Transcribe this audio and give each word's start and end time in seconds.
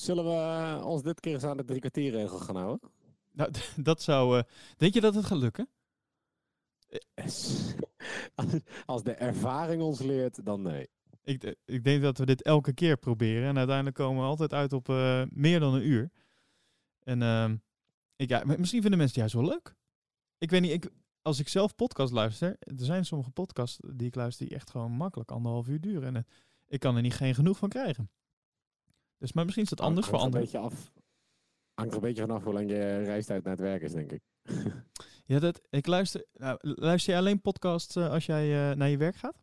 Zullen 0.00 0.24
we 0.24 0.84
ons 0.84 1.02
dit 1.02 1.20
keer 1.20 1.34
eens 1.34 1.44
aan 1.44 1.56
de 1.56 1.64
drie 1.64 1.80
kwartierregel 1.80 2.38
gaan 2.38 2.56
houden? 2.56 2.90
Nou, 3.32 3.50
dat 3.76 4.02
zou... 4.02 4.38
eh, 4.38 4.44
denk 4.76 4.94
je 4.94 5.00
dat 5.00 5.14
het 5.14 5.24
gaat 5.24 5.38
lukken? 5.38 5.68
Als 8.86 9.02
de 9.02 9.12
ervaring 9.12 9.82
ons 9.82 10.00
leert, 10.00 10.44
dan 10.44 10.62
nee. 10.62 10.88
Ik, 11.22 11.44
eh, 11.44 11.52
ik 11.64 11.84
denk 11.84 12.02
dat 12.02 12.18
we 12.18 12.26
dit 12.26 12.42
elke 12.42 12.72
keer 12.72 12.96
proberen. 12.96 13.48
En 13.48 13.56
uiteindelijk 13.56 13.96
komen 13.96 14.22
we 14.22 14.28
altijd 14.28 14.52
uit 14.52 14.72
op 14.72 14.88
eh, 14.88 15.22
meer 15.30 15.60
dan 15.60 15.74
een 15.74 15.86
uur. 15.86 16.10
En 17.02 17.22
ehm, 17.22 17.56
ik, 18.16 18.28
ja, 18.28 18.42
misschien 18.44 18.80
vinden 18.80 18.98
mensen 18.98 19.22
het 19.22 19.32
juist 19.32 19.34
wel 19.34 19.56
leuk. 19.56 19.74
Ik 20.38 20.50
weet 20.50 20.60
niet, 20.60 20.72
ik, 20.72 20.90
als 21.22 21.38
ik 21.38 21.48
zelf 21.48 21.74
podcast 21.74 22.12
luister, 22.12 22.56
er 22.58 22.84
zijn 22.84 23.04
sommige 23.04 23.30
podcasts 23.30 23.78
die 23.94 24.06
ik 24.06 24.14
luister 24.14 24.46
die 24.46 24.56
echt 24.56 24.70
gewoon 24.70 24.92
makkelijk 24.92 25.30
anderhalf 25.30 25.68
uur 25.68 25.80
duren. 25.80 26.06
En 26.06 26.16
eh, 26.16 26.22
ik 26.68 26.80
kan 26.80 26.96
er 26.96 27.02
niet 27.02 27.14
geen 27.14 27.34
genoeg 27.34 27.58
van 27.58 27.68
krijgen. 27.68 28.10
Dus, 29.20 29.32
maar 29.32 29.44
misschien 29.44 29.64
is 29.64 29.70
het 29.70 29.80
anders 29.80 30.06
voor 30.06 30.18
Hangt 30.18 30.34
er 30.34 30.40
anderen. 30.40 30.62
Een 30.62 30.68
beetje 30.70 30.84
af. 30.84 30.92
Hangt 31.74 31.90
er 31.90 31.98
een 31.98 32.06
beetje 32.06 32.22
vanaf 32.22 32.44
hoe 32.44 32.52
lang 32.52 32.70
je 32.70 33.02
reistijd 33.02 33.44
naar 33.44 33.52
het 33.52 33.62
werk 33.62 33.82
is, 33.82 33.92
denk 33.92 34.12
ik. 34.12 34.22
Ja, 35.30 35.38
dat, 35.38 35.60
ik 35.70 35.86
luister, 35.86 36.26
nou, 36.32 36.58
luister 36.60 37.12
je 37.12 37.18
alleen 37.18 37.40
podcasts 37.40 37.96
eh, 37.96 38.10
als 38.10 38.26
jij 38.26 38.70
eh, 38.70 38.76
naar 38.76 38.88
je 38.88 38.96
werk 38.96 39.16
gaat? 39.16 39.42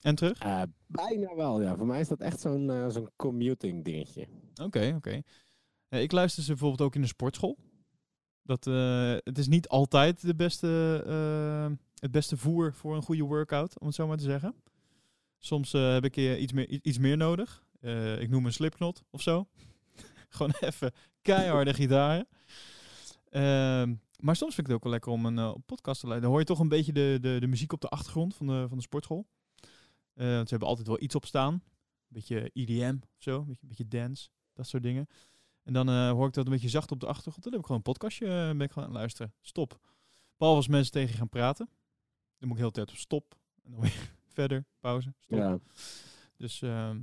En 0.00 0.14
terug? 0.14 0.38
Eh, 0.38 0.62
bijna 0.86 1.34
wel, 1.34 1.62
ja. 1.62 1.76
Voor 1.76 1.86
mij 1.86 2.00
is 2.00 2.08
dat 2.08 2.20
echt 2.20 2.40
zo'n 2.40 2.90
zo'n 2.90 3.10
commuting 3.16 3.84
dingetje. 3.84 4.26
Oké, 4.62 4.92
oké. 4.96 5.22
Ik 5.88 6.12
luister 6.12 6.42
ze 6.42 6.48
bijvoorbeeld 6.48 6.80
ook 6.80 6.94
in 6.94 7.00
de 7.00 7.06
sportschool. 7.06 7.58
Dat, 8.42 8.64
het 9.24 9.38
is 9.38 9.48
niet 9.48 9.68
altijd 9.68 10.20
de 10.20 10.34
beste, 10.34 10.66
het 11.94 12.10
beste 12.10 12.36
voer 12.36 12.74
voor 12.74 12.96
een 12.96 13.02
goede 13.02 13.24
workout, 13.24 13.80
om 13.80 13.86
het 13.86 13.96
zo 13.96 14.06
maar 14.06 14.16
te 14.16 14.22
zeggen. 14.22 14.54
Soms 15.38 15.72
heb 15.72 16.04
ik 16.04 16.16
iets, 16.16 16.52
meer, 16.52 16.68
iets 16.68 16.98
meer 16.98 17.16
nodig. 17.16 17.63
Eh, 17.84 18.20
ik 18.20 18.30
noem 18.30 18.46
een 18.46 18.52
slipknot 18.52 19.02
of 19.10 19.22
zo. 19.22 19.48
Gewoon 20.28 20.52
even 20.60 20.92
keiharde 21.22 21.74
gitaren. 21.74 22.28
Ehm, 23.30 23.94
maar 24.18 24.36
soms 24.36 24.54
vind 24.54 24.66
ik 24.66 24.66
het 24.66 24.74
ook 24.74 24.82
wel 24.82 24.92
lekker 24.92 25.12
om 25.12 25.26
een 25.26 25.38
eh, 25.38 25.54
podcast 25.66 26.00
te 26.00 26.06
luisteren. 26.06 26.20
Dan 26.20 26.30
hoor 26.30 26.38
je 26.38 26.46
toch 26.46 26.58
een 26.58 26.68
beetje 26.68 26.92
de, 26.92 27.18
de, 27.20 27.36
de 27.40 27.46
muziek 27.46 27.72
op 27.72 27.80
de 27.80 27.88
achtergrond 27.88 28.34
van 28.34 28.46
de, 28.46 28.64
van 28.68 28.76
de 28.76 28.82
sportschool. 28.82 29.26
Eh, 30.14 30.26
want 30.26 30.48
ze 30.48 30.50
hebben 30.50 30.68
altijd 30.68 30.86
wel 30.86 31.02
iets 31.02 31.14
op 31.14 31.26
staan. 31.26 31.52
Een 31.52 31.60
beetje 32.08 32.50
EDM 32.52 32.96
of 33.00 33.22
zo, 33.22 33.38
een 33.38 33.46
beetje, 33.46 33.62
een 33.62 33.68
beetje 33.68 33.88
dance, 33.88 34.28
dat 34.52 34.66
soort 34.66 34.82
dingen. 34.82 35.06
En 35.62 35.72
dan 35.72 36.08
hoor 36.08 36.26
ik 36.26 36.34
dat 36.34 36.44
een 36.44 36.52
beetje 36.52 36.68
zacht 36.68 36.90
op 36.90 37.00
de 37.00 37.06
achtergrond. 37.06 37.42
Dan 37.42 37.52
heb 37.52 37.60
ik 37.60 37.66
gewoon 37.66 37.82
een 37.84 37.92
podcastje 37.92 38.26
ben 38.26 38.60
ik 38.60 38.72
gewoon 38.72 38.84
aan 38.84 38.90
het 38.90 39.00
luisteren. 39.00 39.34
Stop. 39.40 39.78
Behalve 40.36 40.58
als 40.60 40.68
mensen 40.68 40.92
tegen 40.92 41.10
je 41.10 41.16
gaan 41.16 41.28
praten. 41.28 41.68
Dan 42.38 42.48
moet 42.48 42.56
ik 42.56 42.62
heel 42.62 42.72
de 42.72 42.74
tijd 42.74 42.90
op 42.90 42.96
stop. 42.96 43.34
En 43.62 43.70
dan 43.70 43.80
weer 43.80 44.12
verder, 44.38 44.64
pauze, 44.80 45.14
stop. 45.18 45.38
Ja. 45.38 45.58
Dus, 46.36 46.62
ehm, 46.62 47.00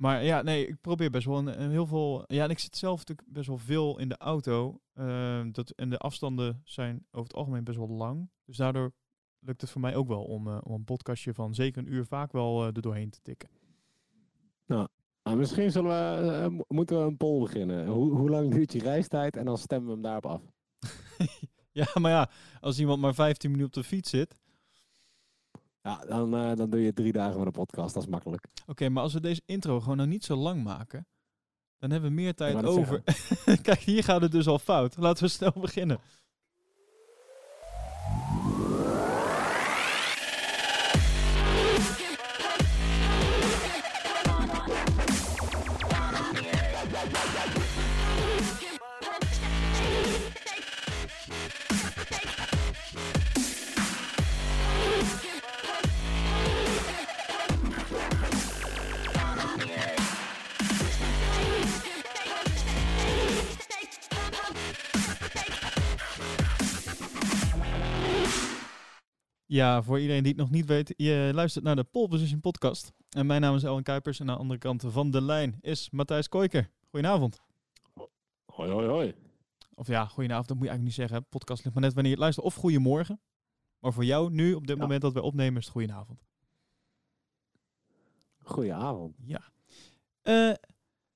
maar 0.00 0.24
ja, 0.24 0.42
nee, 0.42 0.66
ik 0.66 0.80
probeer 0.80 1.10
best 1.10 1.26
wel 1.26 1.38
een, 1.38 1.62
een 1.62 1.70
heel 1.70 1.86
veel. 1.86 2.24
Ja, 2.26 2.44
en 2.44 2.50
ik 2.50 2.58
zit 2.58 2.76
zelf 2.76 2.98
natuurlijk 2.98 3.28
best 3.32 3.46
wel 3.48 3.58
veel 3.58 3.98
in 3.98 4.08
de 4.08 4.16
auto. 4.16 4.80
ehm, 4.94 5.50
dat, 5.50 5.70
en 5.70 5.90
de 5.90 5.98
afstanden 5.98 6.60
zijn 6.64 7.06
over 7.10 7.26
het 7.28 7.34
algemeen 7.36 7.64
best 7.64 7.78
wel 7.78 7.88
lang. 7.88 8.30
Dus 8.44 8.56
daardoor 8.56 8.92
lukt 9.38 9.60
het 9.60 9.70
voor 9.70 9.80
mij 9.80 9.94
ook 9.96 10.08
wel 10.08 10.22
om, 10.24 10.48
eh, 10.48 10.58
om 10.62 10.72
een 10.72 10.84
podcastje 10.84 11.34
van 11.34 11.54
zeker 11.54 11.82
een 11.82 11.92
uur 11.92 12.04
vaak 12.06 12.32
wel 12.32 12.60
eh, 12.60 12.66
er 12.66 12.82
doorheen 12.82 13.10
te 13.10 13.20
tikken. 13.22 13.48
Nou, 14.66 14.88
misschien 15.36 15.70
zullen 15.70 15.90
we, 16.22 16.30
eh, 16.32 16.48
mo- 16.48 16.64
moeten 16.68 16.98
we 16.98 17.04
een 17.04 17.16
poll 17.16 17.40
beginnen. 17.40 17.86
Hoe, 17.86 18.16
hoe 18.16 18.30
lang 18.30 18.50
duurt 18.50 18.72
je 18.72 18.78
reistijd? 18.78 19.36
En 19.36 19.44
dan 19.44 19.58
stemmen 19.58 19.86
we 19.86 19.92
hem 19.92 20.02
daarop 20.02 20.26
af. 20.26 20.42
ja, 21.80 21.86
maar 22.00 22.10
ja, 22.10 22.30
als 22.60 22.78
iemand 22.80 23.00
maar 23.00 23.14
15 23.14 23.50
minuten 23.50 23.78
op 23.78 23.82
de 23.82 23.88
fiets 23.88 24.10
zit. 24.10 24.36
Ja, 25.82 26.04
dan, 26.08 26.34
eh, 26.34 26.56
dan 26.56 26.70
doe 26.70 26.80
je 26.80 26.92
drie 26.92 27.12
dagen 27.12 27.36
met 27.38 27.46
een 27.46 27.52
podcast. 27.52 27.94
Dat 27.94 28.02
is 28.02 28.08
makkelijk. 28.08 28.46
Oké, 28.66 28.88
maar 28.88 29.02
als 29.02 29.12
we 29.12 29.20
deze 29.20 29.42
intro 29.44 29.80
gewoon 29.80 29.96
nou 29.96 30.08
niet 30.08 30.24
zo 30.24 30.36
lang 30.36 30.62
maken, 30.62 31.06
dan 31.78 31.90
hebben 31.90 32.10
we 32.10 32.16
meer 32.16 32.34
tijd 32.34 32.64
over. 32.64 33.02
Kijk, 33.62 33.80
hier 33.80 34.04
gaat 34.04 34.20
het 34.20 34.32
dus 34.32 34.46
al 34.46 34.58
fout. 34.58 34.96
Laten 34.96 35.24
we 35.24 35.30
snel 35.30 35.52
beginnen. 35.60 35.98
Ja, 69.50 69.82
voor 69.82 70.00
iedereen 70.00 70.22
die 70.22 70.32
het 70.32 70.40
nog 70.40 70.50
niet 70.50 70.66
weet, 70.66 70.94
je 70.96 71.30
luistert 71.34 71.64
naar 71.64 71.76
de 71.76 71.84
Pole 71.84 72.08
Position 72.08 72.40
podcast. 72.40 72.92
En 73.08 73.26
mijn 73.26 73.40
naam 73.40 73.54
is 73.54 73.62
Ellen 73.62 73.82
Kuipers 73.82 74.20
en 74.20 74.28
aan 74.28 74.34
de 74.34 74.40
andere 74.40 74.58
kant 74.58 74.84
van 74.88 75.10
de 75.10 75.22
lijn 75.22 75.58
is 75.60 75.90
Matthijs 75.90 76.28
Koiker. 76.28 76.70
Goedenavond. 76.90 77.40
Hoi, 78.44 78.70
hoi, 78.70 78.86
hoi. 78.86 79.14
Of 79.74 79.86
ja, 79.86 80.06
goedenavond, 80.06 80.48
dat 80.48 80.56
moet 80.56 80.66
je 80.66 80.70
eigenlijk 80.70 80.98
niet 80.98 81.08
zeggen. 81.08 81.28
Podcast 81.28 81.62
ligt 81.64 81.74
maar 81.74 81.84
net 81.84 81.94
wanneer 81.94 82.12
je 82.12 82.16
het 82.16 82.24
luistert. 82.24 82.46
Of 82.46 82.54
goedemorgen. 82.54 83.20
Maar 83.78 83.92
voor 83.92 84.04
jou 84.04 84.30
nu, 84.30 84.54
op 84.54 84.66
dit 84.66 84.76
Ja. 84.76 84.82
moment 84.82 85.00
dat 85.02 85.12
wij 85.12 85.22
opnemen, 85.22 85.58
is 85.58 85.64
het 85.64 85.72
goedenavond. 85.72 86.24
Goedenavond. 88.38 89.16
Ja. 89.24 89.42
Eh, 90.22 90.54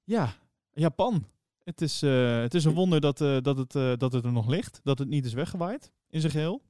ja, 0.05 0.35
Japan. 0.73 1.25
Het 1.65 1.81
is, 1.81 2.03
eh, 2.03 2.41
het 2.41 2.55
is 2.55 2.65
een 2.65 2.75
wonder 2.75 3.01
dat, 3.01 3.21
eh, 3.21 3.37
dat, 3.41 3.57
het, 3.59 4.01
dat 4.01 4.13
het 4.13 4.25
er 4.25 4.33
nog 4.33 4.47
ligt. 4.49 4.81
Dat 4.83 4.99
het 4.99 5.09
niet 5.09 5.25
is 5.25 5.33
weggewaaid 5.33 5.93
in 6.09 6.21
zijn 6.21 6.33
geheel. 6.33 6.63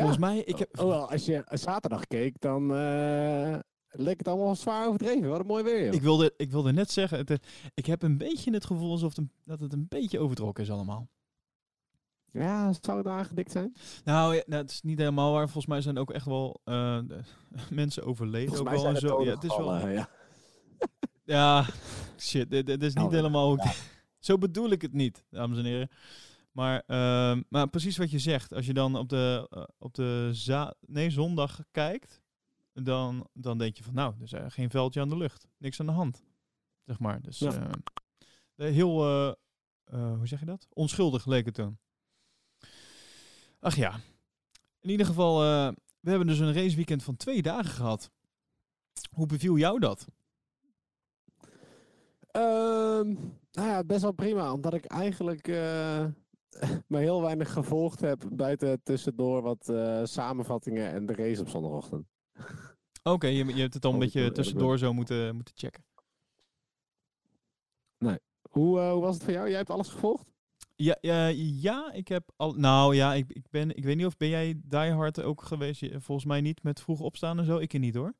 Volgens 0.00 0.18
mij, 0.18 0.38
ik 0.38 0.58
heb... 0.58 0.80
Oh, 0.80 0.86
wel, 0.86 1.10
als 1.10 1.24
je 1.24 1.44
zaterdag 1.50 2.06
keek, 2.06 2.40
dan 2.40 2.74
eh, 2.74 3.58
leek 3.90 4.18
het 4.18 4.28
allemaal 4.28 4.56
zwaar 4.56 4.86
overdreven. 4.86 5.28
Wat 5.28 5.40
een 5.40 5.46
mooi 5.46 5.64
weer, 5.64 5.84
joh. 5.84 5.94
Ik 5.94 6.02
wilde, 6.02 6.34
ik 6.36 6.50
wilde 6.50 6.72
net 6.72 6.90
zeggen, 6.90 7.18
het, 7.18 7.30
eh, 7.30 7.36
ik 7.74 7.86
heb 7.86 8.02
een 8.02 8.18
beetje 8.18 8.52
het 8.52 8.64
gevoel 8.64 8.90
alsof 8.90 9.08
het 9.08 9.18
een, 9.18 9.30
dat 9.44 9.60
het 9.60 9.72
een 9.72 9.86
beetje 9.88 10.18
overtrokken 10.18 10.64
is 10.64 10.70
allemaal. 10.70 11.08
Ja, 12.32 12.72
zou 12.80 12.98
het 12.98 13.06
aangedikt 13.06 13.52
zijn? 13.52 13.74
Nou, 14.04 14.34
ja, 14.34 14.42
nou, 14.46 14.62
het 14.62 14.70
is 14.70 14.82
niet 14.82 14.98
helemaal 14.98 15.32
waar. 15.32 15.44
Volgens 15.44 15.66
mij 15.66 15.80
zijn 15.80 15.98
ook 15.98 16.10
echt 16.10 16.26
wel 16.26 16.60
eh, 16.64 16.98
mensen 17.70 18.04
overleden. 18.04 18.54
Volgens 18.54 18.68
ook 18.68 18.74
mij 18.74 18.82
wel 18.82 18.82
zijn 18.82 18.94
en 18.94 19.00
zo. 19.00 19.08
doden 19.08 19.26
Ja, 19.26 19.34
het 19.34 19.44
is 19.44 19.56
wel, 19.56 19.88
ja. 19.88 20.08
ja, 21.24 21.66
shit, 22.18 22.50
dit, 22.50 22.66
dit 22.66 22.82
is 22.82 22.94
niet 22.94 23.04
Oh, 23.04 23.12
helemaal 23.12 23.56
Ja. 23.56 23.72
Zo 24.18 24.38
bedoel 24.38 24.70
ik 24.70 24.82
het 24.82 24.92
niet, 24.92 25.24
dames 25.30 25.58
en 25.58 25.64
heren. 25.64 25.88
Maar, 26.54 26.82
ehm, 26.86 27.42
maar 27.48 27.68
precies 27.68 27.96
wat 27.96 28.10
je 28.10 28.18
zegt. 28.18 28.52
Als 28.52 28.66
je 28.66 28.74
dan 28.74 28.96
op 28.96 29.08
de, 29.08 29.46
eh, 29.50 29.64
op 29.78 29.94
de 29.94 30.28
za 30.32 30.74
nee, 30.80 31.10
zondag 31.10 31.60
kijkt, 31.70 32.22
dan, 32.72 33.28
dan 33.32 33.58
denk 33.58 33.76
je 33.76 33.82
van 33.84 33.94
nou, 33.94 34.14
er 34.20 34.44
is 34.44 34.52
geen 34.54 34.70
veldje 34.70 35.00
aan 35.00 35.08
de 35.08 35.16
lucht. 35.16 35.46
Niks 35.58 35.80
aan 35.80 35.86
de 35.86 35.92
hand. 35.92 36.22
Zeg 36.84 36.98
maar. 36.98 37.20
Dus 37.22 37.38
Ja. 37.38 37.70
eh, 38.56 38.72
heel, 38.72 39.04
eh, 39.84 40.14
hoe 40.16 40.26
zeg 40.26 40.40
je 40.40 40.46
dat? 40.46 40.66
Onschuldig 40.70 41.26
leek 41.26 41.44
het 41.44 41.54
toen. 41.54 41.78
Ach 43.60 43.76
ja. 43.76 44.00
In 44.80 44.90
ieder 44.90 45.06
geval, 45.06 45.38
we 46.00 46.10
hebben 46.10 46.26
dus 46.26 46.38
een 46.38 46.52
raceweekend 46.52 47.02
van 47.02 47.16
twee 47.16 47.42
dagen 47.42 47.70
gehad. 47.70 48.10
Hoe 49.10 49.26
beviel 49.26 49.56
jou 49.56 49.78
dat? 49.78 50.06
Ehm, 52.30 53.12
nou 53.52 53.68
ja, 53.68 53.84
best 53.84 54.02
wel 54.02 54.12
prima. 54.12 54.52
Omdat 54.52 54.74
ik 54.74 54.84
eigenlijk 54.84 55.46
maar 56.88 57.00
heel 57.00 57.22
weinig 57.22 57.52
gevolgd 57.52 58.00
heb. 58.00 58.22
Buiten 58.32 58.82
tussendoor 58.82 59.42
wat 59.42 59.68
eh, 59.68 60.00
samenvattingen 60.04 60.92
en 60.92 61.06
de 61.06 61.14
race 61.14 61.40
op 61.40 61.48
zondagochtend. 61.48 62.06
Oké, 63.02 63.26
je, 63.26 63.44
je 63.44 63.60
hebt 63.60 63.74
het 63.74 63.84
al 63.84 63.92
een 63.92 63.98
beetje 63.98 64.32
tussendoor 64.32 64.78
zo 64.78 64.92
moeten, 64.92 65.34
moeten 65.34 65.54
checken. 65.56 65.84
Hoe, 68.54 68.80
eh, 68.80 68.92
hoe 68.92 69.00
was 69.00 69.14
het 69.14 69.24
voor 69.24 69.32
jou? 69.32 69.48
Jij 69.48 69.56
hebt 69.56 69.70
alles 69.70 69.88
gevolgd? 69.88 70.32
Ja, 70.76 70.96
ja, 71.00 71.26
ja, 71.36 71.92
ik 71.92 72.08
heb 72.08 72.30
al. 72.36 72.52
Nou 72.52 72.94
ja, 72.94 73.14
ik, 73.14 73.32
ik 73.32 73.50
ben. 73.50 73.76
Ik 73.76 73.84
weet 73.84 73.96
niet 73.96 74.06
of 74.06 74.16
ben 74.16 74.28
jij 74.28 74.60
Die 74.64 74.92
Hard 74.92 75.22
ook 75.22 75.42
geweest? 75.42 75.86
Volgens 75.90 76.26
mij 76.26 76.40
niet 76.40 76.62
met 76.62 76.80
vroeg 76.80 77.00
opstaan 77.00 77.38
en 77.38 77.44
zo. 77.44 77.58
Ik 77.58 77.78
niet 77.78 77.94
hoor. 77.94 78.14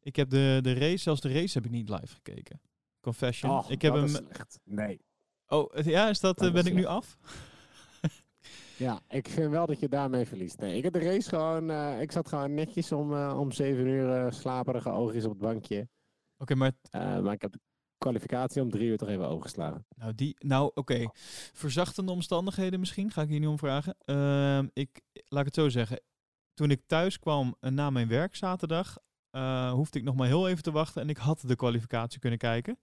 Ik 0.00 0.16
heb 0.16 0.30
de, 0.30 0.58
de 0.62 0.72
race, 0.72 0.96
zelfs 0.96 1.20
de 1.20 1.32
race 1.32 1.54
heb 1.54 1.64
ik 1.64 1.70
niet 1.70 1.88
live 1.88 2.14
gekeken. 2.14 2.60
Confession. 3.00 3.64
Ik 3.68 3.82
heb 3.82 3.92
dat 3.92 4.02
hem. 4.02 4.10
is 4.10 4.16
slecht. 4.16 4.60
Nee. 4.64 5.00
Oh, 5.46 5.74
ja, 5.84 6.08
is 6.08 6.20
dat? 6.20 6.38
Dat 6.38 6.46
eh, 6.46 6.54
ben 6.54 6.62
is 6.62 6.68
ik 6.68 6.74
nu 6.74 6.84
af? 6.84 7.18
Ja, 8.78 9.00
ik 9.08 9.28
vind 9.28 9.50
wel 9.50 9.66
dat 9.66 9.80
je 9.80 9.88
daarmee 9.88 10.26
verliest. 10.26 10.58
Nee, 10.58 10.76
ik 10.76 10.82
heb 10.82 10.92
de 10.92 10.98
race 10.98 11.28
gewoon... 11.28 11.70
eh, 11.70 12.00
ik 12.00 12.12
zat 12.12 12.28
gewoon 12.28 12.54
netjes 12.54 12.92
om, 12.92 13.14
eh, 13.14 13.38
om 13.40 13.52
zeven 13.52 13.86
uur 13.86 14.12
eh, 14.12 14.32
slaperige 14.32 14.90
oogjes 14.90 15.24
op 15.24 15.30
het 15.30 15.38
bankje. 15.38 15.88
Oké, 16.38 16.54
maar 16.54 16.72
maar 16.92 17.32
ik 17.32 17.42
heb 17.42 17.52
de 17.52 17.60
kwalificatie 17.98 18.62
om 18.62 18.70
drie 18.70 18.88
uur 18.88 18.96
toch 18.96 19.08
even 19.08 19.28
overgeslagen. 19.28 19.86
Nou, 19.96 20.14
die, 20.14 20.36
nou 20.38 20.70
oké. 20.74 21.10
Verzachtende 21.52 22.12
omstandigheden 22.12 22.80
misschien, 22.80 23.10
ga 23.10 23.22
ik 23.22 23.28
hier 23.28 23.38
niet 23.38 23.48
om 23.48 23.58
vragen. 23.58 23.96
Ehm, 24.04 24.66
ik, 24.72 25.00
laat 25.12 25.40
ik 25.40 25.46
het 25.46 25.54
zo 25.54 25.68
zeggen. 25.68 26.00
Toen 26.54 26.70
ik 26.70 26.82
thuis 26.86 27.18
kwam 27.18 27.56
na 27.60 27.90
mijn 27.90 28.08
werk 28.08 28.34
zaterdag, 28.34 28.98
hoefde 29.70 29.98
ik 29.98 30.04
nog 30.04 30.14
maar 30.14 30.26
heel 30.26 30.48
even 30.48 30.62
te 30.62 30.70
wachten 30.70 31.02
en 31.02 31.08
ik 31.08 31.16
had 31.16 31.40
de 31.46 31.56
kwalificatie 31.56 32.20
kunnen 32.20 32.38
kijken. 32.38 32.78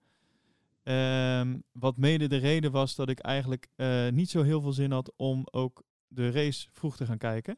Ehm, 0.83 1.57
wat 1.71 1.97
mede 1.97 2.27
de 2.27 2.37
reden 2.37 2.71
was 2.71 2.95
dat 2.95 3.09
ik 3.09 3.19
eigenlijk 3.19 3.67
eh, 3.75 4.09
niet 4.09 4.29
zo 4.29 4.41
heel 4.41 4.61
veel 4.61 4.73
zin 4.73 4.91
had 4.91 5.13
om 5.15 5.47
ook 5.51 5.83
de 6.07 6.31
race 6.31 6.67
vroeg 6.71 6.97
te 6.97 7.05
gaan 7.05 7.17
kijken. 7.17 7.57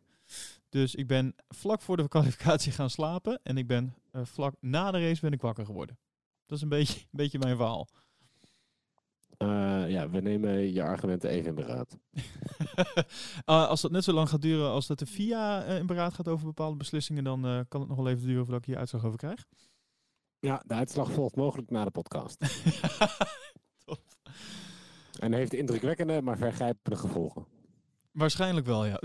Dus 0.69 0.95
ik 0.95 1.07
ben 1.07 1.35
vlak 1.47 1.81
voor 1.81 1.97
de 1.97 2.07
kwalificatie 2.15 2.71
gaan 2.71 2.89
slapen 2.89 3.39
en 3.43 3.57
ik 3.57 3.67
ben 3.67 3.95
eh, 4.11 4.21
vlak 4.25 4.55
na 4.59 4.91
de 4.91 5.07
race 5.07 5.21
ben 5.21 5.31
ik 5.31 5.41
wakker 5.41 5.65
geworden. 5.65 5.97
Dat 6.45 6.57
is 6.57 6.63
een 6.63 6.69
beetje, 6.79 6.99
een 6.99 7.07
beetje 7.11 7.39
mijn 7.39 7.55
verhaal. 7.55 7.87
Eh, 9.37 9.89
ja, 9.89 10.09
we 10.09 10.21
nemen 10.21 10.73
je 10.73 10.83
argumenten 10.83 11.29
even 11.29 11.47
in 11.49 11.55
beraad. 11.55 11.97
Uh, 13.45 13.67
als 13.69 13.81
dat 13.81 13.91
net 13.91 14.03
zo 14.03 14.13
lang 14.13 14.29
gaat 14.29 14.41
duren 14.41 14.69
als 14.69 14.87
dat 14.87 14.99
de 14.99 15.05
FIA 15.05 15.63
in 15.63 15.85
beraad 15.85 16.13
gaat 16.13 16.27
over 16.27 16.45
bepaalde 16.45 16.77
beslissingen, 16.77 17.23
dan 17.23 17.65
kan 17.67 17.79
het 17.79 17.89
nog 17.89 17.97
wel 17.97 18.09
even 18.09 18.27
duren 18.27 18.43
voordat 18.43 18.61
ik 18.61 18.67
hier 18.67 18.77
uitslag 18.77 19.05
over 19.05 19.17
krijg. 19.17 19.45
Ja, 20.45 20.63
de 20.65 20.73
uitslag 20.73 21.11
volgt 21.11 21.35
mogelijk 21.35 21.69
na 21.69 21.83
de 21.83 21.91
podcast. 21.91 22.37
Top. 23.85 24.01
En 25.19 25.33
heeft 25.33 25.53
indrukwekkende, 25.53 26.21
maar 26.21 26.37
vergrijpende 26.37 26.97
gevolgen. 26.97 27.45
Waarschijnlijk 28.11 28.65
wel, 28.65 28.85
ja. 28.85 28.99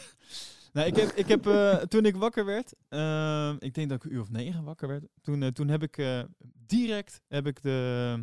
nou, 0.72 0.86
ik 0.86 0.96
heb, 0.96 1.08
ik 1.10 1.26
heb 1.26 1.46
eh, 1.46 1.76
toen 1.76 2.04
ik 2.04 2.16
wakker 2.16 2.44
werd, 2.44 2.74
ehm, 2.88 3.56
ik 3.58 3.74
denk 3.74 3.88
dat 3.88 3.98
ik 3.98 4.04
een 4.04 4.16
uur 4.16 4.20
of 4.20 4.30
negen 4.30 4.64
wakker 4.64 4.88
werd, 4.88 5.04
toen, 5.22 5.42
eh, 5.42 5.48
toen 5.48 5.68
heb 5.68 5.82
ik 5.82 5.96
eh, 5.98 6.20
direct 6.66 7.20
heb 7.28 7.46
ik 7.46 7.62
de, 7.62 8.14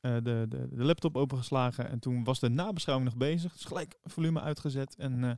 eh, 0.00 0.14
de, 0.14 0.46
de, 0.48 0.68
de 0.70 0.84
laptop 0.84 1.16
opengeslagen 1.16 1.88
en 1.88 1.98
toen 1.98 2.24
was 2.24 2.40
de 2.40 2.48
nabeschouwing 2.48 3.08
nog 3.08 3.18
bezig. 3.18 3.52
Dus 3.52 3.64
gelijk 3.64 3.98
volume 4.02 4.40
uitgezet 4.40 4.94
en 4.96 5.24
eh, 5.24 5.30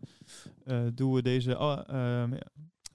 eh, 0.65 0.93
doen 0.95 1.13
we 1.13 1.23
deze, 1.23 1.57
ah, 1.57 2.31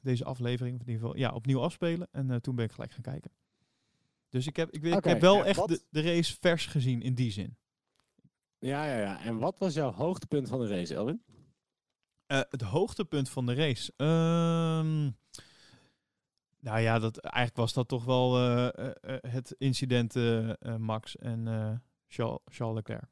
deze 0.02 0.24
aflevering 0.24 0.75
of 0.75 0.81
in 0.81 0.88
ieder 0.94 1.07
geval, 1.07 1.19
ja, 1.19 1.31
opnieuw 1.34 1.62
afspelen. 1.62 2.07
En 2.12 2.31
eh, 2.31 2.38
toen 2.38 2.56
ben 2.56 2.66
ik 2.66 2.72
gelijk 2.72 2.92
gaan 2.92 3.02
kijken. 3.02 3.31
Dus 4.31 4.48
ik 4.48 4.56
heb, 4.56 4.72
ik, 4.72 4.81
weet- 4.81 4.92
ik 4.92 4.98
Oké, 4.98 5.10
heb 5.10 5.22
wel 5.22 5.45
echt 5.45 5.60
wat- 5.60 5.68
de, 5.69 5.83
de 5.89 6.01
race 6.01 6.38
vers 6.39 6.66
gezien 6.66 7.01
in 7.01 7.13
die 7.16 7.31
zin. 7.31 7.57
Ja, 8.60 8.86
ja, 8.86 8.98
ja. 9.00 9.22
En 9.22 9.38
wat 9.38 9.57
was 9.57 9.74
jouw 9.74 9.92
hoogtepunt 9.92 10.50
van 10.50 10.60
de 10.60 10.68
race, 10.68 10.95
Elwin? 10.95 11.24
Eh, 12.25 12.39
het 12.50 12.62
hoogtepunt 12.62 13.30
van 13.30 13.45
de 13.45 13.54
race. 13.54 13.94
Ehm, 13.98 15.01
nou 16.60 16.80
ja, 16.80 17.00
dat, 17.00 17.18
eigenlijk 17.18 17.56
was 17.56 17.74
dat 17.74 17.88
toch 17.88 18.06
wel 18.06 18.38
eh, 18.38 18.68
eh, 18.88 19.18
het 19.31 19.56
incident 19.57 20.13
Max 20.78 21.16
en 21.18 21.45
Charles, 22.07 22.39
Charles 22.45 22.75
Leclerc. 22.75 23.10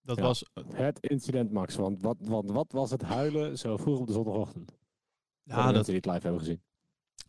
Dat 0.00 0.16
Ja. 0.16 0.22
was. 0.22 0.44
Het 0.72 1.00
incident, 1.00 1.52
Max. 1.52 1.74
Want 1.76 2.02
wat, 2.02 2.16
want 2.20 2.50
wat 2.50 2.72
was 2.72 2.90
het 2.90 3.02
huilen 3.02 3.58
zo 3.58 3.76
vroeg 3.76 3.98
op 3.98 4.06
de 4.06 4.12
zondagochtend? 4.12 4.68
De 5.42 5.54
Ja, 5.54 5.72
dat, 5.72 5.86
die 5.86 5.94
het 5.94 6.06
live 6.06 6.20
hebben 6.20 6.40
gezien. 6.40 6.62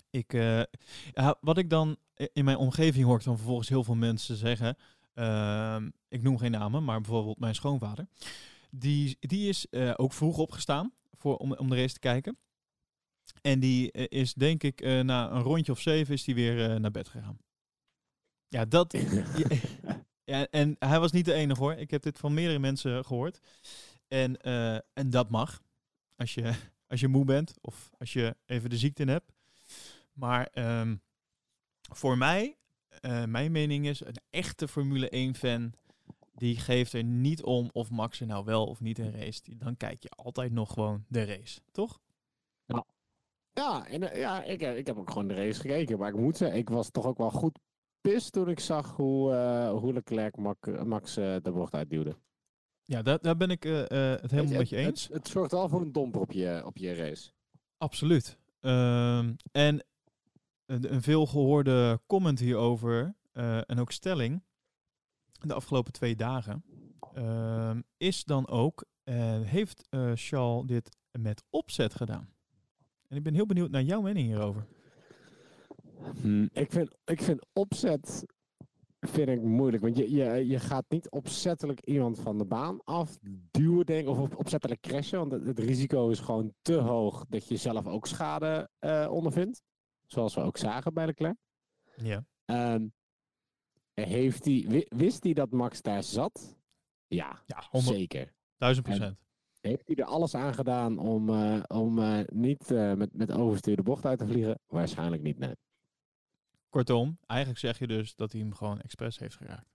ik, 0.10 0.32
wat 1.42 1.58
ik 1.58 1.70
dan 1.70 1.98
in 2.34 2.46
mijn 2.46 2.58
omgeving 2.58 3.06
hoor, 3.06 3.18
ik 3.18 3.24
dan 3.24 3.36
vervolgens 3.36 3.70
heel 3.70 3.84
veel 3.84 3.96
mensen 3.96 4.36
zeggen. 4.36 4.78
ehm, 5.14 5.90
ik 6.08 6.22
noem 6.22 6.38
geen 6.38 6.52
namen, 6.52 6.84
maar 6.84 7.02
bijvoorbeeld 7.02 7.40
mijn 7.40 7.56
schoonvader. 7.56 8.08
Die, 8.70 9.18
die 9.20 9.50
is 9.50 9.68
eh, 9.70 9.94
ook 9.96 10.14
vroeg 10.14 10.38
opgestaan 10.38 10.94
voor, 11.12 11.38
om, 11.38 11.54
om 11.54 11.70
de 11.70 11.76
race 11.76 11.94
te 11.94 12.00
kijken. 12.00 12.38
En 13.42 13.60
die 13.60 13.92
eh, 13.92 14.20
is 14.20 14.34
denk 14.34 14.64
ik 14.64 14.82
eh, 14.82 15.00
na 15.00 15.32
een 15.32 15.42
rondje 15.42 15.72
of 15.72 15.80
zeven 15.80 16.14
is 16.14 16.24
die 16.24 16.36
weer 16.36 16.80
naar 16.80 16.92
bed 16.92 17.08
gegaan. 17.08 17.38
Ja, 18.48 18.66
dat. 18.66 18.94
ja, 19.36 19.48
ja, 20.24 20.48
en 20.50 20.76
hij 20.80 21.00
was 21.00 21.12
niet 21.12 21.26
de 21.26 21.34
enige 21.34 21.62
hoor. 21.62 21.74
Ik 21.74 21.92
heb 21.92 22.02
dit 22.02 22.20
van 22.20 22.34
meerdere 22.34 22.60
mensen 22.60 23.06
gehoord. 23.06 23.40
En, 24.08 24.42
en 24.94 25.10
dat 25.10 25.30
mag. 25.30 25.62
Als 26.16 26.34
je, 26.34 26.54
als 26.88 27.00
je 27.00 27.08
moe 27.08 27.26
bent 27.26 27.54
of 27.62 27.90
als 27.98 28.14
je 28.14 28.36
even 28.46 28.70
de 28.70 28.78
ziekte 28.78 29.02
in 29.02 29.08
hebt. 29.08 29.34
Maar 30.14 30.48
ehm, 30.54 30.96
voor 31.90 32.18
mij, 32.18 32.58
eh, 33.02 33.26
mijn 33.26 33.52
mening 33.52 33.88
is, 33.88 34.06
een 34.06 34.16
echte 34.30 34.68
Formule 34.68 35.10
1 35.16 35.36
fan, 35.36 35.74
die 36.36 36.58
geeft 36.58 36.94
er 36.94 37.04
niet 37.04 37.44
om 37.44 37.70
of 37.74 37.90
Max 37.90 38.20
er 38.20 38.28
nou 38.28 38.46
wel 38.46 38.66
of 38.66 38.80
niet 38.80 39.00
in 39.00 39.12
race. 39.12 39.42
Dan 39.58 39.78
kijk 39.78 40.04
je 40.04 40.10
altijd 40.10 40.52
nog 40.52 40.74
gewoon 40.74 41.06
de 41.08 41.24
race, 41.26 41.60
toch? 41.72 42.00
Ja, 43.54 43.88
en, 43.88 44.12
eh, 44.12 44.20
ja 44.20 44.44
ik, 44.44 44.62
eh, 44.62 44.78
ik 44.78 44.88
heb 44.88 44.98
ook 44.98 45.12
gewoon 45.12 45.28
de 45.28 45.34
race 45.34 45.60
gekeken. 45.60 45.98
Maar 46.00 46.10
ik 46.10 46.16
moet 46.16 46.38
zeggen, 46.38 46.58
ik 46.58 46.70
was 46.70 46.90
toch 46.90 47.06
ook 47.06 47.18
wel 47.18 47.32
goed 47.32 47.60
pist 48.02 48.32
toen 48.32 48.50
ik 48.50 48.60
zag 48.60 48.96
hoe, 48.96 49.34
eh, 49.34 49.70
hoe 49.72 49.94
Leclerc 49.94 50.38
Max 50.86 51.18
eh, 51.18 51.36
de 51.42 51.52
bocht 51.52 51.74
uitduwde. 51.74 52.16
Ja, 52.84 53.02
daar, 53.02 53.20
daar 53.22 53.38
ben 53.38 53.50
ik 53.50 53.64
het 53.64 53.90
helemaal 53.90 54.20
Het- 54.46 54.58
met 54.58 54.70
je 54.70 54.76
eens. 54.76 55.04
Het, 55.04 55.14
het 55.14 55.28
zorgt 55.28 55.52
wel 55.52 55.70
voor 55.70 55.82
een 55.82 55.92
domper 55.92 56.22
op 56.22 56.32
je, 56.32 56.62
op 56.66 56.78
je 56.78 56.94
race. 56.94 57.32
Absoluut. 57.78 58.38
Ehm, 58.60 59.34
en 59.52 59.84
een, 60.70 60.94
een 60.94 61.02
veel 61.02 61.26
gehoorde 61.26 62.02
comment 62.08 62.40
hierover, 62.40 63.16
eh, 63.32 63.70
en 63.70 63.80
ook 63.80 63.92
stelling, 63.92 64.44
de 65.40 65.54
afgelopen 65.54 65.94
twee 65.94 66.16
dagen, 66.16 66.64
ehm, 67.14 67.82
is 67.98 68.24
dan 68.24 68.48
ook, 68.48 68.86
eh, 69.04 69.42
heeft 69.42 69.88
eh, 69.90 70.12
Charles 70.16 70.66
dit 70.66 70.98
met 71.12 71.44
opzet 71.50 71.96
gedaan? 71.96 72.30
En 73.08 73.18
ik 73.18 73.24
ben 73.24 73.34
heel 73.34 73.46
benieuwd 73.46 73.72
naar 73.72 73.82
jouw 73.82 74.02
mening 74.02 74.28
hierover. 74.28 74.66
Hm, 76.22 76.48
ik, 76.54 76.72
vind, 76.72 76.96
ik 77.06 77.22
vind 77.22 77.46
opzet 77.54 78.26
vind 79.00 79.30
ik 79.30 79.42
moeilijk. 79.42 79.84
Want 79.84 79.98
je, 79.98 80.12
je, 80.12 80.48
je 80.48 80.60
gaat 80.60 80.86
niet 80.90 81.10
opzettelijk 81.10 81.82
iemand 81.86 82.20
van 82.20 82.38
de 82.38 82.46
baan 82.46 82.84
afduwen, 82.84 83.86
denk. 83.86 84.08
Of 84.08 84.18
op, 84.18 84.38
opzettelijk 84.38 84.82
crashen. 84.82 85.20
Want 85.20 85.46
het, 85.46 85.60
risico 85.60 86.10
is 86.10 86.20
gewoon 86.20 86.54
te 86.62 86.74
hoog 86.74 87.26
dat 87.30 87.48
je 87.48 87.58
zelf 87.58 87.88
ook 87.88 88.08
schade 88.08 88.70
ondervindt. 89.10 89.62
Zoals 90.12 90.36
we 90.36 90.42
ook 90.42 90.58
zagen 90.58 90.94
bij 90.94 91.06
Leclerc. 91.06 91.36
Ja. 91.96 92.26
Ehm, 92.46 92.88
heeft 93.94 94.46
hij, 94.46 94.66
wi- 94.68 94.86
wist 94.88 95.24
hij 95.24 95.34
dat 95.34 95.52
Max 95.52 95.82
daar 95.82 96.04
zat? 96.04 96.58
Ja, 97.08 97.42
Ja, 97.46 97.64
100, 97.70 97.96
zeker. 97.96 98.34
1000 98.58 98.86
procent. 98.86 99.18
Heeft 99.60 99.88
hij 99.88 99.96
er 99.96 100.06
alles 100.06 100.36
aan 100.36 100.54
gedaan 100.54 100.98
om, 100.98 101.30
eh, 101.30 101.64
om 101.68 102.00
eh, 102.00 102.20
niet 102.26 102.72
eh, 102.72 102.94
met, 102.94 103.14
met 103.14 103.32
overstuur 103.32 103.76
de 103.76 103.84
bocht 103.84 104.06
uit 104.06 104.20
te 104.20 104.28
vliegen? 104.28 104.60
Waarschijnlijk 104.68 105.22
niet, 105.22 105.38
nee. 105.38 105.56
Kortom, 106.70 107.18
eigenlijk 107.26 107.60
zeg 107.60 107.80
je 107.80 107.88
dus 107.88 108.16
dat 108.16 108.32
hij 108.32 108.42
hem 108.42 108.54
gewoon 108.54 108.82
expres 108.82 109.20
heeft 109.20 109.36
geraakt. 109.36 109.70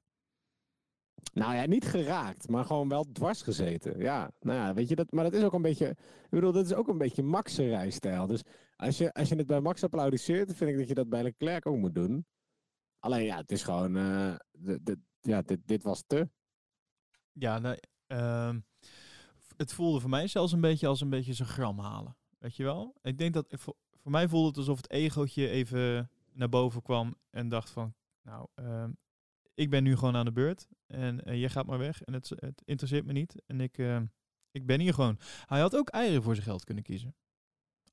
Nou 1.33 1.55
ja, 1.55 1.67
niet 1.67 1.85
geraakt, 1.85 2.49
maar 2.49 2.65
gewoon 2.65 2.89
wel 2.89 3.05
dwars 3.13 3.43
gezeten. 3.43 3.99
Ja, 3.99 4.31
nou 4.41 4.59
ja, 4.59 4.75
weet 4.75 4.89
je, 4.89 4.95
dat, 4.97 5.13
maar 5.13 5.25
dat 5.25 5.33
is 5.33 5.43
ook 5.43 5.53
een 5.53 5.63
beetje, 5.63 5.89
ik 6.25 6.31
bedoel, 6.31 6.53
dat 6.53 6.65
is 6.67 6.75
ook 6.75 6.89
een 6.89 6.99
beetje 6.99 7.23
Max' 7.23 7.57
rijstijl. 7.57 8.27
Dus 8.27 8.43
als 8.77 8.99
je, 8.99 9.13
als 9.13 9.29
je 9.29 9.37
het 9.37 9.47
bij 9.47 9.61
Max 9.61 9.85
applaudisseert, 9.85 10.55
vind 10.55 10.71
ik 10.71 10.77
dat 10.77 10.89
je 10.89 10.95
dat 10.95 11.09
bij 11.09 11.23
Leclerc 11.23 11.67
ook 11.67 11.77
moet 11.77 11.95
doen. 11.95 12.27
Alleen 12.99 13.25
ja, 13.25 13.37
het 13.37 13.51
is 13.51 13.63
gewoon, 13.63 13.97
eh, 13.97 14.35
ja, 15.21 15.43
dit, 15.43 15.67
dit 15.67 15.83
was 15.83 16.05
te. 16.07 16.29
Ja, 17.33 17.77
ehm, 18.07 18.61
het 19.57 19.73
voelde 19.73 20.01
voor 20.01 20.11
mij 20.11 20.27
zelfs 20.27 20.53
een 20.53 20.61
beetje 20.61 20.87
als 20.87 21.01
een 21.01 21.11
beetje 21.11 21.33
zijn 21.33 21.49
gram 21.49 21.79
halen. 21.79 22.17
Weet 22.39 22.57
je 22.57 22.65
wel? 22.65 22.95
Ik 23.03 23.19
denk 23.19 23.35
dat 23.35 23.47
voor, 23.49 23.77
voor 23.91 24.11
mij 24.11 24.29
voelde 24.29 24.49
het 24.49 24.57
alsof 24.57 24.77
het 24.77 24.91
egootje 24.91 25.49
even 25.49 26.11
naar 26.33 26.49
boven 26.49 26.83
kwam 26.83 27.17
en 27.31 27.49
dacht 27.49 27.71
van, 27.71 27.95
nou, 28.23 28.47
ehm, 28.55 28.91
ik 29.55 29.71
ben 29.71 29.83
nu 29.83 29.97
gewoon 29.97 30.17
aan 30.17 30.25
de 30.25 30.33
beurt 30.33 30.69
en 30.87 31.25
eh, 31.25 31.41
jij 31.41 31.49
gaat 31.49 31.67
maar 31.67 31.79
weg 31.79 32.03
en 32.03 32.13
het, 32.13 32.29
het 32.29 32.63
interesseert 32.65 33.05
me 33.05 33.13
niet 33.13 33.43
en 33.47 33.61
ik, 33.61 33.79
ehm, 33.79 34.07
ik 34.51 34.67
ben 34.67 34.81
hier 34.81 34.95
gewoon. 34.95 35.19
Hij 35.47 35.61
had 35.61 35.77
ook 35.77 35.89
eieren 35.89 36.23
voor 36.23 36.35
zijn 36.35 36.47
geld 36.47 36.65
kunnen 36.65 36.85
kiezen. 36.85 37.15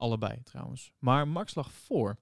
Allebei 0.02 0.44
trouwens. 0.44 0.92
Maar 1.00 1.28
Max 1.28 1.56
lag 1.56 1.72
voor. 1.72 2.20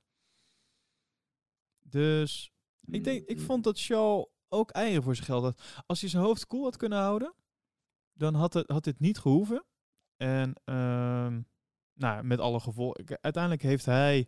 Dus 1.80 2.52
ik, 2.82 3.04
denk, 3.04 3.28
ik 3.28 3.40
vond 3.40 3.64
dat 3.64 3.78
Shaw 3.78 4.26
ook 4.48 4.72
eieren 4.72 5.04
voor 5.04 5.16
zijn 5.16 5.28
geld 5.28 5.44
had. 5.44 5.84
Als 5.86 6.02
hij 6.02 6.10
zijn 6.10 6.24
hoofd 6.24 6.48
koel 6.48 6.64
had 6.64 6.78
kunnen 6.78 7.00
houden, 7.00 7.34
dan 8.14 8.36
had, 8.36 8.54
het, 8.54 8.70
had 8.70 8.84
dit 8.84 9.00
niet 9.00 9.18
gehoeven. 9.18 9.66
En 10.16 10.54
ehm, 10.64 11.42
nou, 11.94 12.24
met 12.24 12.40
alle 12.40 12.60
gevolgen. 12.60 13.18
Uiteindelijk 13.22 13.64
heeft 13.64 13.86
hij 13.86 14.28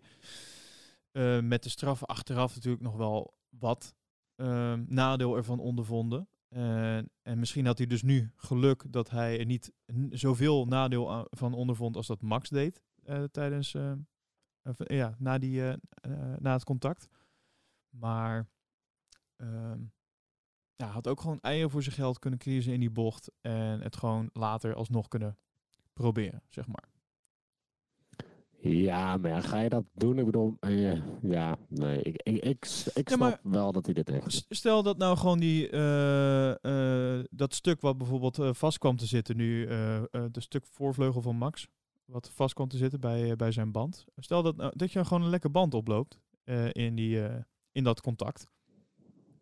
eh, 1.11 1.39
met 1.39 1.63
de 1.63 1.69
straffen 1.69 2.07
achteraf 2.07 2.55
natuurlijk 2.55 2.83
nog 2.83 2.95
wel 2.95 3.33
wat 3.49 3.95
ehm, 4.35 4.83
nadeel 4.87 5.35
ervan 5.35 5.59
ondervonden. 5.59 6.29
En, 6.47 7.11
en 7.21 7.39
misschien 7.39 7.65
had 7.65 7.77
hij 7.77 7.87
dus 7.87 8.01
nu 8.01 8.31
geluk 8.35 8.85
dat 8.89 9.09
hij 9.09 9.39
er 9.39 9.45
niet 9.45 9.71
zoveel 10.09 10.65
nadeel 10.65 11.27
van 11.29 11.53
ondervond 11.53 11.95
als 11.95 12.07
dat 12.07 12.21
Max 12.21 12.49
deed 12.49 12.81
tijdens, 13.31 13.73
eh, 13.73 13.93
of, 14.63 14.77
ja, 14.89 15.15
na, 15.17 15.37
die, 15.37 15.61
eh, 15.61 15.73
eh, 15.73 16.37
na 16.39 16.53
het 16.53 16.63
contact. 16.63 17.07
Maar 17.89 18.47
ehm, 19.35 19.79
ja, 20.75 20.87
had 20.87 21.07
ook 21.07 21.21
gewoon 21.21 21.41
eieren 21.41 21.69
voor 21.69 21.83
zijn 21.83 21.95
geld 21.95 22.19
kunnen 22.19 22.39
kiezen 22.39 22.73
in 22.73 22.79
die 22.79 22.91
bocht. 22.91 23.31
En 23.41 23.81
het 23.81 23.95
gewoon 23.95 24.29
later 24.33 24.75
alsnog 24.75 25.07
kunnen 25.07 25.37
proberen, 25.93 26.43
zeg 26.49 26.67
maar. 26.67 26.89
Ja, 28.61 29.17
maar 29.17 29.31
ja, 29.31 29.41
ga 29.41 29.59
je 29.59 29.69
dat 29.69 29.83
doen? 29.93 30.19
Ik 30.19 30.25
bedoel, 30.25 30.57
eh, 30.59 31.01
ja, 31.21 31.57
nee, 31.67 32.01
ik, 32.01 32.21
ik, 32.23 32.65
ik, 32.93 33.09
snap 33.09 33.39
wel 33.43 33.71
dat 33.71 33.85
hij 33.85 33.93
dit 33.93 34.07
heeft. 34.07 34.45
Stel 34.49 34.83
dat 34.83 34.97
nou 34.97 35.17
gewoon 35.17 35.39
die, 35.39 35.69
eh, 35.69 37.19
eh, 37.19 37.25
dat 37.31 37.53
stuk 37.53 37.81
wat 37.81 37.97
bijvoorbeeld 37.97 38.39
eh, 38.39 38.53
vast 38.53 38.77
kwam 38.77 38.95
te 38.95 39.05
zitten 39.05 39.37
nu, 39.37 39.65
eh 39.65 39.97
eh 39.97 40.03
de 40.31 40.41
stuk 40.41 40.65
voorvleugel 40.65 41.21
van 41.21 41.35
Max, 41.35 41.67
wat 42.05 42.29
vast 42.29 42.53
kwam 42.53 42.67
te 42.67 42.77
zitten 42.77 42.99
bij, 42.99 43.29
eh, 43.31 43.35
bij 43.35 43.51
zijn 43.51 43.71
band. 43.71 44.05
Stel 44.15 44.43
dat, 44.43 44.55
nou, 44.55 44.73
dat 44.75 44.91
je 44.91 45.05
gewoon 45.05 45.23
een 45.23 45.29
lekker 45.29 45.51
band 45.51 45.73
oploopt 45.73 46.19
eh, 46.43 46.73
in, 46.73 46.95
die, 46.95 47.27
eh, 47.27 47.41
in 47.71 47.83
dat 47.83 48.01
contact. 48.01 48.47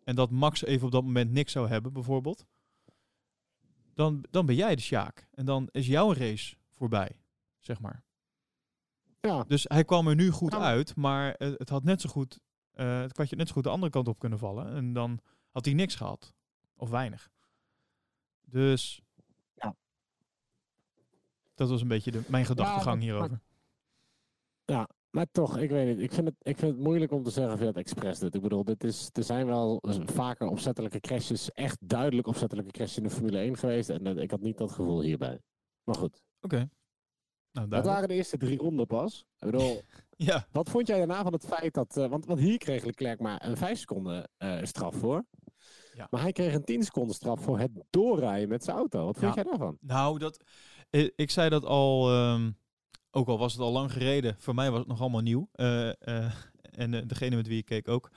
en 0.04 0.16
dat 0.16 0.30
Max 0.30 0.64
even 0.64 0.86
op 0.86 0.92
dat 0.92 1.04
moment 1.04 1.30
niks 1.30 1.52
zou 1.52 1.68
hebben, 1.68 1.92
bijvoorbeeld, 1.92 2.46
dan, 3.94 4.24
dan 4.30 4.46
ben 4.46 4.54
jij 4.54 4.76
de 4.76 4.82
Sjaak. 4.82 5.28
En 5.30 5.44
dan 5.44 5.68
is 5.70 5.86
jouw 5.86 6.12
race 6.12 6.56
voorbij, 6.68 7.20
zeg 7.58 7.80
maar. 7.80 8.04
Ja. 9.20 9.44
Dus 9.44 9.64
hij 9.68 9.84
kwam 9.84 10.08
er 10.08 10.14
nu 10.14 10.30
goed 10.30 10.52
Ja. 10.52 10.58
uit, 10.58 10.96
maar 10.96 11.34
het, 11.38 11.58
het 11.58 11.68
had 11.68 11.84
net 11.84 12.00
zo 12.00 12.08
goed, 12.08 12.40
eh, 12.70 13.00
het 13.00 13.12
kwartje 13.12 13.36
had 13.36 13.38
net 13.38 13.48
zo 13.48 13.54
goed 13.54 13.64
de 13.64 13.70
andere 13.70 13.92
kant 13.92 14.08
op 14.08 14.18
kunnen 14.18 14.38
vallen. 14.38 14.74
En 14.74 14.92
dan 14.92 15.20
had 15.50 15.64
hij 15.64 15.74
niks 15.74 15.94
gehad. 15.94 16.34
Of 16.76 16.90
weinig. 16.90 17.30
Dus. 18.42 19.02
Dat 21.60 21.70
was 21.70 21.80
een 21.82 21.88
beetje 21.88 22.10
de, 22.10 22.22
mijn 22.28 22.44
gedachtegang 22.44 23.02
hierover. 23.02 23.40
Maar 25.10 25.26
toch, 25.32 25.58
ik 25.58 25.70
weet 25.70 25.86
niet. 25.86 26.00
Ik 26.04 26.12
vind, 26.12 26.26
het, 26.26 26.36
ik 26.42 26.58
vind 26.58 26.72
het 26.72 26.80
moeilijk 26.80 27.12
om 27.12 27.22
te 27.22 27.30
zeggen 27.30 27.52
of 27.52 27.58
je 27.58 27.64
dat 27.64 27.76
expres 27.76 28.18
doet. 28.18 28.34
Ik 28.34 28.42
bedoel, 28.42 28.64
dit 28.64 28.84
is, 28.84 29.08
er 29.12 29.22
zijn 29.24 29.46
wel 29.46 29.82
vaker 30.04 30.46
opzettelijke 30.46 31.00
crashes, 31.00 31.52
echt 31.52 31.76
duidelijk 31.80 32.26
opzettelijke 32.26 32.70
crashes 32.70 32.96
in 32.96 33.02
de 33.02 33.10
Formule 33.10 33.38
1 33.38 33.56
geweest. 33.56 33.88
En 33.90 34.04
dat- 34.04 34.16
ik 34.16 34.30
had 34.30 34.40
niet 34.40 34.58
dat 34.58 34.72
gevoel 34.72 35.00
hierbij. 35.00 35.40
Maar 35.84 35.94
goed, 35.94 36.22
Oké. 36.40 36.68
Nou, 37.52 37.68
dat 37.68 37.84
waren 37.84 38.08
de 38.08 38.14
eerste 38.14 38.36
drie 38.36 38.58
ronden 38.58 38.86
pas. 38.86 39.26
Ik 39.38 39.50
bedoel, 39.50 39.80
Ja, 40.16 40.46
wat 40.52 40.70
vond 40.70 40.86
jij 40.86 40.98
daarna 40.98 41.22
van 41.22 41.32
het 41.32 41.44
feit 41.46 41.74
dat... 41.74 41.96
eh, 41.96 42.06
want, 42.08 42.26
want 42.26 42.40
hier 42.40 42.58
kreeg 42.58 42.84
Leclerc 42.84 43.20
maar 43.20 43.46
een 43.46 43.56
5 43.56 43.78
seconden 43.78 44.30
eh, 44.36 44.58
straf 44.62 44.94
voor. 44.94 45.24
Ja. 45.92 46.06
Maar 46.10 46.20
hij 46.22 46.32
kreeg 46.32 46.54
een 46.54 46.64
10 46.64 46.82
seconden 46.82 47.14
straf 47.14 47.40
voor 47.42 47.58
het 47.58 47.70
doorrijden 47.90 48.48
met 48.48 48.64
zijn 48.64 48.76
auto. 48.76 49.04
Wat 49.04 49.18
vond 49.18 49.34
Ja. 49.34 49.42
jij 49.42 49.50
daarvan? 49.50 49.76
nou, 49.80 50.18
dat, 50.18 50.44
eh, 50.90 51.08
ik 51.16 51.30
zei 51.30 51.48
dat 51.48 51.64
al, 51.64 52.10
ehm, 52.10 52.50
ook 53.10 53.28
al 53.28 53.38
was 53.38 53.52
het 53.52 53.62
al 53.62 53.72
lang 53.72 53.92
gereden, 53.92 54.36
voor 54.38 54.54
mij 54.54 54.70
was 54.70 54.78
het 54.78 54.88
nog 54.88 55.00
allemaal 55.00 55.20
nieuw. 55.20 55.48
Eh, 55.52 55.88
eh, 55.88 56.32
en 56.70 57.06
degene 57.08 57.36
met 57.36 57.46
wie 57.46 57.58
ik 57.58 57.64
keek 57.64 57.88
ook. 57.88 58.10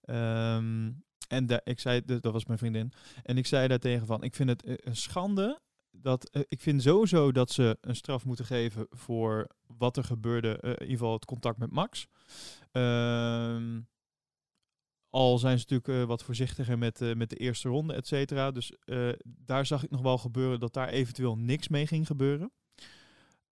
Ehm, 0.00 0.90
en 1.28 1.60
ik 1.64 1.80
zei, 1.80 2.04
dat 2.04 2.32
was 2.32 2.44
mijn 2.44 2.58
vriendin. 2.58 2.92
En 3.22 3.38
ik 3.38 3.46
zei 3.46 3.68
daartegen 3.68 4.06
van, 4.06 4.22
ik 4.22 4.34
vind 4.34 4.48
het 4.48 4.86
een 4.86 4.96
schande 4.96 5.60
dat 5.90 6.44
ik 6.48 6.60
vind 6.60 6.82
sowieso 6.82 7.32
dat 7.32 7.50
ze 7.50 7.78
een 7.80 7.96
straf 7.96 8.24
moeten 8.24 8.44
geven 8.44 8.86
voor 8.90 9.46
wat 9.66 9.96
er 9.96 10.04
gebeurde, 10.04 10.58
in 10.62 10.70
ieder 10.70 10.86
geval 10.86 11.12
het 11.12 11.24
contact 11.24 11.58
met 11.58 11.70
Max. 11.70 12.06
Ehm, 12.72 13.80
al 15.10 15.38
zijn 15.38 15.58
ze 15.58 15.66
natuurlijk 15.68 16.02
eh, 16.02 16.08
wat 16.08 16.22
voorzichtiger 16.22 16.78
met, 16.78 17.00
eh, 17.00 17.14
met 17.14 17.30
de 17.30 17.36
eerste 17.36 17.68
ronde, 17.68 17.94
et 17.94 18.06
cetera. 18.06 18.50
Dus 18.50 18.72
eh, 18.84 19.08
daar 19.24 19.66
zag 19.66 19.84
ik 19.84 19.90
nog 19.90 20.00
wel 20.00 20.18
gebeuren 20.18 20.60
dat 20.60 20.72
daar 20.72 20.88
eventueel 20.88 21.36
niks 21.36 21.68
mee 21.68 21.86
ging 21.86 22.06
gebeuren. 22.06 22.52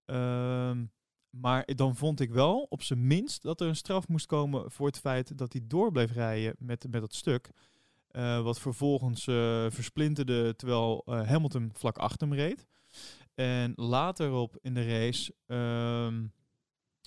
Ehm, 0.04 0.84
maar 1.30 1.64
dan 1.74 1.96
vond 1.96 2.20
ik 2.20 2.30
wel 2.30 2.66
op 2.68 2.82
zijn 2.82 3.06
minst 3.06 3.42
dat 3.42 3.60
er 3.60 3.68
een 3.68 3.76
straf 3.76 4.08
moest 4.08 4.26
komen 4.26 4.70
voor 4.70 4.86
het 4.86 4.98
feit 4.98 5.38
dat 5.38 5.52
hij 5.52 5.62
door 5.64 5.92
bleef 5.92 6.12
rijden 6.12 6.54
met, 6.58 6.86
met 6.90 7.00
dat 7.00 7.14
stuk. 7.14 7.50
Wat 8.42 8.60
vervolgens 8.60 9.24
versplinterde 9.74 10.56
terwijl 10.56 11.02
Hamilton 11.06 11.70
vlak 11.74 11.98
achter 11.98 12.28
hem 12.28 12.36
reed. 12.36 12.66
En 13.34 13.72
later 13.76 14.32
op 14.32 14.58
in 14.60 14.74
de 14.74 14.86
race 14.86 15.34
ehm, 15.46 16.26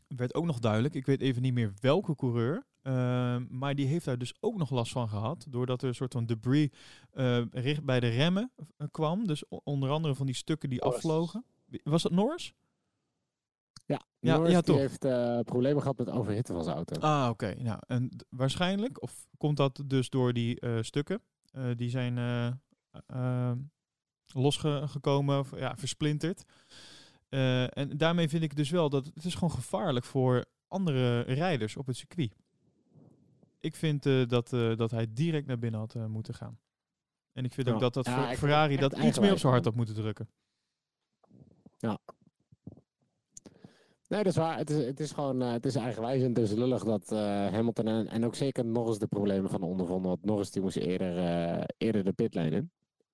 werd 0.08 0.36
ook 0.36 0.46
nog 0.46 0.60
duidelijk, 0.60 0.96
ik 0.96 1.05
weet 1.05 1.22
even 1.22 1.41
niet 1.41 1.53
meer 1.53 1.74
welke 1.79 2.15
coureur, 2.15 2.65
ehm, 2.81 3.45
maar 3.50 3.75
die 3.75 3.85
heeft 3.88 4.05
daar 4.05 4.17
dus 4.17 4.33
ook 4.39 4.57
nog 4.57 4.69
last 4.69 4.91
van 4.91 5.09
gehad, 5.09 5.45
doordat 5.50 5.81
er 5.81 5.88
een 5.88 5.95
soort 5.95 6.13
van 6.13 6.25
debris 6.25 6.69
eh, 7.11 7.41
richt 7.51 7.83
bij 7.83 8.00
de 8.00 8.07
remmen 8.09 8.51
eh, 8.77 8.88
kwam. 8.91 9.27
Dus 9.27 9.43
onder 9.63 9.89
andere 9.89 10.15
van 10.15 10.25
die 10.25 10.35
stukken 10.35 10.69
die 10.69 10.79
Norris. 10.79 10.95
afvlogen. 10.97 11.45
Was 11.83 12.03
dat 12.03 12.11
Norris? 12.11 12.53
Ja, 13.85 14.01
Ja, 14.19 14.35
Norris, 14.35 14.51
ja, 14.51 14.57
die 14.61 14.65
toch. 14.73 14.77
heeft 14.77 15.05
eh, 15.05 15.39
problemen 15.39 15.81
gehad 15.81 15.97
met 15.97 16.09
overhitten 16.09 16.53
van 16.55 16.63
zijn 16.63 16.75
auto. 16.75 17.00
Ah, 17.00 17.29
oké. 17.29 17.55
Nou, 17.59 17.79
en 17.88 18.09
waarschijnlijk, 18.29 19.01
of 19.01 19.27
komt 19.38 19.57
dat 19.57 19.83
dus 19.85 20.09
door 20.09 20.33
die 20.33 20.81
stukken? 20.81 21.21
Die 21.75 21.89
zijn 21.89 22.17
eh, 22.17 22.47
eh, 23.05 23.51
losgekomen, 24.33 25.39
of 25.39 25.57
ja, 25.59 25.75
versplinterd. 25.77 26.43
En 27.29 27.97
daarmee 27.97 28.29
vind 28.29 28.43
ik 28.43 28.55
dus 28.55 28.69
wel 28.69 28.89
dat 28.89 29.05
het 29.05 29.25
is 29.25 29.33
gewoon 29.33 29.51
gevaarlijk 29.51 30.05
voor 30.05 30.45
andere 30.67 31.21
rijders 31.21 31.77
op 31.77 31.85
het 31.85 31.95
circuit. 31.97 32.35
Ik 33.62 33.75
vind 33.75 34.06
eh, 34.06 34.27
dat, 34.27 34.53
eh, 34.53 34.75
dat 34.77 34.91
hij 34.91 35.08
direct 35.10 35.48
naar 35.48 35.60
binnen 35.60 35.80
had 35.80 35.96
eh, 35.96 36.06
moeten 36.06 36.34
gaan. 36.34 36.60
En 37.34 37.46
ik 37.46 37.53
vind 37.53 37.68
Ja. 37.68 37.74
ook 37.74 37.80
dat 37.80 37.94
dat 37.94 38.06
Ja, 38.06 38.36
Ferrari 38.36 38.72
het 38.77 38.82
dat 38.82 39.03
iets 39.03 39.20
meer 39.20 39.32
op 39.32 39.38
zijn 39.38 39.51
hart 39.53 39.65
had 39.65 39.75
moeten 39.75 39.96
drukken. 39.96 40.30
Nee, 44.08 44.24
dat 44.24 44.32
is 44.32 44.38
waar. 44.39 44.58
Het 44.58 44.70
is, 44.70 44.86
het 44.86 45.00
is 45.00 45.12
gewoon 45.12 45.41
eh, 45.41 45.51
het 45.51 45.65
is 45.65 45.75
eigenwijs 45.75 46.24
en 46.24 46.34
dus 46.34 46.51
lullig 46.51 46.84
dat 46.84 47.12
eh, 47.12 47.18
Hamilton 47.48 47.88
en, 47.88 48.08
en 48.08 48.25
ook 48.25 48.36
zeker 48.36 48.65
Norris 48.65 48.98
de 48.98 49.08
problemen 49.08 49.50
van 49.50 49.62
ondervonden. 49.62 50.10
Want 50.10 50.25
Norris 50.25 50.51
die 50.51 50.62
moest 50.62 50.77
eerder, 50.77 51.18
eh, 51.18 51.63
eerder 51.77 52.03
de 52.03 52.12
pitlane 52.13 52.50
in. 52.50 52.72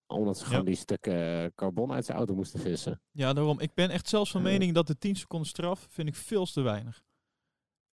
Omdat 0.08 0.38
ze 0.38 0.44
Ja. 0.44 0.50
gewoon 0.50 0.66
die 0.66 0.76
stukken 0.76 1.52
carbon 1.56 1.92
uit 1.92 2.06
zijn 2.06 2.18
auto 2.18 2.36
moesten 2.36 2.60
vissen. 2.60 3.02
Ja, 3.12 3.34
daarom. 3.34 3.60
Ik 3.60 3.74
ben 3.74 3.90
echt 3.90 4.08
zelfs 4.08 4.32
van 4.32 4.42
Ja. 4.44 4.48
mening 4.50 4.74
dat 4.74 4.88
de 4.88 4.98
10 4.98 5.16
seconden 5.16 5.48
straf 5.48 5.88
vind 5.90 6.08
ik 6.08 6.16
veel 6.16 6.46
te 6.46 6.62
weinig. 6.62 7.04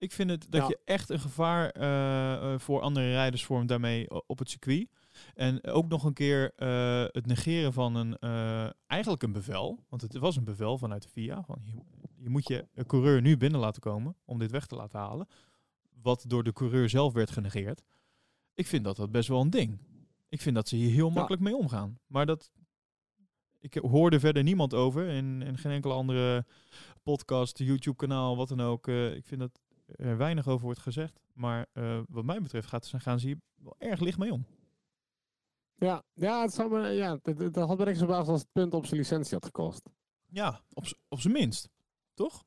Ik 0.05 0.13
vind 0.13 0.31
het 0.31 0.47
dat 0.51 0.61
Ja. 0.61 0.69
je 0.69 0.79
echt 0.85 1.11
een 1.11 1.21
gevaar 1.21 1.71
eh, 1.71 2.53
eh, 2.53 2.59
voor 2.59 2.81
andere 2.81 3.11
rijders 3.11 3.45
vormt 3.45 3.69
daarmee 3.69 4.27
op 4.27 4.39
het 4.39 4.51
circuit. 4.51 4.89
En 5.35 5.65
ook 5.65 5.89
nog 5.89 6.05
een 6.05 6.13
keer 6.13 6.53
eh, 6.57 7.05
het 7.07 7.27
negeren 7.27 7.73
van 7.73 7.95
een 7.95 8.19
eigenlijk 8.87 9.23
een 9.23 9.33
bevel. 9.33 9.85
Want 9.89 10.03
het 10.03 10.17
was 10.17 10.37
een 10.37 10.45
bevel 10.45 10.79
vanuit 10.79 11.03
de 11.03 11.09
FIA. 11.09 11.43
Van 11.43 11.59
je, 11.63 11.73
je 12.17 12.29
moet 12.29 12.49
je 12.49 12.67
coureur 12.87 13.21
nu 13.21 13.37
binnen 13.37 13.61
laten 13.61 13.81
komen 13.83 14.17
om 14.25 14.39
dit 14.39 14.51
weg 14.51 14.67
te 14.67 14.75
laten 14.75 14.99
halen. 14.99 15.27
Wat 16.03 16.25
door 16.27 16.45
de 16.45 16.53
coureur 16.53 16.89
zelf 16.89 17.13
werd 17.13 17.31
genegeerd. 17.31 17.83
Ik 18.55 18.67
vind 18.67 18.85
dat 18.85 18.97
dat 18.97 19.11
best 19.11 19.29
wel 19.29 19.41
een 19.41 19.51
ding. 19.51 19.79
Ik 20.29 20.41
vind 20.41 20.55
dat 20.55 20.69
ze 20.69 20.77
hier 20.77 20.93
heel 20.93 21.11
makkelijk 21.11 21.43
mee 21.43 21.57
omgaan. 21.57 21.99
Maar 22.07 22.27
dat. 22.27 22.53
Ik 23.61 23.75
hoorde 23.75 24.21
verder 24.21 24.43
niemand 24.43 24.75
over. 24.75 25.07
In, 25.07 25.43
in 25.43 25.59
geen 25.59 25.73
enkele 25.73 25.95
andere 25.95 26.47
podcast, 27.03 27.59
YouTube-kanaal, 27.59 28.37
wat 28.37 28.49
dan 28.49 28.61
ook. 28.61 28.89
Ik 28.89 29.27
vind 29.27 29.41
dat 29.41 29.63
er 29.97 30.17
weinig 30.17 30.49
over 30.49 30.65
wordt 30.65 30.81
gezegd. 30.81 31.21
Maar 31.33 31.67
eh, 31.73 32.01
wat 32.09 32.25
mij 32.25 32.41
betreft 32.41 32.69
gaat, 32.69 32.93
gaan 32.97 33.21
ze 33.21 33.27
hier 33.27 33.41
wel 33.57 33.75
erg 33.79 34.01
licht 34.01 34.19
mee 34.19 34.33
om. 34.33 34.47
Ja, 35.75 36.03
ja, 36.13 36.43
het 36.43 36.55
zou 36.55 36.71
me, 36.71 36.89
ja 36.89 37.19
dat, 37.23 37.39
dat 37.39 37.55
dat 37.55 37.69
had 37.69 37.79
me 37.79 37.85
niks 37.85 37.99
verbaasd 37.99 38.29
als 38.29 38.41
het 38.41 38.53
punt 38.53 38.75
op 38.75 38.87
zijn 38.87 39.01
licentie 39.01 39.35
had 39.35 39.45
gekost. 39.45 39.91
Ja, 40.27 40.61
op, 40.73 40.85
op 41.09 41.21
zijn 41.21 41.33
minst. 41.33 41.69
Toch? 42.15 42.45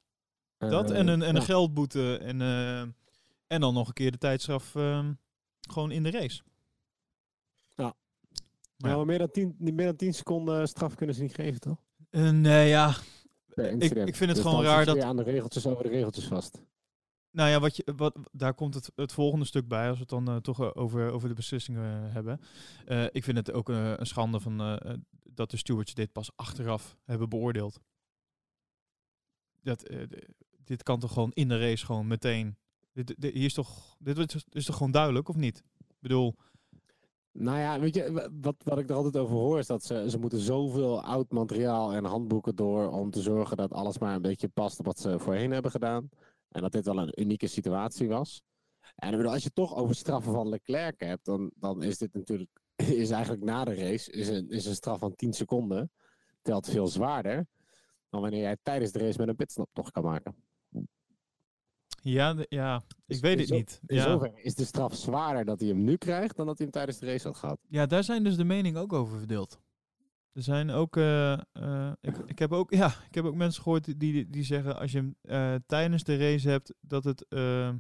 Dat 0.57 0.91
Eh, 0.91 0.99
en 0.99 1.07
een, 1.07 1.21
en 1.21 1.29
een 1.29 1.35
ja. 1.35 1.41
geldboete. 1.41 2.17
En, 2.17 2.41
eh, 2.41 2.81
en 3.47 3.61
dan 3.61 3.73
nog 3.73 3.87
een 3.87 3.93
keer 3.93 4.11
de 4.11 4.17
tijdstraf 4.17 4.75
ehm, 4.75 5.13
gewoon 5.69 5.91
in 5.91 6.03
de 6.03 6.11
race. 6.11 6.41
Ja. 7.75 7.95
Maar 8.77 8.91
Nou, 8.91 9.05
meer, 9.05 9.17
dan 9.17 9.31
10, 9.31 9.55
meer 9.57 9.85
dan 9.85 9.95
10 9.95 10.13
seconden 10.13 10.67
straf 10.67 10.95
kunnen 10.95 11.15
ze 11.15 11.21
niet 11.21 11.35
geven, 11.35 11.59
toch? 11.59 11.77
Nee, 12.11 12.69
ja. 12.69 12.95
Ik, 13.55 13.81
ik 13.81 14.15
vind 14.15 14.19
het 14.19 14.35
Dus 14.35 14.39
gewoon 14.39 14.63
raar 14.63 14.85
dat... 14.85 15.01
aan 15.01 15.17
de 15.17 15.23
regeltjes 15.23 15.67
over 15.67 15.83
de 15.83 15.89
regeltjes 15.89 16.25
vast. 16.25 16.61
Nou 17.37 17.49
ja, 17.49 17.59
wat 17.59 17.75
je, 17.75 17.93
wat, 17.95 18.15
daar 18.31 18.53
komt 18.53 18.73
het, 18.73 18.91
het 18.95 19.11
volgende 19.11 19.45
stuk 19.45 19.67
bij, 19.67 19.87
als 19.87 19.93
we 19.95 19.99
het 19.99 20.09
dan 20.09 20.27
eh, 20.27 20.35
toch 20.35 20.61
eh, 20.61 20.69
over, 20.73 21.11
over 21.11 21.29
de 21.29 21.35
beslissingen 21.35 22.05
eh, 22.05 22.13
hebben. 22.13 22.39
Ik 23.11 23.23
vind 23.23 23.37
het 23.37 23.51
ook 23.51 23.69
een 23.69 24.05
schande 24.05 24.39
van, 24.39 24.79
dat 25.23 25.51
de 25.51 25.57
stewards 25.57 25.93
dit 25.93 26.11
pas 26.11 26.31
achteraf 26.35 26.97
hebben 27.03 27.29
beoordeeld. 27.29 27.79
Dat, 29.61 29.89
dit 30.63 30.83
kan 30.83 30.99
toch 30.99 31.13
gewoon 31.13 31.31
in 31.31 31.47
de 31.47 31.59
race 31.59 31.85
gewoon 31.85 32.07
meteen... 32.07 32.57
Dit, 32.93 33.15
hier 33.19 33.45
is, 33.45 33.53
toch, 33.53 33.95
dit 33.99 34.35
is, 34.49 34.65
toch 34.65 34.75
gewoon 34.75 34.91
duidelijk, 34.91 35.29
of 35.29 35.35
niet? 35.35 35.63
Ik 35.77 35.95
bedoel, 35.99 36.35
Nou 37.31 37.57
ja, 37.59 37.79
weet 37.79 37.95
je, 37.95 38.11
wa- 38.11 38.29
wat, 38.41 38.55
wat 38.63 38.77
ik 38.77 38.89
er 38.89 38.95
altijd 38.95 39.17
over 39.17 39.35
hoor 39.35 39.59
is 39.59 39.67
dat 39.67 39.83
ze, 39.83 40.09
ze 40.09 40.19
moeten 40.19 40.39
zoveel 40.39 41.01
oud 41.01 41.31
materiaal 41.31 41.93
en 41.93 42.05
handboeken 42.05 42.55
door 42.55 42.91
om 42.91 43.11
te 43.11 43.21
zorgen 43.21 43.57
dat 43.57 43.73
alles 43.73 43.97
maar 43.97 44.15
een 44.15 44.21
beetje 44.21 44.47
past 44.47 44.79
op 44.79 44.85
wat 44.85 44.99
ze 44.99 45.19
voorheen 45.19 45.51
hebben 45.51 45.71
gedaan. 45.71 46.09
En 46.57 46.63
dat 46.63 46.71
dit 46.71 46.85
wel 46.85 46.97
een 46.97 47.21
unieke 47.21 47.47
situatie 47.47 48.07
was. 48.07 48.41
En 48.95 49.11
bedoel, 49.11 49.31
als 49.31 49.39
je 49.41 49.45
het 49.45 49.55
toch 49.55 49.75
over 49.75 49.95
straffen 49.95 50.33
van 50.33 50.49
Leclerc 50.49 50.99
hebt, 50.99 51.25
dan, 51.25 51.51
dan 51.55 51.83
is 51.83 51.97
dit 51.97 52.13
natuurlijk, 52.13 52.49
is 53.03 53.09
eigenlijk 53.09 53.43
na 53.43 53.63
de 53.63 53.73
race, 53.75 54.11
is 54.11 54.27
een, 54.27 54.49
is 54.49 54.65
een 54.65 54.75
straf 54.75 54.99
van 54.99 55.15
10 55.15 55.33
seconden, 55.33 55.91
telt 56.41 56.69
veel 56.69 56.87
zwaarder 56.87 57.47
dan 58.09 58.21
wanneer 58.21 58.39
jij 58.41 58.57
tijdens 58.63 58.91
de 58.91 58.99
race 58.99 59.17
met 59.19 59.27
een 59.27 59.35
pitstop 59.35 59.69
toch 59.73 59.91
kan 59.91 60.03
maken. 60.03 60.35
ja, 62.01 62.33
de- 62.33 62.45
ja 62.49 62.75
ik 62.77 62.95
Dus 63.05 63.19
weet 63.19 63.39
het 63.39 63.47
zo- 63.47 63.55
niet. 63.55 63.79
In 63.85 63.95
Ja. 63.95 64.03
zoverre 64.03 64.41
is 64.41 64.55
de 64.55 64.65
straf 64.65 64.95
zwaarder 64.95 65.45
dat 65.45 65.59
hij 65.59 65.69
hem 65.69 65.83
nu 65.83 65.95
krijgt 65.97 66.35
dan 66.35 66.45
dat 66.45 66.55
hij 66.57 66.65
hem 66.65 66.73
tijdens 66.75 66.97
de 66.99 67.05
race 67.05 67.27
had 67.27 67.37
gehad. 67.37 67.59
Ja, 67.67 67.85
daar 67.85 68.03
zijn 68.03 68.23
dus 68.23 68.35
de 68.35 68.43
meningen 68.43 68.81
ook 68.81 68.93
over 68.93 69.17
verdeeld. 69.17 69.59
Er 70.37 70.43
zijn 70.43 70.71
ook, 70.71 70.97
eh, 70.97 71.33
eh, 71.33 71.91
ik, 72.01 72.17
ik, 72.17 72.39
heb 72.39 72.51
ook, 72.51 72.71
ja, 72.81 72.87
ik 73.07 73.15
heb 73.15 73.25
ook 73.25 73.35
mensen 73.35 73.63
gehoord 73.63 73.99
die, 73.99 74.29
die, 74.29 74.43
zeggen 74.43 74.79
als 74.79 74.91
je 74.91 74.97
hem 74.97 75.15
eh, 75.21 75.55
tijdens 75.65 76.03
de 76.03 76.17
race 76.17 76.49
hebt, 76.49 76.73
dat 76.81 77.03
het, 77.03 77.25
eh, 77.27 77.73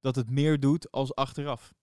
dat 0.00 0.16
het 0.16 0.30
meer 0.30 0.60
doet 0.60 0.90
als 0.90 1.14
achteraf. 1.14 1.74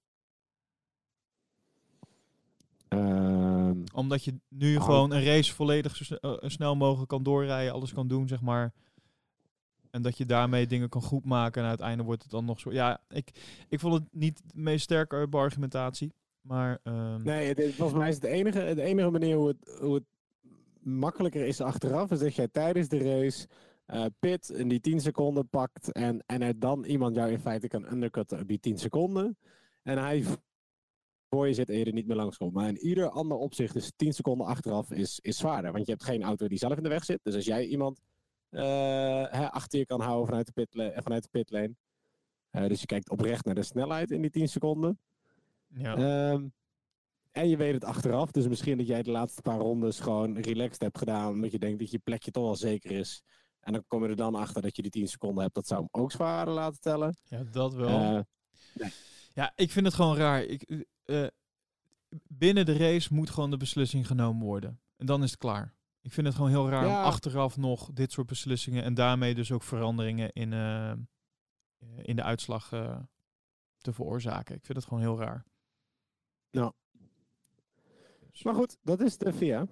Ehm, 2.88 3.84
Omdat 3.94 4.24
je 4.24 4.40
nu 4.50 4.78
Ah. 4.78 4.84
gewoon 4.84 5.12
een 5.12 5.24
race 5.24 5.54
volledig 5.54 5.96
zo 5.96 6.04
sne- 6.04 6.40
snel 6.42 6.76
mogelijk 6.76 7.10
kan 7.10 7.24
doorrijden, 7.24 7.74
alles 7.74 7.94
kan 7.94 8.08
doen, 8.08 8.28
zeg 8.28 8.42
maar. 8.42 8.74
En 9.92 10.02
dat 10.02 10.18
je 10.18 10.26
daarmee 10.26 10.68
dingen 10.68 10.90
kan 10.90 11.02
goedmaken 11.02 11.62
en 11.62 11.68
uiteindelijk 11.68 12.08
wordt 12.08 12.24
het 12.24 12.32
dan 12.32 12.46
nog 12.46 12.60
zo. 12.60 12.72
Ja, 12.72 13.02
ik, 13.10 13.32
ik 13.70 13.80
vond 13.80 13.94
het 13.94 14.04
niet 14.12 14.38
de 14.46 14.60
meest 14.62 14.84
sterke 14.84 15.28
argumentatie. 15.32 16.14
Maar 16.48 16.80
ehm, 16.84 17.22
Nee, 17.24 17.48
het, 17.48 17.74
volgens 17.74 18.00
mij 18.00 18.08
is 18.08 18.14
het 18.14 18.24
de 18.24 18.30
enige, 18.30 18.74
de 18.76 18.82
enige 18.82 19.10
manier 19.10 19.36
hoe 19.36 19.48
het, 19.48 19.78
hoe 19.80 19.94
het 19.94 20.04
makkelijker 20.80 21.46
is 21.46 21.62
achteraf, 21.62 22.12
is 22.12 22.20
dat 22.20 22.36
jij 22.36 22.48
tijdens 22.48 22.88
de 22.88 22.98
race 22.98 23.48
eh, 23.86 24.06
pit 24.20 24.50
in 24.50 24.68
die 24.68 24.80
10 24.80 25.00
seconden 25.00 25.50
pakt 25.50 25.92
en, 25.92 26.24
en 26.26 26.42
er 26.42 26.60
dan 26.60 26.84
iemand 26.84 27.16
jou 27.16 27.32
in 27.32 27.40
feite 27.40 27.68
kan 27.68 27.92
undercutten 27.92 28.40
op 28.40 28.48
die 28.48 28.60
10 28.60 28.78
seconden. 28.78 29.38
En 29.84 29.98
hij 29.98 30.24
voor 31.30 31.48
je 31.48 31.54
zit 31.54 31.70
en 31.70 31.78
je 31.78 31.86
er 31.86 31.94
niet 31.94 32.08
meer 32.08 32.16
langs 32.16 32.38
komt. 32.38 32.54
Maar 32.54 32.68
in 32.68 32.78
ieder 32.78 33.10
ander 33.10 33.38
opzicht 33.38 33.76
is 33.76 33.92
10 33.96 34.14
seconden 34.14 34.48
achteraf 34.48 34.92
is, 34.92 35.20
is 35.20 35.38
zwaarder. 35.38 35.72
Want 35.72 35.86
je 35.86 35.92
hebt 35.92 36.04
geen 36.04 36.24
auto 36.24 36.48
die 36.48 36.58
zelf 36.58 36.78
in 36.78 36.84
de 36.84 36.90
weg 36.90 37.06
zit. 37.06 37.20
Dus 37.24 37.36
als 37.36 37.46
jij 37.46 37.66
iemand 37.66 38.02
eh, 38.50 38.62
hè, 39.30 39.52
achter 39.52 39.80
je 39.80 39.86
kan 39.86 40.02
houden 40.02 40.26
vanuit 40.26 40.46
de, 40.46 40.52
pitle, 40.52 40.84
eh, 40.84 41.04
vanuit 41.04 41.24
de 41.24 41.30
pitlane. 41.32 41.76
dus 42.68 42.80
je 42.80 42.86
kijkt 42.86 43.10
oprecht 43.10 43.46
naar 43.46 43.56
de 43.56 43.64
snelheid 43.64 44.12
in 44.12 44.22
die 44.22 44.32
10 44.32 44.48
seconden. 44.48 45.00
Ja. 45.78 45.96
Ehm, 45.96 46.48
en 47.32 47.50
je 47.50 47.58
weet 47.58 47.74
het 47.74 47.84
achteraf, 47.84 48.32
dus 48.32 48.48
misschien 48.48 48.78
dat 48.78 48.88
jij 48.88 49.04
de 49.04 49.12
laatste 49.12 49.42
paar 49.42 49.58
rondes 49.60 50.00
gewoon 50.00 50.38
relaxed 50.38 50.82
hebt 50.82 50.98
gedaan, 50.98 51.30
omdat 51.34 51.52
je 51.52 51.60
denkt 51.60 51.80
dat 51.80 51.92
je 51.92 52.00
plekje 52.00 52.32
toch 52.32 52.44
wel 52.44 52.56
zeker 52.56 52.92
is. 52.92 53.24
En 53.60 53.74
dan 53.74 53.84
kom 53.88 54.04
je 54.04 54.10
er 54.10 54.16
dan 54.16 54.36
achter 54.36 54.62
dat 54.62 54.76
je 54.76 54.82
die 54.82 54.92
10 54.92 55.08
seconden 55.08 55.44
hebt. 55.44 55.56
Dat 55.56 55.68
zou 55.68 55.80
hem 55.80 56.02
ook 56.02 56.12
zwaarder 56.12 56.54
laten 56.54 56.80
tellen. 56.80 57.18
ja, 57.24 57.44
dat 57.44 57.74
wel. 57.74 57.88
Eh, 58.78 58.88
Ja, 59.34 59.52
ik 59.56 59.72
vind 59.72 59.86
het 59.86 59.96
gewoon 59.96 60.16
raar. 60.18 60.44
Ik, 60.44 60.86
eh, 61.04 61.28
binnen 62.28 62.66
de 62.66 62.78
race 62.78 63.14
moet 63.14 63.30
gewoon 63.30 63.50
de 63.50 63.58
beslissing 63.58 64.08
genomen 64.08 64.46
worden. 64.46 64.80
En 64.98 65.06
dan 65.06 65.24
is 65.24 65.30
het 65.32 65.40
klaar. 65.40 65.74
Ik 66.02 66.14
vind 66.14 66.28
het 66.28 66.36
gewoon 66.36 66.52
heel 66.52 66.70
raar 66.70 66.86
Ja. 66.86 67.00
om 67.00 67.06
achteraf 67.06 67.58
nog 67.58 67.90
dit 67.94 68.12
soort 68.12 68.28
beslissingen 68.28 68.84
en 68.84 68.94
daarmee 68.94 69.36
dus 69.36 69.52
ook 69.52 69.64
veranderingen 69.64 70.32
in, 70.34 70.54
eh, 70.54 70.94
in 72.02 72.16
de 72.16 72.24
uitslag 72.24 72.70
te 73.78 73.94
veroorzaken. 73.94 74.56
Ik 74.56 74.66
vind 74.66 74.78
het 74.78 74.88
gewoon 74.88 75.04
heel 75.04 75.20
raar. 75.20 75.46
Dus- 78.32 78.44
maar 78.44 78.56
goed, 78.56 78.78
dat 78.82 79.02
is 79.02 79.18
de 79.18 79.34
VIA. 79.34 79.68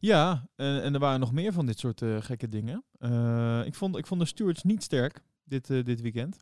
Ja, 0.00 0.48
en, 0.56 0.82
en 0.82 0.94
er 0.94 1.00
waren 1.00 1.20
nog 1.20 1.32
meer 1.32 1.52
van 1.52 1.66
dit 1.66 1.78
soort 1.78 2.02
eh, 2.02 2.16
gekke 2.20 2.48
dingen. 2.48 2.84
Eh, 2.98 3.62
ik, 3.64 3.74
vond, 3.74 3.96
ik 3.96 4.06
vond 4.06 4.20
de 4.20 4.26
stewards 4.26 4.62
niet 4.62 4.82
sterk 4.82 5.22
dit, 5.44 5.70
eh, 5.70 5.84
dit 5.84 6.00
weekend. 6.00 6.36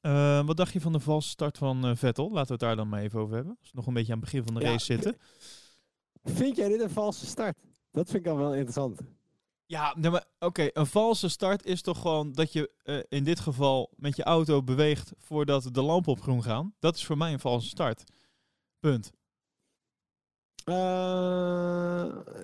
Eh, 0.00 0.46
wat 0.46 0.56
dacht 0.56 0.72
je 0.72 0.80
van 0.80 0.92
de 0.92 1.00
valse 1.00 1.28
start 1.28 1.58
van 1.58 1.84
eh, 1.86 1.96
Vettel? 1.96 2.24
Laten 2.30 2.46
we 2.46 2.52
het 2.52 2.60
daar 2.60 2.76
dan 2.76 2.88
maar 2.88 3.00
even 3.00 3.20
over 3.20 3.34
hebben. 3.34 3.56
Als 3.60 3.70
we 3.70 3.76
nog 3.76 3.86
een 3.86 3.94
beetje 3.94 4.12
aan 4.12 4.18
het 4.20 4.30
begin 4.30 4.44
van 4.44 4.54
de 4.54 4.60
Ja, 4.60 4.70
race 4.70 4.84
zitten. 4.84 5.16
Vind 6.38 6.56
jij 6.56 6.68
dit 6.68 6.80
een 6.80 6.90
valse 6.90 7.26
start? 7.26 7.58
Dat 7.90 8.04
vind 8.10 8.16
ik 8.18 8.24
dan 8.24 8.36
wel 8.36 8.52
interessant. 8.52 9.00
Ja, 9.66 9.94
nee, 9.98 10.10
maar 10.10 10.24
oké, 10.38 10.68
een 10.72 10.86
valse 10.86 11.28
start 11.28 11.64
is 11.66 11.82
toch 11.82 12.00
gewoon 12.00 12.32
dat 12.32 12.52
je 12.52 12.70
eh, 12.82 12.98
in 13.08 13.24
dit 13.24 13.40
geval 13.40 13.90
met 13.96 14.16
je 14.16 14.22
auto 14.22 14.62
beweegt 14.62 15.12
voordat 15.18 15.68
de 15.72 15.82
lampen 15.82 16.12
op 16.12 16.20
groen 16.20 16.42
gaan. 16.42 16.74
Dat 16.78 16.96
is 16.96 17.04
voor 17.04 17.16
mij 17.16 17.32
een 17.32 17.40
valse 17.40 17.68
start. 17.68 18.04
Punt. 18.84 19.12
Eh, 20.64 20.74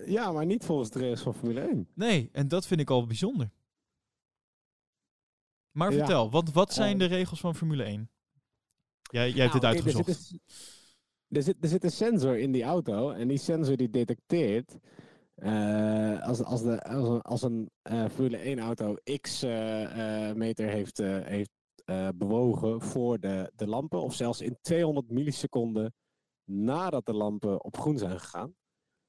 ja, 0.07 0.33
maar 0.33 0.47
niet 0.47 0.65
volgens 0.65 0.91
de 0.91 1.09
race 1.09 1.23
van 1.23 1.35
Formule 1.35 1.61
1. 1.61 1.89
Nee, 1.95 2.29
en 2.33 2.49
dat 2.49 2.67
vind 2.67 2.81
ik 2.81 2.91
al 2.91 3.07
bijzonder. 3.07 3.51
Maar 5.71 5.93
Ja. 5.93 5.97
vertel, 5.99 6.31
wat, 6.31 6.53
wat 6.53 6.73
zijn 6.73 6.93
Eh, 6.93 6.99
de 6.99 7.05
regels 7.15 7.41
van 7.41 7.55
Formule 7.55 7.85
1? 7.85 8.11
Jij, 9.03 9.31
jij 9.31 9.43
hebt 9.43 9.53
dit 9.53 9.63
Nou, 9.63 9.75
oké, 9.77 9.85
uitgezocht. 9.85 10.09
Er 10.09 10.15
zit, 10.15 10.33
een, 10.33 11.37
er, 11.37 11.43
zit, 11.43 11.57
er 11.61 11.69
zit 11.69 11.85
een 11.85 11.91
sensor 11.91 12.39
in 12.39 12.53
die 12.53 12.63
auto 12.63 13.11
en 13.11 13.29
die 13.29 13.39
sensor 13.39 13.77
die 13.77 13.91
detecteert 13.91 14.79
eh, 15.35 16.23
als, 16.23 16.43
als, 16.43 16.63
de, 16.63 16.83
als 16.83 17.09
een, 17.09 17.23
als 17.23 17.43
een 17.43 17.71
Formule 18.11 18.37
1 18.37 18.59
auto 18.59 18.95
x 19.21 19.43
meter 20.35 20.69
heeft, 20.69 20.99
heeft 20.99 21.51
bewogen 22.15 22.81
voor 22.81 23.21
de, 23.21 23.53
de 23.57 23.67
lampen 23.67 24.03
of 24.03 24.15
zelfs 24.15 24.41
in 24.41 24.59
200 24.61 25.11
milliseconden 25.11 25.95
nadat 26.51 27.07
de 27.07 27.15
lampen 27.15 27.65
op 27.65 27.77
groen 27.77 27.99
zijn 27.99 28.21
gegaan. 28.21 28.55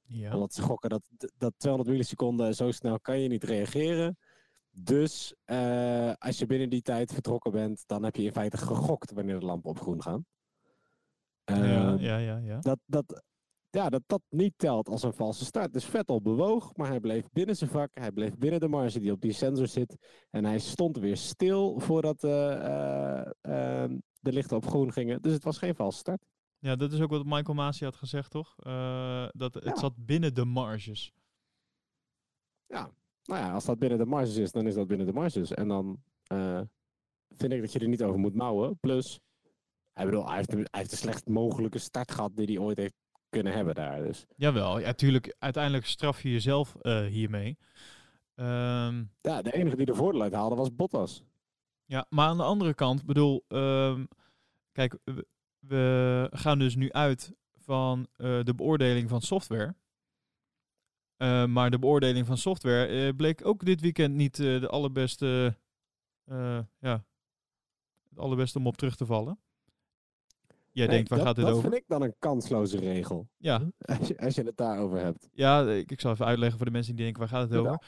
Ja. 0.02 0.34
Omdat 0.34 0.54
ze 0.54 0.62
gokken 0.62 0.90
dat, 0.90 1.02
dat 1.36 1.52
200 1.56 1.90
milliseconden 1.90 2.54
zo 2.54 2.70
snel 2.70 3.00
kan 3.00 3.20
je 3.20 3.28
niet 3.28 3.44
reageren. 3.44 4.18
Dus 4.70 5.34
eh, 5.44 6.12
als 6.18 6.38
je 6.38 6.46
binnen 6.46 6.70
die 6.70 6.82
tijd 6.82 7.12
vertrokken 7.12 7.52
bent, 7.52 7.82
dan 7.86 8.02
heb 8.02 8.16
je 8.16 8.22
in 8.22 8.32
feite 8.32 8.56
gegokt 8.56 9.12
wanneer 9.12 9.40
de 9.40 9.46
lampen 9.46 9.70
op 9.70 9.80
groen 9.80 10.02
gaan. 10.02 10.26
ja, 11.44 11.54
Ehm, 11.54 11.96
ja, 11.96 12.16
ja, 12.16 12.36
ja. 12.36 12.58
Dat, 12.58 12.78
dat, 12.86 13.22
ja, 13.70 13.88
dat 13.88 14.02
dat 14.06 14.22
niet 14.28 14.52
telt 14.56 14.88
als 14.88 15.02
een 15.02 15.12
valse 15.12 15.44
start. 15.44 15.72
Dus 15.72 15.84
Vettel 15.84 16.22
bewoog, 16.22 16.76
maar 16.76 16.88
hij 16.88 17.00
bleef 17.00 17.24
binnen 17.32 17.56
zijn 17.56 17.70
vak. 17.70 17.90
Hij 17.92 18.12
bleef 18.12 18.38
binnen 18.38 18.60
de 18.60 18.68
marge 18.68 19.00
die 19.00 19.12
op 19.12 19.20
die 19.20 19.32
sensor 19.32 19.68
zit. 19.68 19.96
En 20.30 20.44
hij 20.44 20.58
stond 20.58 20.98
weer 20.98 21.16
stil 21.16 21.80
voordat 21.80 22.24
eh, 22.24 23.20
eh, 23.40 23.90
de 24.20 24.32
lichten 24.32 24.56
op 24.56 24.66
groen 24.66 24.92
gingen. 24.92 25.22
Dus 25.22 25.32
het 25.32 25.44
was 25.44 25.58
geen 25.58 25.74
valse 25.74 25.98
start. 25.98 26.24
Ja, 26.62 26.76
dat 26.76 26.92
is 26.92 27.00
ook 27.00 27.10
wat 27.10 27.24
Michael 27.24 27.54
Masi 27.54 27.84
had 27.84 27.96
gezegd, 27.96 28.30
toch? 28.30 28.54
Eh, 28.58 29.28
dat 29.32 29.54
het 29.54 29.64
Ja. 29.64 29.76
zat 29.76 29.94
binnen 29.96 30.34
de 30.34 30.44
marges. 30.44 31.12
Nou 33.24 33.40
ja, 33.40 33.52
als 33.52 33.64
dat 33.64 33.78
binnen 33.78 33.98
de 33.98 34.04
marges 34.06 34.36
is, 34.36 34.52
dan 34.52 34.66
is 34.66 34.74
dat 34.74 34.86
binnen 34.86 35.06
de 35.06 35.12
marges. 35.12 35.50
En 35.54 35.68
dan 35.68 36.02
eh, 36.26 36.60
vind 37.28 37.52
ik 37.52 37.60
dat 37.60 37.72
je 37.72 37.78
er 37.78 37.88
niet 37.88 38.02
over 38.02 38.18
moet 38.20 38.34
mouwen. 38.34 38.78
Plus, 38.78 39.20
hij, 39.92 40.04
bedoel, 40.04 40.26
hij, 40.26 40.36
heeft, 40.36 40.50
de- 40.50 40.56
hij 40.56 40.66
heeft 40.70 40.90
de 40.90 40.96
slechtst 40.96 41.26
mogelijke 41.28 41.78
start 41.78 42.10
gehad 42.12 42.36
die 42.36 42.46
hij 42.46 42.58
ooit 42.58 42.76
heeft 42.76 42.94
kunnen 43.28 43.52
hebben 43.52 43.74
daar. 43.74 44.02
Dus 44.02 44.26
Jawel, 44.36 44.78
ja, 44.78 44.92
tuurlijk. 44.92 45.34
Uiteindelijk 45.38 45.86
straf 45.86 46.22
je 46.22 46.30
jezelf 46.30 46.74
eh, 46.76 47.04
hiermee. 47.06 47.58
Ehm, 48.34 49.04
ja, 49.20 49.42
de 49.42 49.52
enige 49.52 49.76
die 49.76 49.86
er 49.86 49.96
voordeel 49.96 50.22
uit 50.22 50.32
haalde 50.32 50.54
was 50.56 50.74
Bottas. 50.74 51.22
ja, 51.84 52.06
maar 52.08 52.28
aan 52.28 52.36
de 52.36 52.42
andere 52.42 52.74
kant, 52.74 53.04
bedoel, 53.04 53.44
ehm, 53.48 54.04
kijk, 54.72 54.98
we, 55.66 56.28
gaan 56.32 56.58
dus 56.58 56.74
nu 56.76 56.92
uit 56.92 57.34
van 57.58 58.06
eh, 58.16 58.44
de 58.44 58.54
beoordeling 58.54 59.08
van 59.08 59.20
software. 59.20 59.74
Eh, 61.16 61.46
maar 61.46 61.70
de 61.70 61.78
beoordeling 61.78 62.26
van 62.26 62.36
software 62.36 62.86
eh, 62.86 63.16
bleek 63.16 63.46
ook 63.46 63.64
dit 63.64 63.80
weekend 63.80 64.14
niet 64.14 64.36
de 64.36 64.68
allerbeste, 64.68 65.56
ja, 66.78 67.04
het 68.08 68.18
allerbeste 68.18 68.58
om 68.58 68.66
op 68.66 68.76
terug 68.76 68.96
te 68.96 69.06
vallen. 69.06 69.38
Jij 70.74 70.86
Nee, 70.86 70.94
denkt, 70.94 71.08
waar 71.08 71.18
dat, 71.18 71.26
gaat 71.26 71.36
dit 71.36 71.44
dat 71.44 71.54
over? 71.54 71.70
vind 71.70 71.82
ik 71.82 71.88
dan 71.88 72.02
een 72.02 72.14
kansloze 72.18 72.78
regel. 72.78 73.28
Ja, 73.36 73.70
Als 73.98 74.08
je, 74.08 74.18
als 74.18 74.34
je 74.34 74.42
het 74.42 74.56
daarover 74.56 74.98
hebt. 74.98 75.28
Ja, 75.32 75.70
ik, 75.70 75.90
ik 75.90 76.00
zal 76.00 76.12
even 76.12 76.26
uitleggen 76.26 76.56
voor 76.56 76.66
de 76.66 76.72
mensen 76.72 76.94
die 76.94 77.04
denken, 77.04 77.20
waar 77.20 77.30
gaat 77.30 77.50
het 77.50 77.58
over? 77.58 77.82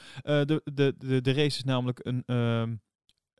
De, 0.47 0.63
de, 0.65 0.95
de, 0.99 1.21
de 1.21 1.33
race 1.33 1.59
is 1.59 1.65
namelijk 1.65 2.01
een, 2.03 2.23
ehm, 2.27 2.77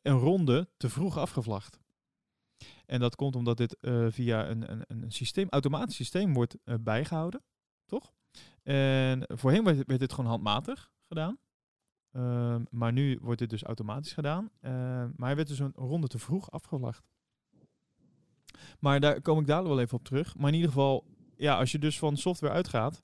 een 0.03 0.19
ronde 0.19 0.69
te 0.77 0.89
vroeg 0.89 1.19
afgevlacht. 1.19 1.84
En 2.87 3.01
dat 3.01 3.17
komt 3.17 3.37
omdat 3.37 3.57
dit 3.57 3.77
eh, 3.81 4.07
via 4.09 4.49
een, 4.49 4.71
een, 4.71 4.85
een 4.89 5.13
systeem, 5.13 5.47
automatisch 5.51 5.97
systeem 5.97 6.35
wordt 6.35 6.57
eh, 6.65 6.75
bijgehouden, 6.81 7.43
toch? 7.87 8.13
En 8.63 9.25
voorheen 9.27 9.65
werd, 9.65 9.99
dit 9.99 10.13
gewoon 10.13 10.31
handmatig 10.31 10.93
gedaan. 11.09 11.39
Ehm, 12.13 12.63
maar 12.71 12.93
nu 12.93 13.19
wordt 13.23 13.39
dit 13.39 13.51
dus 13.51 13.63
automatisch 13.63 14.13
gedaan. 14.13 14.51
Ehm, 14.61 15.09
maar 15.17 15.27
hij 15.27 15.37
werd 15.37 15.49
dus 15.49 15.59
een 15.59 15.73
ronde 15.77 16.07
te 16.07 16.19
vroeg 16.19 16.51
afgevlacht. 16.51 17.05
Maar 18.79 19.01
daar 19.01 19.21
kom 19.21 19.39
ik 19.39 19.47
dadelijk 19.47 19.75
wel 19.75 19.83
even 19.85 19.99
op 19.99 20.05
terug. 20.05 20.37
Maar 20.37 20.49
in 20.49 20.55
ieder 20.55 20.69
geval, 20.71 21.05
ja, 21.37 21.59
als 21.59 21.73
je 21.73 21.79
dus 21.79 21.99
van 21.99 22.17
software 22.17 22.53
uitgaat. 22.55 23.01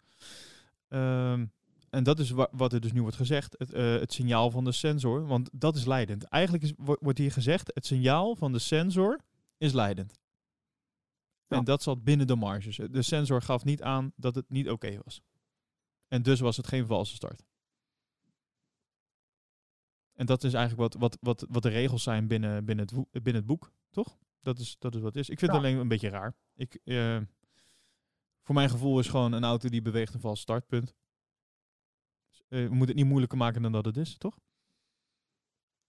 ehm, 0.89 1.47
en 1.91 2.03
dat 2.05 2.19
is 2.19 2.31
wa- 2.31 2.49
wat 2.53 2.73
er 2.73 2.81
dus 2.81 2.93
nu 2.93 3.01
wordt 3.03 3.17
gezegd. 3.17 3.55
Het, 3.59 3.73
eh, 3.73 3.93
het 3.95 4.13
signaal 4.13 4.51
van 4.51 4.65
de 4.65 4.73
sensor. 4.73 5.27
Want 5.27 5.49
dat 5.53 5.77
is 5.77 5.85
leidend. 5.85 6.25
Eigenlijk 6.25 6.65
is, 6.65 6.73
wo- 6.77 6.97
wordt 7.01 7.19
hier 7.19 7.33
gezegd. 7.33 7.71
Het 7.75 7.87
signaal 7.87 8.37
van 8.37 8.53
de 8.53 8.59
sensor 8.59 9.21
is 9.61 9.73
leidend. 9.73 10.19
Ja. 11.47 11.57
En 11.57 11.65
dat 11.65 11.83
zat 11.83 12.05
binnen 12.05 12.27
de 12.27 12.37
marges. 12.37 12.77
De 12.77 13.03
sensor 13.03 13.43
gaf 13.43 13.65
niet 13.65 13.83
aan 13.83 14.13
dat 14.17 14.35
het 14.35 14.51
niet 14.51 14.71
oké 14.71 14.99
was. 15.05 15.23
En 16.09 16.23
dus 16.23 16.41
was 16.41 16.57
het 16.57 16.67
geen 16.67 16.87
valse 16.87 17.15
start. 17.15 17.45
En 20.13 20.27
dat 20.27 20.45
is 20.45 20.55
eigenlijk 20.55 20.93
wat, 20.93 21.03
wat, 21.03 21.19
wat, 21.21 21.47
wat 21.51 21.63
de 21.63 21.69
regels 21.69 22.03
zijn 22.03 22.27
binnen, 22.27 22.65
binnen, 22.65 22.85
het, 22.85 23.23
binnen 23.23 23.35
het 23.35 23.47
boek, 23.47 23.73
toch? 23.91 24.19
Dat 24.41 24.59
is, 24.59 24.77
dat 24.79 24.95
is 24.95 25.01
wat 25.01 25.15
het 25.15 25.23
is. 25.23 25.29
Ik 25.29 25.39
vind 25.39 25.51
het 25.51 25.61
alleen 25.61 25.77
een 25.77 25.89
beetje 25.89 26.09
raar. 26.09 26.35
Ik, 26.55 26.75
eh, 26.75 27.21
voor 28.43 28.55
mijn 28.55 28.71
gevoel 28.71 28.99
is 28.99 29.09
gewoon 29.09 29.33
een 29.33 29.45
auto 29.45 29.69
die 29.69 29.83
beweegt 29.83 30.15
een 30.15 30.21
vals 30.21 30.41
startpunt. 30.41 30.95
Eh, 32.49 32.63
we 32.63 32.69
moeten 32.69 32.87
het 32.87 32.97
niet 32.97 33.07
moeilijker 33.07 33.39
maken 33.39 33.63
dan 33.63 33.73
dat 33.73 33.85
het 33.85 33.97
is, 33.97 34.17
toch? 34.17 34.39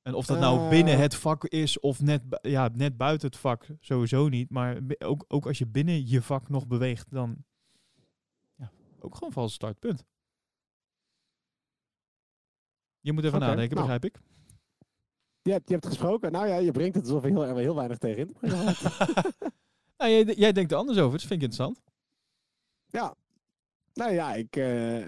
En 0.02 0.14
of 0.14 0.26
dat 0.26 0.40
nou 0.40 0.60
Eh. 0.60 0.70
binnen 0.70 0.98
het 0.98 1.16
vak 1.16 1.46
is 1.46 1.80
of 1.80 2.02
net, 2.02 2.22
ja, 2.42 2.70
net 2.74 2.98
buiten 2.98 3.28
het 3.28 3.38
vak, 3.38 3.68
sowieso 3.80 4.28
niet. 4.28 4.50
Maar 4.50 4.80
ook, 5.00 5.26
ook 5.28 5.46
als 5.46 5.58
je 5.58 5.68
binnen 5.68 6.08
je 6.08 6.22
vak 6.22 6.50
nog 6.50 6.68
beweegt, 6.68 7.12
dan 7.12 7.44
ja, 8.56 8.72
ook 9.00 9.16
gewoon 9.16 9.34
vals 9.34 9.54
startpunt. 9.54 10.06
Je 13.00 13.14
moet 13.14 13.24
even 13.24 13.40
nadenken, 13.40 13.76
nou. 13.76 13.88
begrijp 13.88 14.06
ik. 14.06 14.22
Je 15.42 15.52
hebt, 15.52 15.68
je 15.68 15.74
hebt 15.74 15.86
gesproken. 15.86 16.32
Nou 16.32 16.48
ja, 16.48 16.58
je 16.58 16.72
brengt 16.72 16.96
het 16.96 17.04
alsof 17.04 17.24
heel, 17.24 17.56
heel 17.56 17.76
weinig 17.76 17.98
tegen 17.98 18.18
in 18.18 18.28
te 18.28 18.34
brengen 18.34 18.76
valt. 18.76 19.00
nou, 19.98 20.12
jij, 20.12 20.24
jij 20.24 20.52
denkt 20.52 20.72
er 20.72 20.78
anders 20.78 20.98
over, 20.98 21.18
dus 21.18 21.28
vind 21.28 21.42
ik 21.42 21.50
interessant. 21.50 21.82
Ja. 22.88 23.16
Nou 23.94 24.12
ja, 24.14 24.34
ik, 24.34 24.56
eh, 24.56 24.64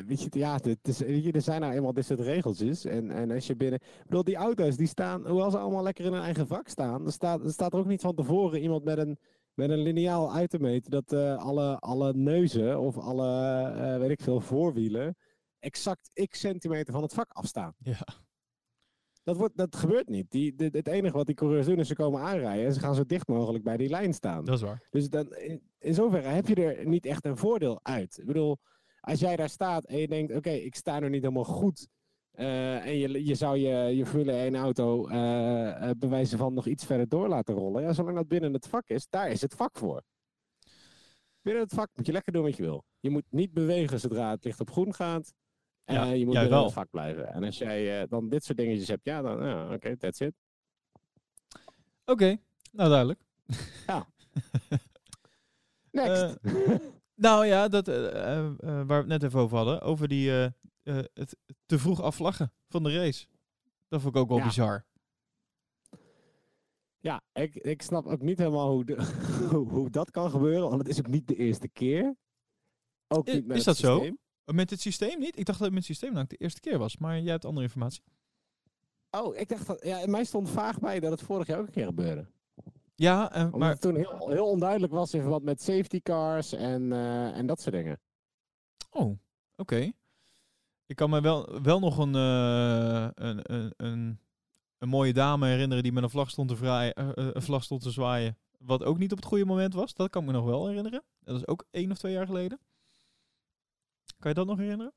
weet 0.07 0.21
je, 0.21 0.27
ja, 0.29 0.53
het 0.61 0.87
is, 0.87 0.99
weet 0.99 1.23
je, 1.23 1.31
er 1.31 1.41
zijn 1.41 1.61
nou 1.61 1.73
eenmaal 1.73 1.93
dit 1.93 2.05
soort 2.05 2.19
regeltjes. 2.19 2.85
En, 2.85 3.11
en 3.11 3.31
als 3.31 3.47
je 3.47 3.55
binnen... 3.55 3.79
Ik 3.81 4.03
bedoel, 4.05 4.23
die 4.23 4.35
auto's 4.35 4.77
die 4.77 4.87
staan, 4.87 5.27
hoewel 5.27 5.51
ze 5.51 5.57
allemaal 5.57 5.83
lekker 5.83 6.05
in 6.05 6.13
hun 6.13 6.21
eigen 6.21 6.47
vak 6.47 6.67
staan, 6.67 7.05
er 7.05 7.11
staat, 7.11 7.43
er 7.43 7.51
staat 7.51 7.73
er 7.73 7.79
ook 7.79 7.85
niet 7.85 8.01
van 8.01 8.15
tevoren 8.15 8.61
iemand 8.61 8.83
met 8.83 8.97
een, 8.97 9.17
met 9.53 9.69
een 9.69 9.81
lineaal 9.81 10.33
uit 10.33 10.49
te 10.49 10.59
meten 10.59 10.91
dat 10.91 11.13
eh, 11.13 11.37
alle, 11.37 11.79
alle 11.79 12.13
neuzen 12.13 12.79
of 12.79 12.97
alle, 12.97 13.61
eh, 13.67 13.97
weet 13.99 14.09
ik 14.09 14.21
veel, 14.21 14.39
voorwielen 14.39 15.15
exact 15.59 16.09
x 16.29 16.39
centimeter 16.39 16.93
van 16.93 17.01
het 17.01 17.13
vak 17.13 17.31
afstaan. 17.31 17.73
Ja. 17.77 18.05
Dat, 19.23 19.37
wordt, 19.37 19.57
dat 19.57 19.75
gebeurt 19.75 20.09
niet. 20.09 20.31
Die, 20.31 20.55
dit- 20.55 20.73
het 20.73 20.87
enige 20.87 21.17
wat 21.17 21.25
die 21.25 21.35
coureurs 21.35 21.65
doen 21.65 21.79
is 21.79 21.87
ze 21.87 21.95
komen 21.95 22.21
aanrijden 22.21 22.65
en 22.65 22.73
ze 22.73 22.79
gaan 22.79 22.95
zo 22.95 23.05
dicht 23.05 23.27
mogelijk 23.27 23.63
bij 23.63 23.77
die 23.77 23.89
lijn 23.89 24.13
staan. 24.13 24.45
Dat 24.45 24.55
is 24.55 24.61
waar. 24.61 24.87
Dus 24.89 25.09
dan, 25.09 25.35
in, 25.35 25.61
in 25.79 25.93
zoverre 25.93 26.27
heb 26.27 26.47
je 26.47 26.55
er 26.55 26.87
niet 26.87 27.05
echt 27.05 27.25
een 27.25 27.37
voordeel 27.37 27.79
uit. 27.83 28.17
Ik 28.17 28.25
bedoel, 28.25 28.57
als 29.03 29.19
jij 29.19 29.35
daar 29.35 29.49
staat 29.49 29.85
en 29.85 29.97
je 29.97 30.07
denkt, 30.07 30.35
oké, 30.35 30.49
ik 30.49 30.75
sta 30.75 31.01
er 31.01 31.09
niet 31.09 31.21
helemaal 31.21 31.43
goed. 31.43 31.87
eh, 32.31 32.85
en 32.85 32.97
je, 32.97 33.25
je 33.25 33.35
zou 33.35 33.57
je, 33.57 33.95
je 33.95 34.05
Formule 34.05 34.31
1 34.31 34.55
auto 34.55 35.07
eh 35.07 35.89
eh, 35.89 35.95
bewijzen 35.97 36.37
van 36.37 36.53
nog 36.53 36.65
iets 36.67 36.85
verder 36.85 37.09
door 37.09 37.27
laten 37.27 37.55
rollen. 37.55 37.83
Ja, 37.83 37.93
zolang 37.93 38.15
dat 38.15 38.27
binnen 38.27 38.53
het 38.53 38.67
vak 38.67 38.89
is, 38.89 39.07
daar 39.09 39.29
is 39.31 39.41
het 39.41 39.53
vak 39.53 39.77
voor. 39.77 40.03
Binnen 41.41 41.63
het 41.63 41.73
vak 41.73 41.89
moet 41.95 42.05
je 42.05 42.11
lekker 42.11 42.33
doen 42.33 42.43
wat 42.43 42.55
je 42.57 42.63
wil. 42.63 42.83
Je 42.99 43.09
moet 43.09 43.23
niet 43.29 43.53
bewegen 43.53 43.99
zodra 43.99 44.29
het 44.31 44.43
licht 44.43 44.59
op 44.59 44.71
groen 44.71 44.93
gaat. 44.93 45.33
En 45.83 45.95
Ja, 45.95 46.03
je 46.11 46.25
moet 46.25 46.33
binnen 46.33 46.51
wel. 46.51 46.63
het 46.63 46.73
vak 46.73 46.89
blijven. 46.89 47.27
En 47.33 47.43
als 47.43 47.57
jij 47.57 48.07
dan 48.07 48.29
dit 48.29 48.43
soort 48.43 48.57
dingetjes 48.57 48.87
hebt, 48.87 49.05
ja, 49.05 49.21
dan, 49.21 49.45
ja, 49.45 49.73
oké, 49.73 49.97
that's 49.97 50.19
it. 50.19 50.33
Oké, 52.05 52.37
nou 52.71 52.89
duidelijk. 52.89 53.19
Next. 55.91 56.37
Nou 57.15 57.45
ja, 57.45 57.67
dat, 57.67 57.87
eh, 57.87 58.07
eh, 58.07 58.45
eh, 58.45 58.55
waar 58.59 58.85
we 58.87 58.93
het 58.93 59.07
net 59.07 59.23
even 59.23 59.39
over 59.39 59.57
hadden. 59.57 59.81
Over 59.81 60.07
die, 60.07 60.29
het 61.13 61.37
te 61.65 61.79
vroeg 61.79 62.01
afvlaggen 62.01 62.53
van 62.67 62.83
de 62.83 62.93
race. 62.97 63.25
Dat 63.87 64.01
vond 64.01 64.15
ik 64.15 64.21
ook 64.21 64.29
wel 64.29 64.37
Ja. 64.37 64.43
bizar. 64.43 64.85
Ja, 66.99 67.21
ik, 67.33 67.55
ik 67.55 67.81
snap 67.81 68.05
ook 68.05 68.21
niet 68.21 68.37
helemaal 68.37 68.71
hoe, 68.71 68.85
de, 68.85 69.03
hoe, 69.73 69.89
dat 69.89 70.11
kan 70.11 70.29
gebeuren, 70.29 70.69
want 70.69 70.81
het 70.81 70.87
is 70.87 70.99
ook 70.99 71.07
niet 71.07 71.27
de 71.27 71.35
eerste 71.35 71.67
keer. 71.67 72.15
Ook 73.07 73.25
niet 73.25 73.45
met 73.45 73.57
is 73.57 73.63
dat 73.63 73.77
zo? 73.77 73.93
systeem. 73.93 74.17
Met 74.45 74.69
het 74.69 74.81
systeem 74.81 75.19
niet? 75.19 75.39
Ik 75.39 75.45
dacht 75.45 75.57
dat 75.59 75.67
het 75.67 75.75
met 75.77 75.87
het 75.87 75.97
systeem 75.97 76.13
nou 76.13 76.25
de 76.27 76.35
eerste 76.35 76.59
keer 76.59 76.77
was. 76.77 76.97
Maar 76.97 77.19
jij 77.19 77.31
hebt 77.31 77.45
andere 77.45 77.65
informatie. 77.65 78.03
Oh, 79.11 79.35
ik 79.35 79.49
dacht 79.49 79.67
dat, 79.67 79.83
ja, 79.85 79.99
in 79.99 80.11
mij 80.11 80.23
stond 80.23 80.49
vaag 80.49 80.79
bij 80.79 80.99
dat 80.99 81.11
het 81.11 81.21
vorig 81.21 81.47
jaar 81.47 81.59
ook 81.59 81.65
een 81.65 81.71
keer 81.71 81.85
gebeurde. 81.85 82.27
Ja, 83.03 83.31
eh, 83.31 83.43
Omdat 83.43 83.59
maar 83.59 83.69
het 83.69 83.81
toen 83.81 83.95
heel, 83.95 84.29
heel 84.29 84.49
onduidelijk 84.49 84.93
was 84.93 85.13
in 85.13 85.21
verband 85.21 85.43
met 85.43 85.61
safety 85.61 86.01
cars 86.01 86.53
en, 86.53 86.91
eh, 86.91 87.37
en 87.37 87.45
dat 87.45 87.61
soort 87.61 87.75
dingen. 87.75 87.99
Oh, 88.89 89.17
oké. 89.55 89.91
Ik 90.85 90.95
kan 90.95 91.09
me 91.09 91.21
wel, 91.21 91.61
wel 91.61 91.79
nog 91.79 91.97
een, 91.97 92.15
eh, 92.15 93.07
een, 93.13 93.53
een, 93.53 93.73
een, 93.77 94.19
een 94.77 94.89
mooie 94.89 95.13
dame 95.13 95.47
herinneren 95.47 95.83
die 95.83 95.91
met 95.91 96.03
een 96.03 96.09
vlag 96.09 96.29
stond 96.29 96.49
te, 96.49 96.93
eh, 96.93 97.09
een 97.13 97.41
vlag 97.41 97.63
stond 97.63 97.81
te 97.81 97.91
zwaaien. 97.91 98.37
Wat 98.57 98.83
ook 98.83 98.97
niet 98.97 99.11
op 99.11 99.17
het 99.17 99.27
goede 99.27 99.45
moment 99.45 99.73
was. 99.73 99.93
Dat 99.93 100.09
kan 100.09 100.21
ik 100.21 100.27
me 100.27 100.33
nog 100.33 100.45
wel 100.45 100.67
herinneren. 100.67 101.03
Dat 101.19 101.35
is 101.35 101.47
ook 101.47 101.65
één 101.71 101.91
of 101.91 101.97
twee 101.97 102.13
jaar 102.13 102.25
geleden. 102.25 102.59
Kan 104.19 104.29
je 104.29 104.33
dat 104.33 104.47
nog 104.47 104.57
herinneren? 104.57 104.93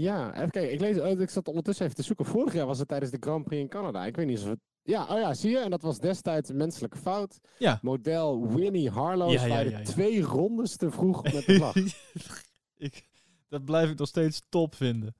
Ja, 0.00 0.34
even 0.34 0.50
kijken. 0.50 0.72
Ik, 0.72 0.80
lees, 0.80 0.96
ik 0.96 1.30
zat 1.30 1.48
ondertussen 1.48 1.84
even 1.84 1.96
te 1.96 2.02
zoeken. 2.02 2.24
Vorig 2.24 2.52
jaar 2.52 2.66
was 2.66 2.78
het 2.78 2.88
tijdens 2.88 3.10
de 3.10 3.16
Grand 3.20 3.44
Prix 3.44 3.62
in 3.62 3.68
Canada. 3.68 4.06
Ik 4.06 4.16
weet 4.16 4.26
niet 4.26 4.38
of 4.38 4.48
het... 4.48 4.60
Ja, 4.86 5.06
oh 5.06 5.18
ja, 5.18 5.34
zie 5.34 5.50
je? 5.50 5.58
En 5.58 5.70
dat 5.70 5.82
was 5.82 5.98
destijds 5.98 6.48
een 6.48 6.56
menselijke 6.56 6.98
fout. 6.98 7.40
Ja. 7.58 7.78
Model 7.82 8.48
Winnie 8.52 8.90
Harlow 8.90 9.32
Ja, 9.32 9.44
ja, 9.44 9.82
twee 9.82 10.22
rondes 10.22 10.76
te 10.76 10.90
vroeg 10.90 11.22
met 11.22 11.32
de 11.32 11.42
vlag. 11.56 11.74
ik, 12.76 13.06
dat 13.48 13.64
blijf 13.64 13.90
ik 13.90 13.98
nog 13.98 14.08
steeds 14.08 14.42
top 14.48 14.74
vinden. 14.74 15.14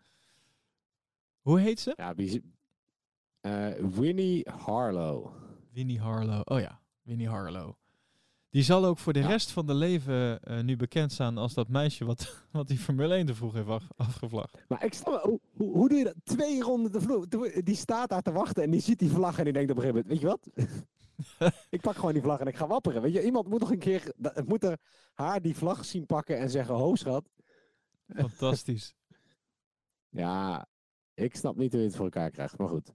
Hoe 1.41 1.61
heet 1.61 1.81
ze? 1.81 1.93
ja, 1.97 2.15
wie... 2.15 2.53
eh 3.41 3.73
Winnie 3.79 4.49
Harlow. 4.51 5.27
Winnie 5.73 6.01
Harlow. 6.01 6.41
Oh 6.45 6.61
ja, 6.61 6.81
Winnie 7.03 7.29
Harlow. 7.29 7.75
Die 8.57 8.65
zal 8.65 8.85
ook 8.85 8.99
voor 8.99 9.13
de 9.13 9.19
Ja. 9.19 9.27
rest 9.27 9.51
van 9.51 9.67
de 9.67 9.75
leven 9.75 10.43
eh, 10.43 10.61
nu 10.63 10.77
bekend 10.77 11.13
staan 11.13 11.39
als 11.39 11.55
dat 11.55 11.69
meisje 11.69 12.05
wat, 12.05 12.37
wat 12.53 12.69
die 12.69 12.79
Formule 12.79 13.15
1 13.15 13.27
te 13.27 13.35
vroeg 13.35 13.53
heeft 13.55 13.69
af, 13.69 13.89
afgevlagd. 13.97 14.59
Maar 14.69 14.85
ik 14.85 14.95
snap, 14.95 15.23
hoe, 15.23 15.41
hoe, 15.57 15.73
hoe 15.73 15.89
doe 15.89 15.99
je 15.99 16.05
dat? 16.05 16.15
Twee 16.25 16.63
ronden 16.63 16.93
te 16.93 17.01
vroeg. 17.01 17.27
Toen- 17.27 17.61
Die 17.65 17.75
staat 17.75 18.09
daar 18.09 18.23
te 18.23 18.33
wachten 18.33 18.63
en 18.63 18.71
die 18.71 18.81
ziet 18.81 18.99
die 18.99 19.11
vlag 19.11 19.39
en 19.39 19.45
die 19.45 19.53
denkt 19.53 19.71
op 19.71 19.77
een 19.77 19.83
gegeven 19.83 20.07
moment, 20.09 20.23
weet 20.23 20.55
je 20.55 20.63
wat? 21.47 21.53
ik 21.71 21.81
pak 21.81 21.95
gewoon 21.95 22.13
die 22.13 22.23
vlag 22.23 22.41
en 22.41 22.47
ik 22.47 22.57
ga 22.57 22.67
wapperen. 22.67 23.03
Weet 23.03 23.13
je, 23.13 23.25
iemand 23.25 23.49
moet 23.49 23.61
nog 23.61 23.71
een 23.71 23.79
keer, 23.79 24.13
het 24.23 24.49
moet 24.49 24.65
er 24.65 24.79
haar 25.15 25.43
die 25.43 25.57
vlag 25.57 25.85
zien 25.85 26.07
pakken 26.07 26.39
en 26.39 26.51
zeggen, 26.51 26.75
ho 26.75 26.95
schat. 26.95 27.29
Fantastisch. 28.15 28.95
Ja, 30.09 30.67
ik 31.15 31.37
snap 31.37 31.57
niet 31.57 31.71
hoe 31.73 31.81
je 31.81 31.87
het 31.87 31.97
voor 31.97 32.05
elkaar 32.05 32.31
krijgt, 32.31 32.59
maar 32.59 32.69
goed. 32.69 32.93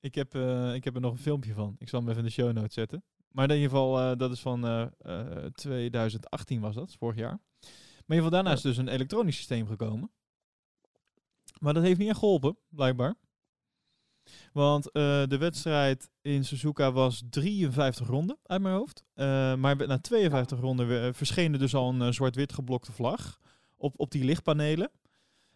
ik, 0.00 0.14
heb, 0.14 0.34
eh, 0.34 0.74
ik 0.74 0.84
heb 0.84 0.94
er 0.94 1.00
nog 1.00 1.12
een 1.12 1.18
filmpje 1.18 1.52
van. 1.54 1.74
Ik 1.78 1.88
zal 1.88 2.00
hem 2.00 2.08
even 2.08 2.20
in 2.20 2.26
de 2.26 2.32
show 2.32 2.52
notes 2.52 2.74
zetten. 2.74 3.04
Maar 3.30 3.48
in 3.50 3.54
ieder 3.54 3.70
geval, 3.70 3.98
eh, 3.98 4.18
dat 4.18 4.30
is 4.30 4.40
van 4.40 4.64
eh, 4.66 4.86
eh, 4.98 5.44
2018 5.52 6.60
was 6.60 6.74
dat, 6.74 6.96
vorig 6.98 7.16
jaar. 7.16 7.40
Maar 7.40 8.18
in 8.18 8.24
ieder 8.24 8.24
geval 8.24 8.30
daarna 8.30 8.48
Ja. 8.50 8.56
is 8.56 8.62
dus 8.62 8.76
een 8.76 8.88
elektronisch 8.88 9.36
systeem 9.36 9.66
gekomen. 9.66 10.10
Maar 11.58 11.74
dat 11.74 11.82
heeft 11.82 11.98
niet 11.98 12.08
echt 12.08 12.18
geholpen, 12.18 12.56
blijkbaar. 12.68 13.14
Want 14.52 14.90
eh, 14.92 15.22
de 15.26 15.36
wedstrijd 15.38 16.10
in 16.20 16.44
Suzuka 16.44 16.92
was 16.92 17.22
53 17.30 18.06
ronden 18.06 18.38
uit 18.42 18.60
mijn 18.60 18.74
hoofd. 18.74 19.04
Eh, 19.14 19.54
maar 19.54 19.76
na 19.86 19.98
52 19.98 20.60
ronden 20.60 21.14
verscheen 21.14 21.52
er 21.52 21.58
dus 21.58 21.74
al 21.74 21.88
een 21.88 22.02
eh, 22.02 22.10
zwart-wit 22.12 22.52
geblokte 22.52 22.92
vlag 22.92 23.40
op, 23.76 23.94
op 24.00 24.10
die 24.10 24.24
lichtpanelen. 24.24 24.90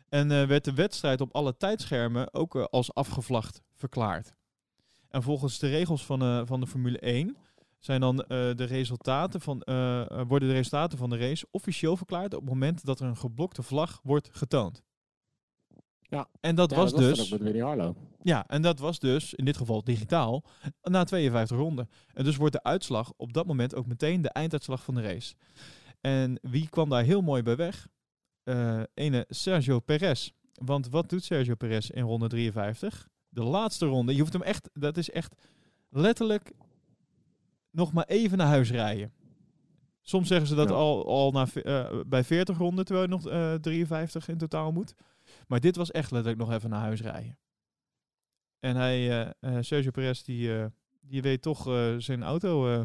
En 0.09 0.31
eh, 0.31 0.47
werd 0.47 0.65
de 0.65 0.75
wedstrijd 0.75 1.21
op 1.21 1.35
alle 1.35 1.57
tijdschermen 1.57 2.35
ook 2.35 2.57
eh, 2.57 2.65
als 2.65 2.95
afgevlagd 2.95 3.63
verklaard. 3.75 4.35
En 5.09 5.23
volgens 5.23 5.59
de 5.59 5.69
regels 5.69 6.05
van, 6.07 6.23
eh, 6.23 6.43
van 6.45 6.61
de 6.61 6.67
Formule 6.67 6.99
1 6.99 7.37
zijn 7.85 8.01
dan 8.01 8.21
eh, 8.21 8.29
de 8.29 8.65
resultaten 8.65 9.41
van, 9.41 9.63
eh, 9.63 10.01
eh, 10.01 10.27
worden 10.29 10.49
de 10.49 10.55
resultaten 10.55 10.99
van 10.99 11.11
de 11.11 11.17
race 11.17 11.47
officieel 11.51 11.97
verklaard 11.97 12.35
op 12.35 12.41
het 12.41 12.49
moment 12.49 12.85
dat 12.85 13.01
er 13.01 13.07
een 13.07 13.17
geblokte 13.17 13.63
vlag 13.63 14.01
wordt 14.03 14.29
getoond. 14.33 14.83
Ja. 16.01 16.29
En 16.41 16.55
dat 16.55 16.71
Ja, 16.71 16.77
was 16.77 16.91
dat 16.91 17.01
dus. 17.01 17.29
met 17.31 17.61
Harlow. 17.61 17.97
Ja, 18.23 18.47
en 18.47 18.63
dat 18.63 18.79
was 18.79 18.99
dus 18.99 19.35
in 19.35 19.45
dit 19.45 19.57
geval 19.57 19.85
digitaal 19.85 20.45
na 20.83 21.05
52 21.05 21.57
ronden. 21.57 21.89
En 22.13 22.25
dus 22.25 22.37
wordt 22.37 22.53
de 22.53 22.63
uitslag 22.63 23.13
op 23.17 23.33
dat 23.33 23.47
moment 23.47 23.75
ook 23.75 23.87
meteen 23.87 24.23
de 24.23 24.29
einduitslag 24.29 24.85
van 24.85 24.95
de 24.95 25.03
race. 25.03 25.35
En 26.01 26.39
wie 26.43 26.69
kwam 26.69 26.89
daar 26.89 27.05
heel 27.05 27.21
mooi 27.21 27.43
bij 27.43 27.57
weg? 27.57 27.89
Eh 28.43 28.83
ene 28.95 29.27
Sergio 29.29 29.81
Perez. 29.81 30.31
Want 30.53 30.89
wat 30.89 31.09
doet 31.09 31.25
Sergio 31.25 31.55
Perez 31.55 31.89
in 31.89 32.03
ronde 32.03 32.29
53? 32.29 33.09
De 33.29 33.43
laatste 33.43 33.87
ronde. 33.87 34.15
Je 34.15 34.21
hoeft 34.21 34.33
hem 34.33 34.43
echt, 34.43 34.71
dat 34.73 34.97
is 34.97 35.11
echt 35.11 35.35
letterlijk 35.89 36.53
nog 37.75 37.93
maar 37.93 38.05
even 38.07 38.39
naar 38.39 38.47
huis 38.47 38.71
rijden. 38.71 39.13
Soms 40.01 40.29
zeggen 40.29 40.47
ze 40.47 40.55
dat 40.55 40.69
Ja. 40.69 40.75
al, 40.75 41.07
al 41.07 41.31
na, 41.33 41.47
eh, 41.53 42.01
bij 42.07 42.25
40 42.25 42.59
ronden, 42.59 42.85
terwijl 42.85 43.07
je 43.07 43.13
nog 43.15 43.29
eh 43.29 43.55
53 43.55 44.29
in 44.29 44.39
totaal 44.39 44.73
moet. 44.73 44.95
Maar 45.47 45.61
dit 45.61 45.77
was 45.77 45.91
echt 45.91 46.11
letterlijk 46.11 46.43
nog 46.43 46.53
even 46.53 46.71
naar 46.71 46.81
huis 46.81 47.01
rijden. 47.01 47.39
En 48.59 48.77
hij, 48.77 49.11
eh, 49.41 49.57
eh, 49.57 49.63
Sergio 49.63 49.91
Perez, 49.91 50.23
die, 50.23 50.59
eh, 50.59 50.67
die 51.01 51.23
weet 51.23 51.43
toch 51.43 51.67
eh, 51.69 51.95
zijn 51.99 52.23
auto 52.23 52.73
eh, 52.73 52.83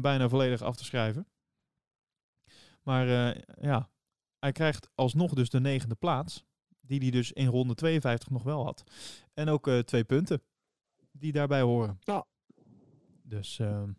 bijna 0.00 0.28
volledig 0.28 0.62
af 0.62 0.76
te 0.76 0.84
schrijven. 0.84 1.26
Maar 2.82 3.08
eh, 3.08 3.42
ja, 3.60 3.90
hij 4.38 4.52
krijgt 4.52 4.88
alsnog 4.94 5.34
dus 5.34 5.50
de 5.50 5.60
negende 5.60 5.94
plaats. 5.94 6.44
Die 6.80 7.00
hij 7.00 7.10
dus 7.10 7.32
in 7.32 7.46
ronde 7.46 7.74
52 7.74 8.30
nog 8.30 8.42
wel 8.42 8.64
had. 8.64 8.84
En 9.34 9.48
ook 9.48 9.66
eh, 9.68 9.78
twee 9.78 10.04
punten 10.04 10.42
die 11.12 11.32
daarbij 11.32 11.60
horen. 11.62 11.96
Ja. 12.00 12.26
Dus, 13.22 13.58
ehm, 13.58 13.90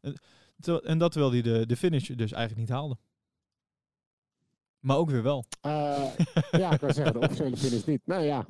en, 0.00 0.98
dat 0.98 1.12
terwijl 1.12 1.32
hij 1.32 1.42
de, 1.42 1.66
de 1.66 1.76
finish 1.76 2.08
dus 2.08 2.32
eigenlijk 2.32 2.68
niet 2.68 2.76
haalde. 2.76 2.98
Maar 4.78 4.96
ook 4.96 5.10
weer 5.10 5.22
wel. 5.22 5.44
Eh, 5.60 6.10
ja, 6.50 6.72
ik 6.72 6.80
wou 6.80 6.92
zeggen, 6.92 7.12
de 7.12 7.18
officiële 7.18 7.56
finish 7.56 7.84
niet. 7.84 8.06
Nou 8.06 8.22
ja, 8.22 8.46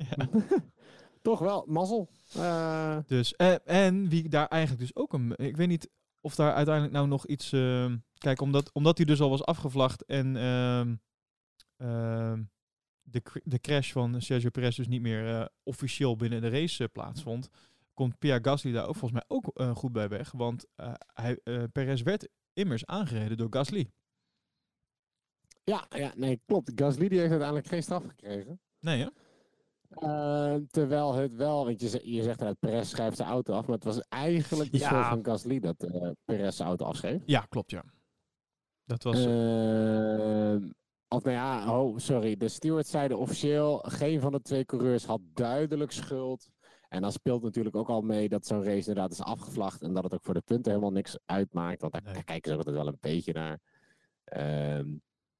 toch 1.21 1.39
wel, 1.39 1.65
mazzel. 1.67 2.09
Eh, 2.35 2.97
Dus, 3.07 3.35
en, 3.35 3.65
en 3.65 4.09
wie 4.09 4.29
daar 4.29 4.47
eigenlijk 4.47 4.81
dus 4.81 4.95
ook 4.95 5.13
een... 5.13 5.33
Ik 5.35 5.57
weet 5.57 5.67
niet 5.67 5.89
of 6.21 6.35
daar 6.35 6.53
uiteindelijk 6.53 6.95
nou 6.95 7.07
nog 7.07 7.27
iets... 7.27 7.51
ehm, 7.51 7.97
kijk, 8.17 8.41
omdat, 8.41 8.73
omdat 8.73 8.97
hij 8.97 9.05
dus 9.05 9.21
al 9.21 9.29
was 9.29 9.43
afgevlagd 9.43 10.05
en 10.05 10.35
ehm, 10.35 10.95
ehm, 11.77 12.43
de, 13.01 13.21
de 13.43 13.59
crash 13.59 13.91
van 13.91 14.21
Sergio 14.21 14.49
Perez 14.49 14.75
dus 14.75 14.87
niet 14.87 15.01
meer 15.01 15.39
eh, 15.39 15.45
officieel 15.63 16.15
binnen 16.15 16.41
de 16.41 16.49
race 16.49 16.83
eh, 16.83 16.89
plaatsvond, 16.91 17.49
komt 17.99 18.17
Pierre 18.17 18.43
Gasly 18.43 18.71
daar 18.71 18.87
ook 18.87 18.95
volgens 18.95 19.11
mij 19.11 19.23
ook 19.27 19.47
eh, 19.53 19.75
goed 19.75 19.91
bij 19.91 20.09
weg. 20.09 20.31
Want 20.31 20.65
eh, 20.75 20.93
hij, 21.13 21.39
eh, 21.43 21.63
Perez 21.71 22.01
werd 22.01 22.29
immers 22.53 22.85
aangereden 22.85 23.37
door 23.37 23.47
Gasly. 23.49 23.91
ja, 25.63 25.85
ja, 25.89 26.11
nee, 26.15 26.41
klopt. 26.45 26.71
Gasly 26.75 27.07
die 27.07 27.17
heeft 27.17 27.29
uiteindelijk 27.29 27.67
geen 27.67 27.83
straf 27.83 28.03
gekregen. 28.05 28.59
Nee, 28.79 29.01
hè? 29.01 29.09
Terwijl 30.67 31.13
het 31.13 31.35
wel, 31.35 31.65
want 31.65 31.81
je, 31.81 32.11
je 32.13 32.23
zegt 32.23 32.39
dat 32.39 32.59
Perez 32.59 32.89
schrijft 32.89 33.17
zijn 33.17 33.29
auto 33.29 33.53
af, 33.53 33.65
maar 33.65 33.75
het 33.75 33.83
was 33.83 34.01
eigenlijk 34.09 34.71
de 34.71 34.77
Ja. 34.77 34.87
schuld 34.87 35.05
van 35.05 35.25
Gasly 35.25 35.59
dat 35.59 35.77
Perez 36.25 36.55
zijn 36.55 36.67
auto 36.67 36.85
afschreef. 36.85 37.21
Ja, 37.25 37.39
klopt, 37.39 37.71
ja. 37.71 37.83
Dat 38.85 39.03
was... 39.03 39.17
Of 41.07 41.23
nou 41.23 41.35
ja, 41.35 41.79
oh, 41.79 41.97
sorry. 41.97 42.37
De 42.37 42.47
stewards 42.47 42.89
zeiden 42.89 43.17
officieel, 43.17 43.77
geen 43.77 44.19
van 44.19 44.31
de 44.31 44.41
twee 44.41 44.65
coureurs 44.65 45.05
had 45.05 45.21
duidelijk 45.33 45.91
schuld. 45.91 46.49
En 46.89 47.01
dan 47.01 47.11
speelt 47.11 47.43
natuurlijk 47.43 47.75
ook 47.75 47.89
al 47.89 48.01
mee 48.01 48.29
dat 48.29 48.45
zo'n 48.45 48.63
race 48.63 48.77
inderdaad 48.89 49.11
is 49.11 49.21
afgevlacht 49.21 49.81
en 49.81 49.93
dat 49.93 50.03
het 50.03 50.13
ook 50.13 50.23
voor 50.23 50.33
de 50.33 50.41
punten 50.41 50.71
helemaal 50.71 50.91
niks 50.93 51.17
uitmaakt. 51.25 51.81
Want 51.81 51.93
daar, 51.93 52.03
Nee. 52.03 52.23
kijken 52.23 52.51
ze 52.51 52.57
altijd 52.57 52.75
wel 52.75 52.87
een 52.87 52.97
beetje 52.99 53.33
naar. 53.33 53.59
Ehm, 54.23 54.87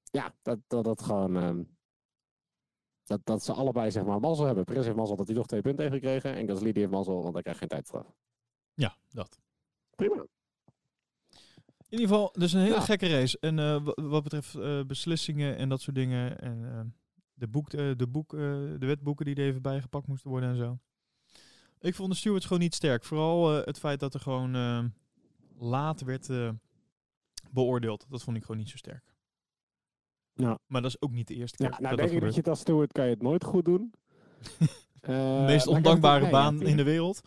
ja, 0.04 0.34
dat 0.42 0.60
dat, 0.68 0.84
dat 0.84 1.02
gewoon. 1.02 1.36
ehm, 1.38 1.64
dat, 3.04 3.22
dat 3.24 3.44
ze 3.44 3.54
allebei 3.54 3.92
zeg 3.92 4.04
maar 4.06 4.20
mazzel 4.20 4.46
hebben. 4.46 4.64
Prins 4.66 4.86
heeft 4.86 4.98
mazzel 4.98 5.16
dat 5.16 5.28
hij 5.28 5.36
nog 5.36 5.48
twee 5.48 5.62
punten 5.62 5.82
heeft 5.84 5.96
gekregen. 5.96 6.34
En 6.36 6.48
Gasly 6.48 6.72
heeft 6.74 6.92
mazzel, 6.92 7.22
want 7.22 7.34
hij 7.34 7.42
krijgt 7.42 7.60
geen 7.60 7.68
tijdstraf. 7.70 8.14
Ja, 8.74 8.96
dat. 9.10 9.40
Prima. 9.96 10.26
In 11.90 11.98
ieder 12.00 12.08
geval, 12.08 12.32
dus 12.38 12.54
een 12.54 12.62
hele 12.62 12.74
Ja. 12.74 12.82
gekke 12.82 13.08
race. 13.08 13.38
En 13.40 13.60
eh, 13.60 13.84
wa- 13.84 13.94
wat 14.04 14.24
betreft 14.24 14.56
eh, 14.56 14.84
beslissingen 14.84 15.58
en 15.58 15.70
dat 15.70 15.82
soort 15.82 15.96
dingen. 15.96 16.40
En 16.40 16.66
eh, 16.72 16.82
de, 17.34 17.48
boek, 17.48 17.74
eh, 17.74 17.92
de, 17.98 18.08
boek, 18.08 18.30
de 18.30 18.78
wetboeken 18.86 19.26
die 19.26 19.36
er 19.36 19.46
even 19.46 19.62
bijgepakt 19.62 20.08
moesten 20.08 20.30
worden 20.30 20.50
en 20.50 20.56
zo. 20.58 20.80
Ik 21.80 21.96
vond 21.96 22.12
de 22.12 22.18
stewards 22.18 22.46
gewoon 22.46 22.62
niet 22.62 22.76
sterk. 22.76 23.04
Vooral 23.04 23.58
eh, 23.58 23.66
het 23.66 23.80
feit 23.80 24.00
dat 24.00 24.14
er 24.14 24.20
gewoon 24.20 24.56
eh, 24.56 24.84
laat 25.58 26.02
werd 26.02 26.30
eh, 26.30 26.50
beoordeeld. 27.52 28.06
Dat 28.10 28.24
vond 28.24 28.38
ik 28.38 28.42
gewoon 28.42 28.58
niet 28.58 28.70
zo 28.70 28.78
sterk. 28.78 29.14
Ja. 30.34 30.60
Maar 30.66 30.82
dat 30.82 30.92
is 30.92 31.02
ook 31.02 31.12
niet 31.12 31.28
de 31.28 31.36
eerste 31.36 31.58
keer 31.58 31.66
Ja, 31.66 31.72
nou 31.80 31.96
dat 31.96 31.98
denk 31.98 32.10
dat 32.10 32.18
ik 32.18 32.24
dat 32.26 32.34
je 32.34 32.40
het 32.40 32.50
als 32.50 32.60
steward 32.60 32.92
kan 32.92 33.04
je 33.04 33.10
het 33.10 33.22
nooit 33.22 33.44
goed 33.44 33.66
doen. 33.66 33.94
De 35.02 35.44
meest 35.46 35.68
ondankbare 35.68 36.30
baan 36.30 36.62
in 36.62 36.78
de 36.78 36.84
wereld. 36.84 37.22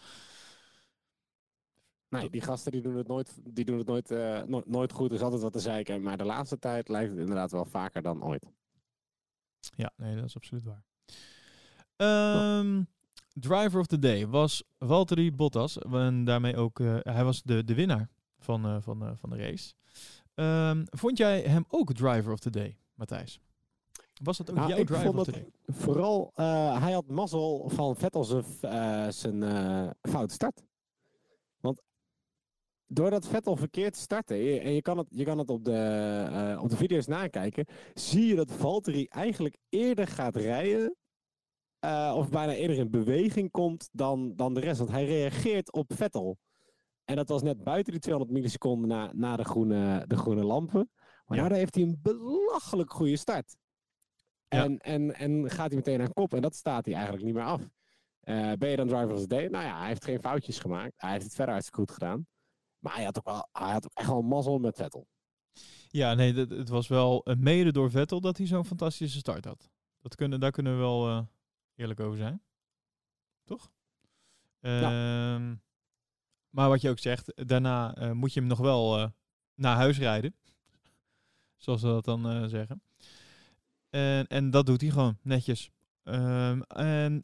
Nee, 2.08 2.30
die 2.30 2.40
gasten 2.40 2.72
die 2.72 2.80
doen 2.80 2.96
het 2.96 3.08
nooit, 3.08 3.40
die 3.44 3.64
doen 3.64 3.78
het 3.78 3.86
nooit, 3.86 4.10
eh, 4.10 4.42
no- 4.42 4.62
nooit 4.66 4.92
goed. 4.92 5.08
Er 5.10 5.16
is 5.16 5.22
altijd 5.22 5.42
wat 5.42 5.52
te 5.52 5.58
zeiken. 5.60 6.02
Maar 6.02 6.16
de 6.16 6.24
laatste 6.24 6.58
tijd 6.58 6.88
lijkt 6.88 7.10
het 7.10 7.18
inderdaad 7.18 7.50
wel 7.50 7.64
vaker 7.64 8.02
dan 8.02 8.24
ooit. 8.24 8.52
Ja, 9.76 9.92
nee, 9.96 10.14
dat 10.16 10.24
is 10.24 10.36
absoluut 10.36 10.64
waar. 10.64 10.84
Ehm, 11.96 12.82
driver 13.34 13.80
of 13.80 13.86
the 13.86 13.98
day 13.98 14.26
was 14.26 14.62
Valtteri 14.78 15.32
Bottas. 15.32 15.78
En 15.78 16.24
daarmee 16.24 16.56
ook, 16.56 16.80
eh, 16.80 16.96
hij 17.02 17.24
was 17.24 17.42
de, 17.42 17.64
de 17.64 17.74
winnaar 17.74 18.08
van, 18.38 18.64
eh, 18.64 18.76
van, 18.80 19.02
eh, 19.02 19.10
van 19.14 19.30
de 19.30 19.36
race. 19.36 19.74
Ehm, 20.34 20.84
vond 20.90 21.18
jij 21.18 21.40
hem 21.40 21.64
ook 21.68 21.92
driver 21.92 22.32
of 22.32 22.38
the 22.38 22.50
day, 22.50 22.76
Matthijs? 22.94 23.40
Was 24.22 24.36
dat 24.36 24.50
ook 24.50 24.56
Nou, 24.56 24.68
jouw 24.68 24.84
driver 24.84 25.18
of 25.18 25.24
the 25.24 25.30
day? 25.30 25.50
Vooral, 25.66 26.30
hij 26.78 26.92
had 26.92 27.08
mazzel 27.08 27.68
van 27.68 27.96
Vettel 27.96 28.24
zijn 29.08 29.42
foute 30.02 30.34
start. 30.34 30.64
Want 31.60 31.82
doordat 32.86 33.26
Vettel 33.26 33.56
verkeerd 33.56 33.96
startte, 33.96 34.60
en 34.60 34.72
je 34.72 34.82
kan 34.82 34.98
het, 34.98 35.06
je 35.10 35.24
kan 35.24 35.38
het 35.38 35.50
op, 35.50 35.64
de, 35.64 36.56
op 36.60 36.70
de 36.70 36.76
video's 36.76 37.06
nakijken, 37.06 37.66
zie 37.94 38.26
je 38.26 38.34
dat 38.34 38.52
Valtteri 38.52 39.06
eigenlijk 39.06 39.56
eerder 39.68 40.06
gaat 40.06 40.36
rijden, 40.36 40.96
eh, 41.82 42.14
of 42.16 42.28
bijna 42.28 42.52
eerder 42.54 42.76
in 42.76 42.90
beweging 42.90 43.50
komt 43.50 43.88
dan, 43.92 44.36
dan 44.36 44.54
de 44.54 44.60
rest. 44.60 44.78
Want 44.78 44.90
hij 44.90 45.04
reageert 45.04 45.72
op 45.72 45.92
Vettel. 45.94 46.38
En 47.04 47.16
dat 47.16 47.28
was 47.28 47.42
net 47.42 47.62
buiten 47.64 47.92
die 47.92 48.00
200 48.00 48.36
milliseconden 48.36 48.88
na, 48.88 49.10
na 49.12 49.36
de, 49.36 49.44
groene, 49.44 50.04
de 50.06 50.16
groene 50.16 50.44
lampen. 50.44 50.90
Maar 51.26 51.36
Ja. 51.36 51.42
daardoor 51.42 51.58
heeft 51.58 51.74
hij 51.74 51.84
een 51.84 51.98
belachelijk 52.02 52.92
goede 52.92 53.16
start. 53.16 53.56
Ja. 54.48 54.64
En, 54.64 54.78
en, 54.78 55.14
en 55.14 55.50
gaat 55.50 55.66
hij 55.66 55.76
meteen 55.76 56.00
aan 56.00 56.12
kop. 56.12 56.34
En 56.34 56.42
dat 56.42 56.54
staat 56.54 56.84
hij 56.84 56.94
eigenlijk 56.94 57.24
niet 57.24 57.34
meer 57.34 57.44
af. 57.44 57.60
Eh, 58.20 58.52
ben 58.52 58.68
je 58.68 58.76
dan 58.76 58.88
driver 58.88 59.12
of 59.12 59.20
the 59.20 59.26
day? 59.26 59.46
Nou 59.46 59.64
ja, 59.64 59.78
hij 59.78 59.88
heeft 59.88 60.04
geen 60.04 60.20
foutjes 60.20 60.58
gemaakt. 60.58 60.92
Hij 60.96 61.10
heeft 61.10 61.24
het 61.24 61.34
verder 61.34 61.52
hartstikke 61.54 61.80
goed 61.80 61.90
gedaan. 61.92 62.26
Maar 62.78 62.94
hij 62.94 63.04
had 63.04 63.18
ook, 63.18 63.24
wel, 63.24 63.48
hij 63.52 63.72
had 63.72 63.84
ook 63.84 63.94
echt 63.94 64.08
wel 64.08 64.22
mazzel 64.22 64.58
met 64.58 64.76
Vettel. 64.76 65.06
Ja, 65.88 66.14
nee, 66.14 66.34
het 66.34 66.68
was 66.68 66.88
wel 66.88 67.26
mede 67.38 67.72
door 67.72 67.90
Vettel 67.90 68.20
dat 68.20 68.36
hij 68.36 68.46
zo'n 68.46 68.64
fantastische 68.64 69.18
start 69.18 69.44
had. 69.44 69.70
Dat 70.00 70.14
kunnen, 70.14 70.40
daar 70.40 70.50
kunnen 70.50 70.72
we 70.72 70.78
wel 70.78 71.08
eh, 71.08 71.20
eerlijk 71.74 72.00
over 72.00 72.16
zijn. 72.18 72.42
Toch? 73.44 73.70
Ehm, 74.60 75.54
Maar 76.50 76.68
wat 76.68 76.80
je 76.80 76.90
ook 76.90 76.98
zegt, 76.98 77.46
daarna 77.48 77.94
eh, 77.94 78.10
moet 78.10 78.32
je 78.32 78.40
hem 78.40 78.48
nog 78.48 78.58
wel 78.58 78.98
eh, 78.98 79.08
naar 79.54 79.76
huis 79.76 79.98
rijden. 79.98 80.34
Zoals 81.56 81.80
ze 81.80 81.86
dat 81.86 82.04
dan 82.04 82.28
eh, 82.30 82.44
zeggen. 82.44 82.82
En, 83.90 84.26
en 84.26 84.50
dat 84.50 84.66
doet 84.66 84.80
hij 84.80 84.90
gewoon 84.90 85.18
netjes. 85.22 85.70
Ehm, 86.02 86.60
en 86.62 87.22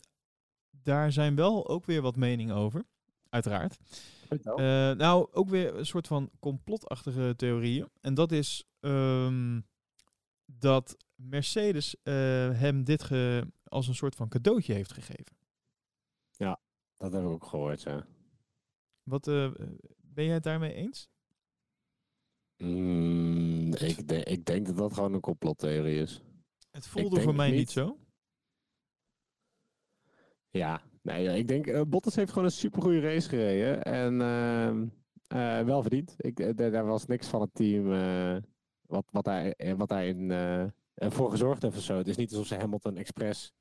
daar 0.70 1.12
zijn 1.12 1.34
wel 1.34 1.68
ook 1.68 1.84
weer 1.84 2.02
wat 2.02 2.16
meningen 2.16 2.54
over. 2.54 2.84
Uiteraard. 3.28 3.76
Eh, 4.58 4.96
nou, 4.96 5.28
ook 5.32 5.48
weer 5.48 5.74
een 5.76 5.86
soort 5.86 6.06
van 6.06 6.30
complotachtige 6.40 7.34
theorieën. 7.36 7.88
En 8.00 8.14
dat 8.14 8.32
is 8.32 8.64
ehm, 8.80 9.60
dat 10.46 10.96
Mercedes 11.14 11.96
eh, 12.02 12.12
hem 12.52 12.84
dit 12.84 13.02
ge- 13.02 13.46
als 13.68 13.88
een 13.88 13.94
soort 13.94 14.14
van 14.14 14.28
cadeautje 14.28 14.74
heeft 14.74 14.92
gegeven. 14.92 15.36
dat 16.96 17.12
heb 17.12 17.22
ik 17.22 17.28
ook 17.28 17.44
gehoord, 17.44 17.82
ja. 17.82 18.06
Wat, 19.02 19.28
eh, 19.28 19.50
ben 19.96 20.24
jij 20.24 20.34
het 20.34 20.42
daarmee 20.42 20.72
eens? 20.74 21.08
Mm, 22.56 23.74
ik, 23.74 24.08
de- 24.08 24.22
ik 24.24 24.44
denk 24.44 24.66
dat 24.66 24.76
dat 24.76 24.92
gewoon 24.94 25.12
een 25.14 25.20
complottheorie 25.20 26.00
is. 26.00 26.22
Het 26.70 26.86
voelde 26.86 27.20
voor 27.20 27.34
mij 27.34 27.48
niet 27.48 27.58
niet. 27.58 27.70
zo. 27.70 27.98
Ja, 30.50 30.82
nee, 31.02 31.22
ja, 31.22 31.30
ik 31.32 31.48
denk, 31.48 31.66
eh, 31.66 31.82
Bottas 31.88 32.14
heeft 32.14 32.30
gewoon 32.30 32.44
een 32.44 32.50
supergoeie 32.50 33.00
race 33.00 33.28
gereden. 33.28 33.82
En 33.82 34.20
ehm, 34.20 34.86
eh, 35.26 35.64
wel 35.64 35.80
verdiend. 35.82 36.14
Ik, 36.16 36.56
daar 36.56 36.86
was 36.86 37.06
niks 37.06 37.26
van 37.28 37.40
het 37.40 37.54
team 37.54 37.86
wat, 38.88 39.04
wat, 39.10 39.26
eh, 39.26 39.74
wat 39.74 39.90
eh, 39.90 40.62
eh, 40.62 40.70
voor 40.98 41.30
gezorgd 41.30 41.62
heeft 41.62 41.76
of 41.76 41.82
zo. 41.82 41.96
Het 41.96 42.08
is 42.08 42.16
niet 42.16 42.30
alsof 42.30 42.46
ze 42.46 42.54
Hamilton 42.54 42.96
Express 42.96 43.52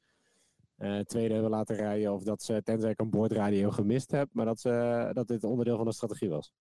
eh, 0.76 1.00
tweede 1.00 1.34
hebben 1.34 1.52
laten 1.52 1.76
rijden. 1.76 2.13
Of 2.13 2.23
dat 2.23 2.43
ze, 2.43 2.62
tenzij 2.63 2.91
ik 2.91 3.00
een 3.00 3.10
boordradio 3.10 3.71
gemist 3.71 4.12
heb, 4.12 4.30
maar 4.32 4.45
dat, 4.45 4.60
ze, 4.60 5.10
dat 5.13 5.28
dit 5.28 5.43
onderdeel 5.43 5.78
van 5.78 5.86
de 5.86 5.93
strategie 5.93 6.30
was. 6.30 6.52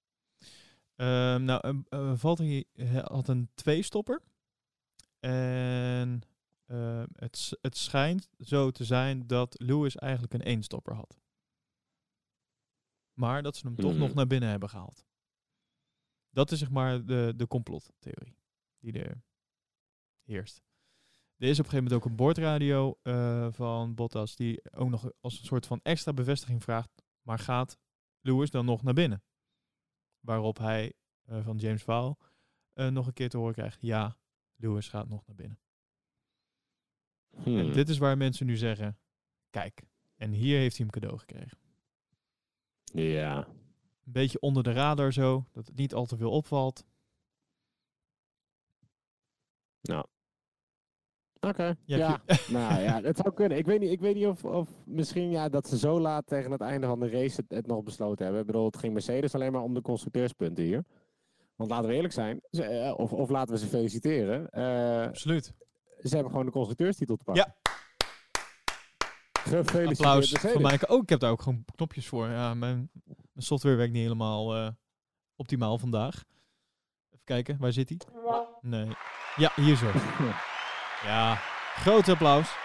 Ehm, 0.96 1.44
nou, 1.44 1.60
eh, 1.60 2.00
eh, 2.00 2.16
Valtteri 2.16 2.64
had 3.02 3.28
een 3.28 3.50
twee-stopper. 3.54 4.22
En 5.20 6.22
eh, 6.66 7.02
het, 7.12 7.58
het 7.60 7.76
schijnt 7.76 8.28
zo 8.38 8.70
te 8.70 8.84
zijn 8.84 9.26
dat 9.26 9.54
Lewis 9.60 9.96
eigenlijk 9.96 10.34
een 10.34 10.42
één-stopper 10.42 10.94
had. 10.94 11.20
Maar 13.12 13.42
dat 13.42 13.56
ze 13.56 13.66
hem 13.66 13.76
toch 13.76 13.90
Hmm. 13.90 14.00
nog 14.00 14.14
naar 14.14 14.26
binnen 14.26 14.48
hebben 14.48 14.68
gehaald. 14.68 15.04
Dat 16.30 16.50
is 16.50 16.58
zeg 16.58 16.70
maar 16.70 17.04
de, 17.04 17.32
de 17.36 17.46
complottheorie 17.46 18.38
die 18.78 18.92
er 18.92 19.22
heerst. 20.22 20.62
Er 21.37 21.49
is 21.49 21.59
op 21.59 21.64
een 21.64 21.70
gegeven 21.70 21.85
moment 21.85 21.92
ook 21.92 22.11
een 22.11 22.16
boordradio 22.16 22.99
eh, 23.03 23.49
van 23.53 23.94
Bottas 23.94 24.37
die 24.37 24.72
ook 24.72 24.88
nog 24.88 25.11
als 25.20 25.38
een 25.38 25.44
soort 25.44 25.66
van 25.66 25.81
extra 25.83 26.12
bevestiging 26.12 26.62
vraagt. 26.62 27.03
Maar 27.22 27.38
gaat 27.38 27.79
Lewis 28.20 28.51
dan 28.51 28.64
nog 28.64 28.83
naar 28.83 28.94
binnen? 28.94 29.22
Waarop 30.20 30.59
hij 30.59 30.92
eh, 31.22 31.44
van 31.44 31.57
James 31.57 31.83
Vaal 31.83 32.18
eh, 32.72 32.88
nog 32.88 33.07
een 33.07 33.12
keer 33.12 33.29
te 33.29 33.37
horen 33.37 33.55
krijgt. 33.55 33.81
Ja, 33.81 34.18
Lewis 34.57 34.88
gaat 34.88 35.09
nog 35.09 35.27
naar 35.27 35.37
binnen. 35.37 35.61
Hmm. 37.42 37.59
En 37.59 37.72
dit 37.72 37.88
is 37.88 37.99
waar 37.99 38.16
mensen 38.16 38.46
nu 38.46 38.57
zeggen. 38.57 38.99
Kijk, 39.51 39.83
en 40.16 40.33
hier 40.33 40.59
heeft 40.59 40.77
hij 40.77 40.87
hem 40.87 41.01
cadeau 41.01 41.18
gekregen. 41.18 41.59
Ja. 42.85 43.46
Een 44.05 44.12
beetje 44.12 44.40
onder 44.40 44.62
de 44.62 44.72
radar 44.72 45.12
zo. 45.12 45.44
Dat 45.53 45.66
het 45.66 45.77
niet 45.77 45.94
al 45.94 46.07
te 46.07 46.16
veel 46.16 46.31
opvalt. 46.31 46.87
Nou. 49.81 50.07
Oké. 51.48 51.74
Ja, 51.85 52.20
nou 52.48 52.80
ja, 52.82 53.00
het 53.02 53.16
zou 53.16 53.35
kunnen. 53.35 53.59
Ik 53.59 53.66
weet 53.66 53.80
niet, 53.80 53.90
ik 53.90 54.00
weet 54.00 54.14
niet 54.14 54.26
of, 54.26 54.44
of 54.44 54.68
misschien 54.85 55.30
ja, 55.30 55.48
dat 55.48 55.68
ze 55.68 55.78
zo 55.78 56.00
laat 56.00 56.26
tegen 56.26 56.50
het 56.50 56.61
einde 56.61 56.87
van 56.87 57.00
de 57.00 57.11
race 57.11 57.37
het, 57.40 57.50
het 57.50 57.66
nog 57.66 57.82
besloten 57.82 58.24
hebben. 58.24 58.40
Ik 58.40 58.46
bedoel, 58.46 58.66
het 58.66 58.76
ging 58.78 58.92
Mercedes 58.92 59.35
alleen 59.35 59.52
maar 59.52 59.62
om 59.62 59.74
de 59.74 59.82
constructeurspunten 59.82 60.64
hier. 60.64 60.85
Want 61.56 61.70
laten 61.70 61.88
we 61.88 61.94
eerlijk 61.94 62.12
zijn, 62.14 62.40
ze, 62.50 62.64
eh, 62.64 62.98
of, 62.98 63.12
of 63.12 63.28
laten 63.30 63.54
we 63.54 63.61
ze 63.61 63.66
feliciteren. 63.66 64.48
eh, 64.50 65.06
Absoluut. 65.06 65.52
ze 66.02 66.09
hebben 66.14 66.30
gewoon 66.30 66.46
de 66.46 66.52
constructeurstitel 66.52 67.16
te 67.16 67.24
pakken. 67.24 67.44
Ja. 67.46 67.74
Gefeliciteerd 69.40 69.88
Applaus 69.88 70.30
voor 70.30 70.61
mij. 70.61 70.78
Oh, 70.88 71.02
ik 71.02 71.09
heb 71.09 71.20
daar 71.20 71.30
ook 71.30 71.42
gewoon 71.42 71.64
knopjes 71.74 72.09
voor. 72.09 72.26
Ja, 72.28 72.54
mijn, 72.54 72.90
mijn 73.04 73.46
software 73.46 73.76
werkt 73.76 73.92
niet 73.92 74.02
helemaal 74.02 74.54
eh, 74.54 74.68
optimaal 75.37 75.78
vandaag. 75.78 76.14
Even 77.11 77.24
kijken, 77.24 77.56
waar 77.59 77.72
zit 77.72 77.88
hij? 77.88 77.98
Nee. 78.61 78.88
Ja, 79.37 79.52
hier 79.56 79.76
zo. 79.76 79.87
Ja, 81.04 81.35
groot 81.74 82.09
applaus. 82.09 82.56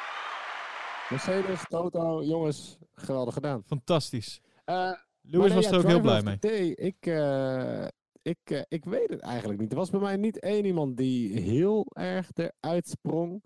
Mercedes, 1.10 1.62
Toto, 1.70 2.24
jongens, 2.24 2.78
geweldig 2.94 3.34
gedaan. 3.34 3.64
Fantastisch. 3.66 4.42
Eh, 4.66 4.92
Lewis 5.22 5.48
nee, 5.48 5.56
was 5.56 5.66
ja, 5.66 5.72
er 5.72 5.78
ook 5.78 5.88
heel 5.88 6.00
blij 6.00 6.22
mee. 6.22 6.38
day, 6.40 6.68
ik, 6.70 6.96
eh, 7.06 7.88
ik, 8.22 8.38
eh, 8.44 8.62
ik 8.68 8.86
weet 8.86 9.10
het 9.10 9.20
eigenlijk 9.20 9.60
niet. 9.60 9.72
Er 9.72 9.78
was 9.78 9.90
bij 9.90 10.00
mij 10.00 10.16
niet 10.18 10.40
één 10.40 10.66
iemand 10.66 10.98
die 10.98 11.40
heel 11.40 11.86
erg 11.94 12.30
eruit 12.34 12.88
sprong. 12.90 13.44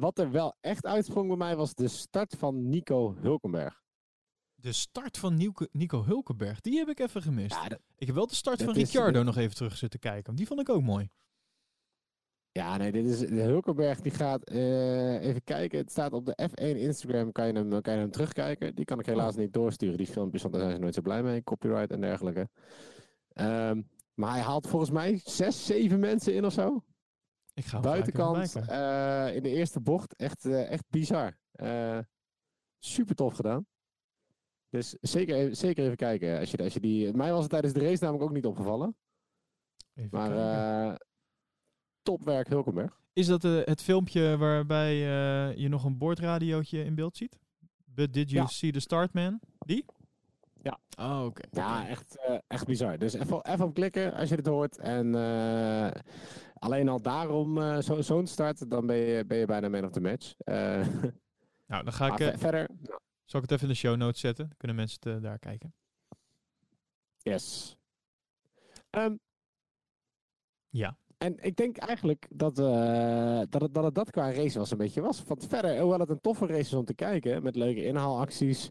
Wat 0.00 0.18
er 0.18 0.30
wel 0.30 0.56
echt 0.60 0.86
uitsprong 0.86 1.28
bij 1.28 1.36
mij 1.36 1.56
was 1.56 1.74
de 1.74 1.88
start 1.88 2.34
van 2.38 2.68
Nico 2.68 3.14
Hulkenberg. 3.20 3.82
De 4.54 4.72
start 4.72 5.18
van 5.18 5.34
Nico, 5.34 5.66
Nico 5.72 6.04
Hulkenberg, 6.04 6.60
die 6.60 6.78
heb 6.78 6.88
ik 6.88 7.00
even 7.00 7.22
gemist. 7.22 7.54
Ja, 7.62 7.68
dat, 7.68 7.80
Ik 7.96 8.06
heb 8.06 8.16
wel 8.16 8.26
de 8.26 8.34
start 8.34 8.62
van 8.62 8.70
is- 8.70 8.76
Ricciardo 8.76 9.22
nog 9.22 9.36
even 9.36 9.54
terug 9.56 9.76
zitten 9.76 10.00
kijken. 10.00 10.34
Die 10.34 10.46
vond 10.46 10.60
ik 10.60 10.68
ook 10.68 10.82
mooi. 10.82 11.10
Ja, 12.58 12.76
nee, 12.76 12.92
dit 12.92 13.04
is 13.06 13.28
Hulkenberg 13.30 14.00
die 14.00 14.12
gaat 14.12 14.42
eh, 14.44 15.22
even 15.22 15.44
kijken. 15.44 15.78
Het 15.78 15.90
staat 15.90 16.12
op 16.12 16.26
de 16.26 16.48
F1 16.50 16.76
Instagram, 16.76 17.32
kan 17.32 17.46
je 17.46 17.52
hem, 17.52 17.80
kan 17.82 17.94
je 17.94 18.00
hem 18.00 18.10
terugkijken. 18.10 18.74
Die 18.74 18.84
kan 18.84 18.98
ik 18.98 19.06
helaas 19.06 19.36
niet 19.36 19.52
doorsturen, 19.52 19.96
die 19.96 20.06
filmpjes, 20.06 20.42
want 20.42 20.54
daar 20.54 20.62
zijn 20.62 20.74
ze 20.74 20.80
nooit 20.80 20.94
zo 20.94 21.00
blij 21.02 21.22
mee. 21.22 21.42
Copyright 21.42 21.90
en 21.90 22.00
dergelijke. 22.00 22.48
Ehm, 23.28 23.82
maar 24.14 24.30
hij 24.32 24.40
haalt 24.40 24.66
volgens 24.66 24.90
mij 24.90 25.20
zes, 25.24 25.66
zeven 25.66 26.00
mensen 26.00 26.34
in 26.34 26.44
of 26.44 26.52
zo. 26.52 26.84
Ik 27.54 27.64
ga 27.64 27.80
Buitenkant 27.80 28.36
eh, 28.68 29.36
in 29.36 29.42
de 29.42 29.48
eerste 29.48 29.80
bocht. 29.80 30.16
Echt, 30.16 30.44
eh, 30.44 30.70
echt 30.70 30.84
bizar. 30.88 31.38
Eh, 31.52 31.98
super 32.78 33.14
tof 33.14 33.34
gedaan. 33.34 33.66
Dus 34.68 34.96
zeker, 35.00 35.36
even- 35.36 35.56
zeker 35.56 35.84
even 35.84 35.96
kijken. 35.96 36.38
Als 36.38 36.50
je, 36.50 36.58
als 36.58 36.74
je 36.74 36.80
die, 36.80 37.12
mij 37.12 37.30
was 37.32 37.40
het 37.40 37.50
tijdens 37.50 37.72
de 37.72 37.80
race 37.80 38.02
namelijk 38.02 38.24
ook 38.28 38.34
niet 38.34 38.46
opgevallen. 38.46 38.96
Even 39.94 40.18
Maar 40.18 40.30
eh 40.90 40.94
topwerk 42.04 42.48
Hulkenberg. 42.48 43.00
Is 43.12 43.26
dat 43.26 43.44
eh, 43.44 43.60
het 43.64 43.82
filmpje 43.82 44.36
waarbij 44.36 44.92
eh, 44.92 45.56
je 45.56 45.68
nog 45.68 45.84
een 45.84 45.98
boordradiootje 45.98 46.84
in 46.84 46.94
beeld 46.94 47.16
ziet? 47.16 47.38
But 47.84 48.12
did 48.12 48.30
you 48.30 48.42
Ja. 48.42 48.48
see 48.50 48.72
the 48.72 48.80
start 48.80 49.12
man? 49.12 49.40
Die? 49.58 49.84
Ja. 50.62 50.78
Oh, 50.98 51.24
oké. 51.24 51.42
Ja, 51.50 51.88
echt, 51.88 52.18
eh, 52.18 52.38
echt 52.46 52.66
bizar. 52.66 52.98
Dus 52.98 53.12
even, 53.14 53.42
even 53.42 53.64
op 53.64 53.74
klikken 53.74 54.12
als 54.14 54.28
je 54.28 54.34
het 54.34 54.46
hoort. 54.46 54.78
En 54.78 55.14
alleen 56.58 56.88
al 56.88 57.00
daarom 57.02 57.82
zo- 57.82 58.00
zo'n 58.02 58.26
start, 58.26 58.70
dan 58.70 58.86
ben 58.86 58.96
je, 58.96 59.24
ben 59.24 59.38
je 59.38 59.46
bijna 59.46 59.68
man 59.68 59.84
of 59.84 59.90
the 59.90 60.00
match. 60.00 60.34
Nou, 61.66 61.84
dan 61.84 61.92
ga 61.92 62.16
ik, 62.18 62.38
verder, 62.38 62.68
zal 63.24 63.40
ik 63.42 63.50
het 63.50 63.50
even 63.50 63.62
in 63.62 63.68
de 63.72 63.78
show 63.78 63.96
notes 63.96 64.20
zetten. 64.20 64.46
Dan 64.48 64.56
kunnen 64.56 64.76
mensen 64.76 65.10
het, 65.12 65.22
daar 65.22 65.38
kijken. 65.38 65.74
Ehm, 68.90 69.16
Ja. 70.70 70.96
En 71.24 71.36
ik 71.40 71.56
denk 71.56 71.76
eigenlijk 71.76 72.26
dat, 72.30 72.58
eh, 72.58 73.40
dat, 73.48 73.62
het, 73.62 73.74
dat 73.74 73.84
het 73.84 73.94
dat 73.94 74.10
qua 74.10 74.32
race 74.32 74.58
was 74.58 74.70
een 74.70 74.78
beetje 74.78 75.00
was. 75.00 75.22
Want 75.22 75.46
verder, 75.46 75.80
hoewel 75.80 75.98
het 75.98 76.10
een 76.10 76.20
toffe 76.20 76.46
race 76.46 76.60
is 76.60 76.74
om 76.74 76.84
te 76.84 76.94
kijken, 76.94 77.42
met 77.42 77.56
leuke 77.56 77.84
inhaalacties. 77.84 78.70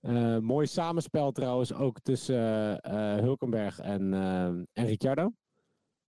eh, 0.00 0.38
mooi 0.38 0.66
samenspel 0.66 1.32
trouwens 1.32 1.72
ook 1.72 2.00
tussen 2.00 2.80
eh, 2.80 3.16
Hulkenberg 3.16 3.78
en, 3.78 4.14
en 4.72 4.86
Ricciardo. 4.86 5.32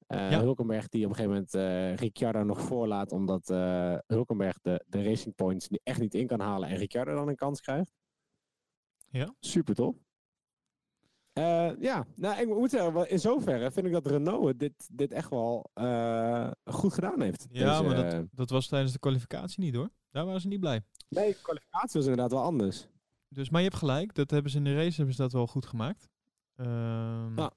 Ja. 0.07 0.40
Hulkenberg 0.40 0.88
die 0.88 1.05
op 1.05 1.11
een 1.11 1.16
gegeven 1.16 1.46
moment 1.55 2.00
Ricciardo 2.00 2.42
nog 2.42 2.61
voorlaat, 2.61 3.12
omdat 3.12 3.48
Hulkenberg 4.07 4.61
de, 4.61 4.85
de 4.87 5.03
racing 5.03 5.35
points 5.35 5.68
echt 5.83 6.00
niet 6.00 6.14
in 6.14 6.26
kan 6.26 6.40
halen 6.40 6.68
en 6.68 6.76
Ricciardo 6.76 7.14
dan 7.14 7.29
een 7.29 7.37
kans 7.37 7.61
krijgt. 7.61 7.92
Ja. 9.09 9.35
Super 9.40 9.74
tof. 9.74 10.10
Eh, 11.32 11.70
ja, 11.80 12.06
nou, 12.14 12.40
ik 12.40 12.46
moet 12.46 12.70
zeggen, 12.70 13.10
in 13.10 13.18
zoverre 13.18 13.70
vind 13.70 13.86
ik 13.86 13.92
dat 13.92 14.06
Renault 14.06 14.58
dit, 14.58 14.88
dit 14.92 15.12
echt 15.12 15.30
wel 15.30 15.70
eh, 15.74 16.50
goed 16.64 16.92
gedaan 16.92 17.20
heeft. 17.20 17.46
Ja, 17.50 17.78
Deze, 17.78 17.82
maar 17.82 18.04
eh, 18.04 18.10
dat, 18.10 18.26
dat 18.32 18.50
was 18.50 18.66
tijdens 18.66 18.92
de 18.92 18.98
kwalificatie 18.98 19.64
niet 19.64 19.74
hoor. 19.74 19.90
Daar 20.10 20.24
waren 20.24 20.40
ze 20.40 20.48
niet 20.48 20.60
blij. 20.60 20.82
Nee, 21.08 21.32
de 21.32 21.40
kwalificatie 21.42 22.00
was 22.00 22.08
inderdaad 22.08 22.30
wel 22.30 22.42
anders. 22.42 22.86
Dus, 23.28 23.50
maar 23.50 23.60
je 23.60 23.66
hebt 23.68 23.80
gelijk, 23.80 24.14
dat 24.14 24.30
hebben 24.30 24.50
ze 24.50 24.56
in 24.56 24.64
de 24.64 24.74
race 24.74 24.96
hebben 24.96 25.14
ze 25.14 25.22
dat 25.22 25.32
wel 25.32 25.46
goed 25.46 25.66
gemaakt. 25.66 26.08
Ehm, 26.56 27.36
Ja. 27.38 27.52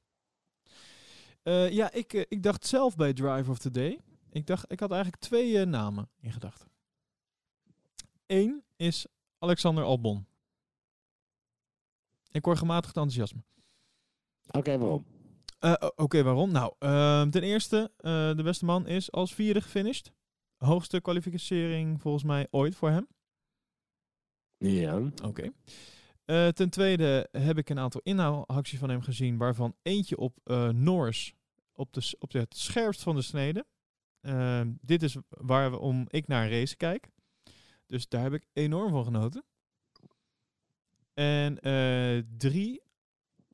ja, 1.67 1.91
ik, 1.91 2.13
ik 2.13 2.43
dacht 2.43 2.67
zelf 2.67 2.95
bij 2.95 3.13
Drive 3.13 3.51
of 3.51 3.57
the 3.57 3.71
Day. 3.71 3.99
Ik, 4.29 4.47
dacht, 4.47 4.71
ik 4.71 4.79
had 4.79 4.91
eigenlijk 4.91 5.21
twee 5.21 5.65
namen 5.65 6.09
in 6.19 6.31
gedachten. 6.31 6.67
Eén 8.25 8.63
is 8.75 9.05
Alexander 9.37 9.83
Albon. 9.83 10.25
Ik 12.31 12.45
hoor 12.45 12.57
gematigd 12.57 12.95
enthousiasme. 12.95 13.43
Oké, 14.51 14.77
waarom? 14.77 15.05
Eh, 15.59 15.73
Oké, 15.95 16.23
waarom? 16.23 16.51
Nou, 16.51 16.73
ehm, 16.79 17.29
ten 17.29 17.43
eerste, 17.43 17.91
eh, 17.97 18.35
de 18.35 18.43
beste 18.43 18.65
man 18.65 18.87
is 18.87 19.11
als 19.11 19.33
vierde 19.33 19.61
gefinished. 19.61 20.11
Hoogste 20.57 21.01
kwalificering 21.01 22.01
volgens 22.01 22.23
mij 22.23 22.47
ooit 22.51 22.75
voor 22.75 22.89
hem. 22.89 23.07
Ja. 24.57 25.01
Oké. 25.23 25.51
Eh, 26.25 26.47
ten 26.47 26.69
tweede 26.69 27.27
heb 27.31 27.57
ik 27.57 27.69
een 27.69 27.79
aantal 27.79 28.01
inhaalacties 28.03 28.79
van 28.79 28.89
hem 28.89 29.01
gezien, 29.01 29.37
waarvan 29.37 29.75
eentje 29.81 30.17
op 30.17 30.37
Norris 30.71 31.33
op, 31.73 31.93
de, 31.93 32.15
op 32.19 32.31
de, 32.31 32.39
het 32.39 32.57
scherpst 32.57 33.03
van 33.03 33.15
de 33.15 33.21
snede. 33.21 33.65
Ehm, 34.21 34.71
dit 34.81 35.03
is 35.03 35.17
waarom 35.29 36.05
ik 36.09 36.27
naar 36.27 36.43
een 36.43 36.51
race 36.51 36.75
kijk. 36.75 37.09
Dus 37.85 38.07
daar 38.07 38.23
heb 38.23 38.33
ik 38.33 38.45
enorm 38.53 38.89
van 38.91 39.03
genoten. 39.03 39.43
En 41.13 41.59
drie, 42.37 42.82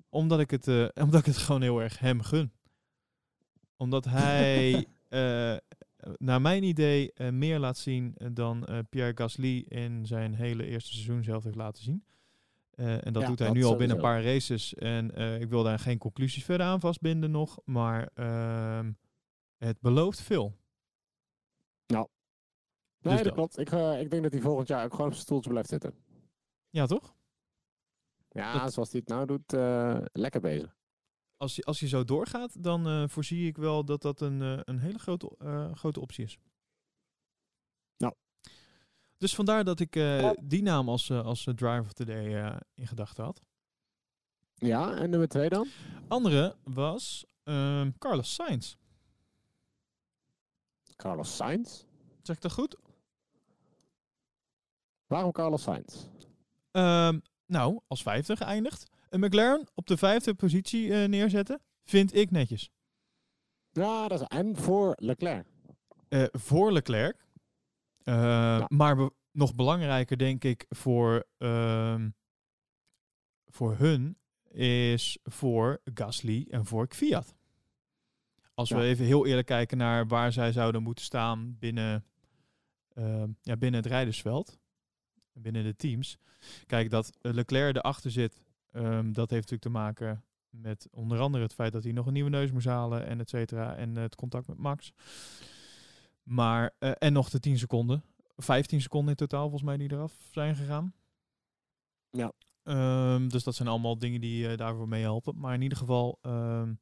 omdat 0.10 0.40
ik, 0.40 0.52
het, 0.52 0.68
eh, 0.68 0.88
omdat 1.06 1.20
ik 1.20 1.26
het 1.26 1.38
gewoon 1.38 1.62
heel 1.62 1.82
erg 1.82 2.00
hem 2.00 2.22
gun. 2.22 2.52
Omdat 3.78 4.06
hij, 4.20 4.88
eh, 5.08 5.56
naar 6.18 6.42
mijn 6.42 6.64
idee, 6.64 7.14
eh, 7.14 7.30
meer 7.30 7.60
laat 7.60 7.78
zien 7.78 8.16
dan 8.32 8.68
Pierre 8.90 9.18
Gasly 9.18 9.66
in 9.68 10.06
zijn 10.06 10.34
hele 10.34 10.66
eerste 10.66 10.92
seizoen 10.92 11.24
zelf 11.24 11.44
heeft 11.44 11.56
laten 11.56 11.84
zien. 11.84 12.04
En 12.76 13.14
dat 13.14 13.22
Ja, 13.22 13.28
doet 13.28 13.40
hij 13.40 13.48
dat 13.48 13.58
nu 13.58 13.64
al 13.64 13.76
binnen 13.76 13.96
een 13.96 14.04
paar 14.04 14.24
races. 14.24 14.74
En 14.74 15.16
ik 15.42 15.50
wil 15.50 15.64
daar 15.64 15.80
geen 15.80 15.98
conclusies 15.98 16.44
verder 16.44 16.66
aan 16.66 16.80
vastbinden 16.80 17.32
nog. 17.32 17.60
Maar 17.66 18.10
ehm, 18.14 18.92
het 19.58 19.82
belooft 19.82 20.22
veel. 20.22 20.58
Nee, 23.02 23.14
Dus 23.18 23.24
dat 23.24 23.34
klopt. 23.34 23.60
Ik, 23.60 23.72
ik 24.02 24.10
denk 24.10 24.24
dat 24.24 24.32
hij 24.32 24.42
volgend 24.42 24.68
jaar 24.68 24.86
ook 24.86 24.92
gewoon 24.92 25.06
op 25.06 25.14
zijn 25.14 25.26
stoeltje 25.26 25.50
blijft 25.50 25.70
zitten. 25.70 25.94
Ja, 26.70 26.86
toch? 26.86 27.16
Ja, 28.30 28.60
Dat- 28.64 28.74
zoals 28.74 28.92
hij 28.92 29.00
het 29.00 29.10
nou 29.10 29.26
doet, 29.26 29.54
eh, 29.54 29.98
lekker 30.14 30.42
bezig. 30.42 30.78
Als 31.38 31.56
je, 31.56 31.64
als 31.64 31.80
je 31.80 31.88
zo 31.88 32.04
doorgaat, 32.04 32.64
dan 32.64 32.88
eh, 32.88 33.04
voorzie 33.08 33.48
ik 33.48 33.58
wel 33.58 33.86
dat 33.86 34.02
dat 34.02 34.22
een, 34.22 34.42
eh, 34.42 34.60
een 34.64 34.80
hele 34.80 35.00
grote, 35.00 35.36
grote 35.74 36.00
optie 36.00 36.24
is. 36.24 36.38
Nou. 37.98 38.14
Dus 39.18 39.36
vandaar 39.36 39.64
dat 39.64 39.80
ik 39.80 39.94
die 40.42 40.62
naam 40.62 40.90
als, 40.90 41.12
als 41.12 41.44
driver 41.44 41.82
of 41.82 41.94
the 41.94 42.06
day 42.06 42.58
in 42.74 42.88
gedachten 42.88 43.24
had. 43.24 43.42
Ja, 44.56 44.96
en 44.96 45.10
nummer 45.10 45.28
twee 45.28 45.50
dan? 45.50 45.68
Andere 46.08 46.56
was 46.64 47.26
ehm, 47.44 47.92
Carlos 47.98 48.34
Sainz. 48.34 48.76
Carlos 50.96 51.36
Sainz. 51.36 51.84
Zeg 52.22 52.36
ik 52.36 52.42
dat 52.42 52.52
goed? 52.52 52.76
Waarom 55.08 55.32
Carlos 55.32 55.62
Sainz? 55.64 56.06
Ehm, 56.72 57.20
nou, 57.50 57.80
als 57.88 58.02
vijfde 58.02 58.36
geëindigd. 58.36 58.92
Een 59.10 59.20
McLaren 59.20 59.68
op 59.74 59.88
de 59.88 59.98
vijfde 59.98 60.34
positie 60.34 60.94
eh, 60.94 61.08
neerzetten, 61.08 61.62
vind 61.84 62.16
ik 62.16 62.32
netjes. 62.32 62.70
Ja, 63.72 64.08
dat 64.08 64.22
is, 64.22 64.28
en 64.28 64.56
voor 64.58 64.94
Leclerc. 65.00 65.46
Eh, 66.08 66.24
voor 66.32 66.72
Leclerc. 66.72 67.28
Eh, 68.04 68.66
Maar 68.68 68.96
be- 68.96 69.12
nog 69.32 69.56
belangrijker, 69.56 70.18
denk 70.18 70.44
ik, 70.44 70.66
voor, 70.70 71.26
ehm, 71.38 72.10
voor 73.46 73.76
hun 73.78 74.18
is 74.52 75.18
voor 75.24 75.82
Gasly 75.94 76.48
en 76.50 76.66
voor 76.66 76.88
Fiat. 76.90 77.36
Als 78.54 78.70
we 78.70 78.82
even 78.82 79.06
heel 79.06 79.26
eerlijk 79.26 79.48
kijken 79.48 79.78
naar 79.78 80.08
waar 80.08 80.32
zij 80.32 80.52
zouden 80.52 80.84
moeten 80.84 81.06
staan 81.06 81.56
binnen, 81.60 82.06
ehm, 82.94 83.30
ja, 83.42 83.58
binnen 83.58 83.82
het 83.82 83.90
rijdersveld, 83.90 84.59
binnen 85.42 85.64
de 85.64 85.76
teams. 85.76 86.18
Kijk, 86.66 86.90
dat 86.90 87.18
eh, 87.22 87.34
Leclerc 87.34 87.76
erachter 87.76 88.12
zit, 88.12 88.42
ehm, 88.72 89.12
dat 89.12 89.30
heeft 89.30 89.50
natuurlijk 89.50 89.62
te 89.62 89.70
maken 89.70 90.24
met 90.50 90.88
onder 90.92 91.20
andere 91.20 91.44
het 91.44 91.54
feit 91.54 91.72
dat 91.72 91.84
hij 91.84 91.92
nog 91.92 92.06
een 92.06 92.14
nieuwe 92.14 92.30
neus 92.30 92.52
moest 92.52 92.66
halen 92.66 93.06
en 93.06 93.20
et 93.20 93.30
cetera. 93.30 93.76
En 93.76 93.96
het 93.96 94.16
contact 94.16 94.48
met 94.48 94.58
Max. 94.58 94.94
Maar, 96.24 96.76
eh, 96.80 96.92
en 96.98 97.14
nog 97.14 97.30
de 97.30 97.40
10 97.40 97.58
seconden. 97.58 98.04
15 98.36 98.82
seconden 98.82 99.10
in 99.10 99.16
totaal 99.16 99.42
volgens 99.42 99.64
mij 99.64 99.78
die 99.78 99.92
eraf 99.92 100.14
zijn 100.32 100.56
gegaan. 100.56 100.94
Ja. 102.10 102.32
Ehm, 102.64 103.28
dus 103.28 103.44
dat 103.44 103.56
zijn 103.56 103.68
allemaal 103.68 103.98
dingen 103.98 104.22
die 104.22 104.48
eh, 104.48 104.58
daarvoor 104.58 104.88
meehelpen. 104.88 105.40
Maar 105.40 105.54
in 105.54 105.62
ieder 105.62 105.78
geval, 105.78 106.20
ehm, 106.22 106.74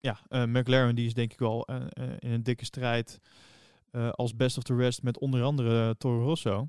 ja, 0.00 0.20
eh, 0.28 0.44
McLaren 0.44 0.94
die 0.94 1.06
is 1.06 1.14
denk 1.14 1.32
ik 1.32 1.38
wel 1.38 1.66
eh, 1.66 1.76
eh, 1.76 2.16
in 2.18 2.30
een 2.30 2.42
dikke 2.42 2.64
strijd 2.64 3.20
eh, 3.90 4.10
als 4.10 4.36
best 4.36 4.56
of 4.56 4.62
the 4.62 4.76
rest 4.76 5.02
met 5.02 5.18
onder 5.18 5.42
andere 5.42 5.96
Toro 5.96 6.24
Rosso. 6.24 6.68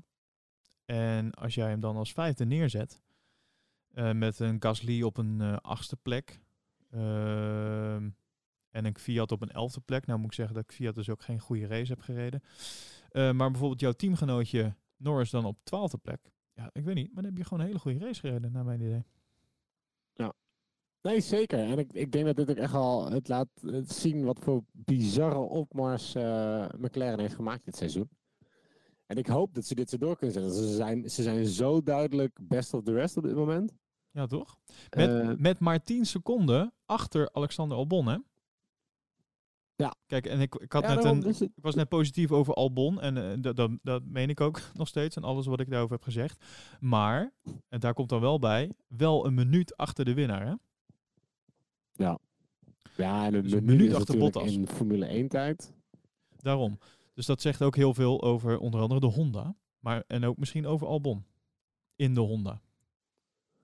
En 0.90 1.34
als 1.34 1.54
jij 1.54 1.68
hem 1.68 1.80
dan 1.80 1.96
als 1.96 2.12
vijfde 2.12 2.44
neerzet, 2.44 3.00
eh, 3.92 4.12
met 4.12 4.38
een 4.38 4.56
Gasly 4.62 5.02
op 5.02 5.16
een 5.16 5.40
eh, 5.40 5.56
achtste 5.56 5.96
plek 5.96 6.40
ehm, 6.90 8.10
en 8.70 8.84
een 8.84 8.98
Fiat 8.98 9.32
op 9.32 9.42
een 9.42 9.50
elfde 9.50 9.80
plek. 9.80 10.06
Nou 10.06 10.18
moet 10.18 10.28
ik 10.28 10.34
zeggen 10.34 10.54
dat 10.54 10.64
ik 10.64 10.72
Fiat 10.72 10.94
dus 10.94 11.10
ook 11.10 11.22
geen 11.22 11.40
goede 11.40 11.66
race 11.66 11.92
heb 11.92 12.00
gereden. 12.00 12.42
Eh, 13.10 13.32
maar 13.32 13.50
bijvoorbeeld 13.50 13.80
jouw 13.80 13.92
teamgenootje 13.92 14.74
Norris 14.96 15.30
dan 15.30 15.44
op 15.44 15.58
twaalfde 15.62 15.98
plek. 15.98 16.32
Ja, 16.52 16.70
ik 16.72 16.84
weet 16.84 16.94
niet, 16.94 17.06
maar 17.06 17.22
dan 17.22 17.32
heb 17.32 17.36
je 17.36 17.44
gewoon 17.44 17.60
een 17.60 17.66
hele 17.66 17.78
goede 17.78 17.98
race 17.98 18.20
gereden, 18.20 18.52
naar 18.52 18.64
mijn 18.64 18.80
idee. 18.80 19.04
Nee, 21.02 21.20
zeker. 21.20 21.58
En 21.58 21.78
ik, 21.78 21.92
ik 21.92 22.12
denk 22.12 22.26
dat 22.26 22.36
dit 22.36 22.50
ook 22.50 22.56
echt 22.56 22.74
al 22.74 23.10
het 23.10 23.28
laat 23.28 23.48
zien 23.84 24.24
wat 24.24 24.38
voor 24.40 24.62
bizarre 24.72 25.38
opmars 25.38 26.14
McLaren 26.78 27.20
heeft 27.20 27.34
gemaakt 27.34 27.64
dit 27.64 27.76
seizoen. 27.76 28.08
En 29.08 29.16
ik 29.16 29.26
hoop 29.26 29.54
dat 29.54 29.64
ze 29.64 29.74
dit 29.74 29.90
zo 29.90 29.98
door 29.98 30.16
kunnen 30.16 30.34
zetten. 30.42 30.54
Ze 30.68 30.74
zijn, 30.74 31.10
ze 31.10 31.22
zijn 31.22 31.46
zo 31.46 31.82
duidelijk 31.82 32.38
best 32.42 32.74
of 32.74 32.82
the 32.82 32.92
rest 32.92 33.16
op 33.16 33.22
dit 33.22 33.34
moment. 33.34 33.72
Ja, 34.10 34.26
toch? 34.26 34.58
Met, 34.96 35.08
Eh, 35.10 35.30
met 35.36 35.58
maar 35.58 35.82
10 35.82 36.06
seconden 36.06 36.72
achter 36.86 37.32
Alexander 37.32 37.76
Albon, 37.76 38.06
hè? 38.06 38.16
Ja. 39.76 39.94
Kijk, 40.06 40.26
en 40.26 40.40
ik, 40.40 40.54
ik, 40.54 40.72
had 40.72 40.82
Ja, 40.82 40.94
net 40.94 41.04
een, 41.04 41.22
het- 41.24 41.40
ik 41.40 41.50
was 41.62 41.74
net 41.74 41.88
positief 41.88 42.32
over 42.32 42.54
Albon. 42.54 43.00
En 43.00 43.16
eh, 43.30 43.36
dat, 43.42 43.56
dat, 43.56 43.70
dat 43.82 44.02
meen 44.04 44.28
ik 44.28 44.40
ook 44.40 44.60
nog 44.74 44.88
steeds. 44.88 45.16
En 45.16 45.22
alles 45.24 45.46
wat 45.46 45.60
ik 45.60 45.70
daarover 45.70 45.94
heb 45.94 46.04
gezegd. 46.04 46.44
Maar, 46.80 47.32
en 47.68 47.80
daar 47.80 47.94
komt 47.94 48.08
dan 48.08 48.20
wel 48.20 48.38
bij, 48.38 48.72
wel 48.86 49.26
een 49.26 49.34
minuut 49.34 49.76
achter 49.76 50.04
de 50.04 50.14
winnaar. 50.14 50.46
Hè? 50.46 50.54
ja, 52.96 53.26
en 53.26 53.34
een 53.34 53.42
Dus 53.42 53.52
een 53.52 53.64
minuut 53.64 53.80
minuut 53.80 53.94
achter 53.94 54.18
Bottas. 54.18 54.52
in 54.56 54.66
Formule 54.68 55.06
1 55.06 55.28
tijd. 55.28 55.72
Daarom. 56.36 56.78
Dus 57.18 57.26
dat 57.26 57.40
zegt 57.40 57.62
ook 57.62 57.76
heel 57.76 57.94
veel 57.94 58.22
over 58.22 58.58
onder 58.58 58.80
andere 58.80 59.00
de 59.00 59.06
Honda. 59.06 59.54
Maar, 59.78 60.04
en 60.06 60.24
ook 60.24 60.36
misschien 60.36 60.66
over 60.66 60.86
Albon. 60.86 61.24
In 61.96 62.14
de 62.14 62.20
Honda. 62.20 62.60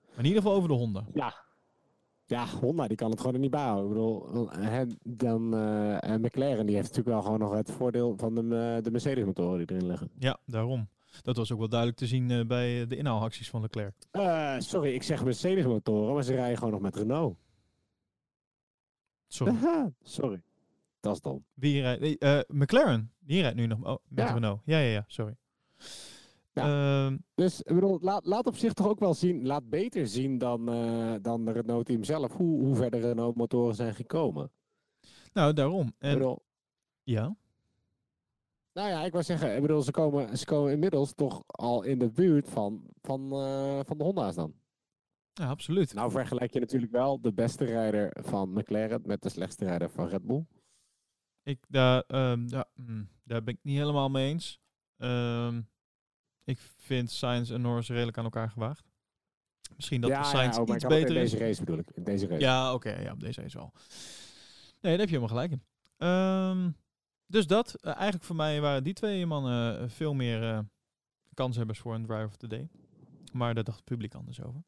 Maar 0.09 0.17
in 0.17 0.25
ieder 0.25 0.41
geval 0.41 0.57
over 0.57 0.69
de 0.69 0.75
Honda. 0.75 1.05
Ja. 1.13 1.35
Ja, 2.25 2.47
Honda 2.47 2.87
die 2.87 2.97
kan 2.97 3.09
het 3.09 3.19
gewoon 3.19 3.33
er 3.33 3.39
niet 3.39 3.51
bijhouden. 3.51 3.85
Ik 3.85 3.93
bedoel, 3.93 4.29
dan, 5.03 5.53
eh, 5.53 6.09
en 6.09 6.21
McLaren 6.21 6.65
die 6.65 6.75
heeft 6.75 6.87
natuurlijk 6.87 7.15
wel 7.15 7.21
gewoon 7.21 7.39
nog 7.39 7.53
het 7.53 7.71
voordeel 7.71 8.13
van 8.17 8.35
de, 8.35 8.41
eh, 8.41 8.83
de 8.83 8.91
Mercedes 8.91 9.25
motoren 9.25 9.57
die 9.57 9.75
erin 9.75 9.87
liggen. 9.87 10.09
Ja, 10.19 10.39
daarom. 10.45 10.89
Dat 11.21 11.37
was 11.37 11.51
ook 11.51 11.59
wel 11.59 11.69
duidelijk 11.69 11.99
te 11.99 12.07
zien 12.07 12.31
eh, 12.31 12.45
bij 12.45 12.87
de 12.87 12.95
inhaalacties 12.95 13.49
van 13.49 13.61
Leclerc. 13.61 13.95
Sorry, 14.63 14.93
ik 14.93 15.03
zeg 15.03 15.23
Mercedes 15.23 15.65
motoren, 15.65 16.13
maar 16.13 16.23
ze 16.23 16.33
rijden 16.33 16.57
gewoon 16.57 16.73
nog 16.73 16.81
met 16.81 16.95
Renault. 16.95 17.37
Sorry. 19.27 19.55
Sorry. 20.03 20.41
Dat 20.99 21.13
is 21.13 21.21
dom. 21.21 21.45
Wie 21.53 21.81
rijdt? 21.81 22.51
McLaren. 22.53 23.14
Die 23.25 23.41
rijdt 23.41 23.55
nu 23.55 23.65
nog 23.65 23.79
oh, 23.83 23.97
met 24.07 24.27
Ja. 24.27 24.33
Renault. 24.33 24.61
Ja, 24.65 24.79
ja, 24.79 24.91
ja. 24.91 25.03
Sorry. 25.07 25.35
Ehm, 26.53 27.17
Dus 27.35 27.61
ik 27.61 27.73
bedoel, 27.73 27.97
laat, 28.01 28.25
laat 28.25 28.47
op 28.47 28.55
zich 28.55 28.73
toch 28.73 28.87
ook 28.87 28.99
wel 28.99 29.13
zien, 29.13 29.45
laat 29.45 29.69
beter 29.69 30.07
zien 30.07 30.37
dan, 30.37 30.69
eh, 30.69 31.13
dan 31.21 31.45
de 31.45 31.51
Renault 31.51 31.85
team 31.85 32.03
zelf, 32.03 32.33
hoe, 32.33 32.61
hoe 32.61 32.75
ver 32.75 32.91
de 32.91 32.99
Renault 32.99 33.35
motoren 33.35 33.75
zijn 33.75 33.95
gekomen. 33.95 34.51
nou, 35.33 35.53
daarom. 35.53 35.93
En, 35.97 36.13
bedoel, 36.13 36.43
ja. 37.03 37.35
nou 38.73 38.89
ja, 38.89 39.03
ik 39.03 39.11
wou 39.11 39.23
zeggen, 39.23 39.55
ik 39.55 39.61
bedoel, 39.61 39.81
ze 39.81 39.91
komen, 39.91 40.37
ze 40.37 40.45
komen 40.45 40.71
inmiddels 40.71 41.13
toch 41.13 41.43
al 41.47 41.83
in 41.83 41.99
de 41.99 42.09
buurt 42.09 42.49
van, 42.49 42.83
van, 43.01 43.31
eh, 43.31 43.79
van 43.85 43.97
de 43.97 44.03
Honda's 44.03 44.35
dan. 44.35 44.53
ja, 45.33 45.49
absoluut. 45.49 45.93
Nou 45.93 46.11
vergelijk 46.11 46.53
je 46.53 46.59
natuurlijk 46.59 46.91
wel 46.91 47.21
de 47.21 47.33
beste 47.33 47.65
rijder 47.65 48.17
van 48.23 48.53
McLaren 48.53 49.01
met 49.05 49.21
de 49.21 49.29
slechtste 49.29 49.65
rijder 49.65 49.89
van 49.89 50.07
Red 50.07 50.25
Bull. 50.25 50.45
Ik, 51.43 51.65
daar, 51.67 52.03
ehm, 52.07 52.47
ja, 52.47 52.65
mm, 52.73 53.09
daar 53.25 53.43
ben 53.43 53.53
ik 53.53 53.59
niet 53.63 53.77
helemaal 53.77 54.09
mee 54.09 54.29
eens. 54.29 54.59
Ehm, 54.97 55.61
ik 56.43 56.59
vind 56.77 57.11
Sainz 57.11 57.51
en 57.51 57.61
Norris 57.61 57.89
redelijk 57.89 58.17
aan 58.17 58.23
elkaar 58.23 58.49
gewaagd. 58.49 58.83
Misschien 59.75 60.01
dat 60.01 60.09
ja, 60.09 60.23
Sainz 60.23 60.55
ja, 60.55 60.61
oh, 60.61 60.75
iets 60.75 60.85
beter 60.85 61.15
in 61.15 61.21
is. 61.21 61.31
deze 61.31 61.43
race 61.45 61.59
bedoel 61.63 61.77
ik. 61.79 61.89
In 61.93 62.03
deze 62.03 62.27
race. 62.27 62.39
Ja, 62.41 62.73
oké. 62.73 62.89
ja, 63.01 63.11
op 63.11 63.19
deze 63.19 63.43
is 63.43 63.53
wel. 63.53 63.71
Nee, 64.81 64.97
daar 64.97 65.07
heb 65.07 65.09
je 65.09 65.17
helemaal 65.19 65.27
gelijk 65.27 65.51
in. 65.51 65.63
Ehm, 65.97 66.71
dus 67.25 67.47
dat. 67.47 67.73
eh, 67.73 67.93
eigenlijk 67.93 68.23
voor 68.23 68.35
mij 68.35 68.61
waren 68.61 68.83
die 68.83 68.93
twee 68.93 69.25
mannen 69.25 69.79
eh, 69.79 69.89
veel 69.89 70.13
meer 70.13 70.43
eh 70.43 70.59
kanshebbers 71.33 71.79
voor 71.79 71.93
een 71.95 72.05
Driver 72.05 72.25
of 72.25 72.35
the 72.35 72.47
Day. 72.47 72.69
Maar 73.31 73.53
daar 73.53 73.63
dacht 73.63 73.77
het 73.77 73.85
publiek 73.85 74.13
anders 74.15 74.41
over. 74.43 74.63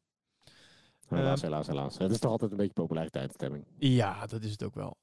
helaas, 1.08 1.36
Ehm, 1.42 1.50
helaas, 1.50 1.66
helaas. 1.66 1.98
Het 1.98 2.10
is 2.10 2.18
toch 2.18 2.30
altijd 2.30 2.50
een 2.50 2.56
beetje 2.56 2.72
populariteitsstemming. 2.72 3.64
Ja, 3.78 4.26
dat 4.26 4.42
is 4.42 4.50
het 4.50 4.62
ook 4.62 4.74
wel. 4.74 4.96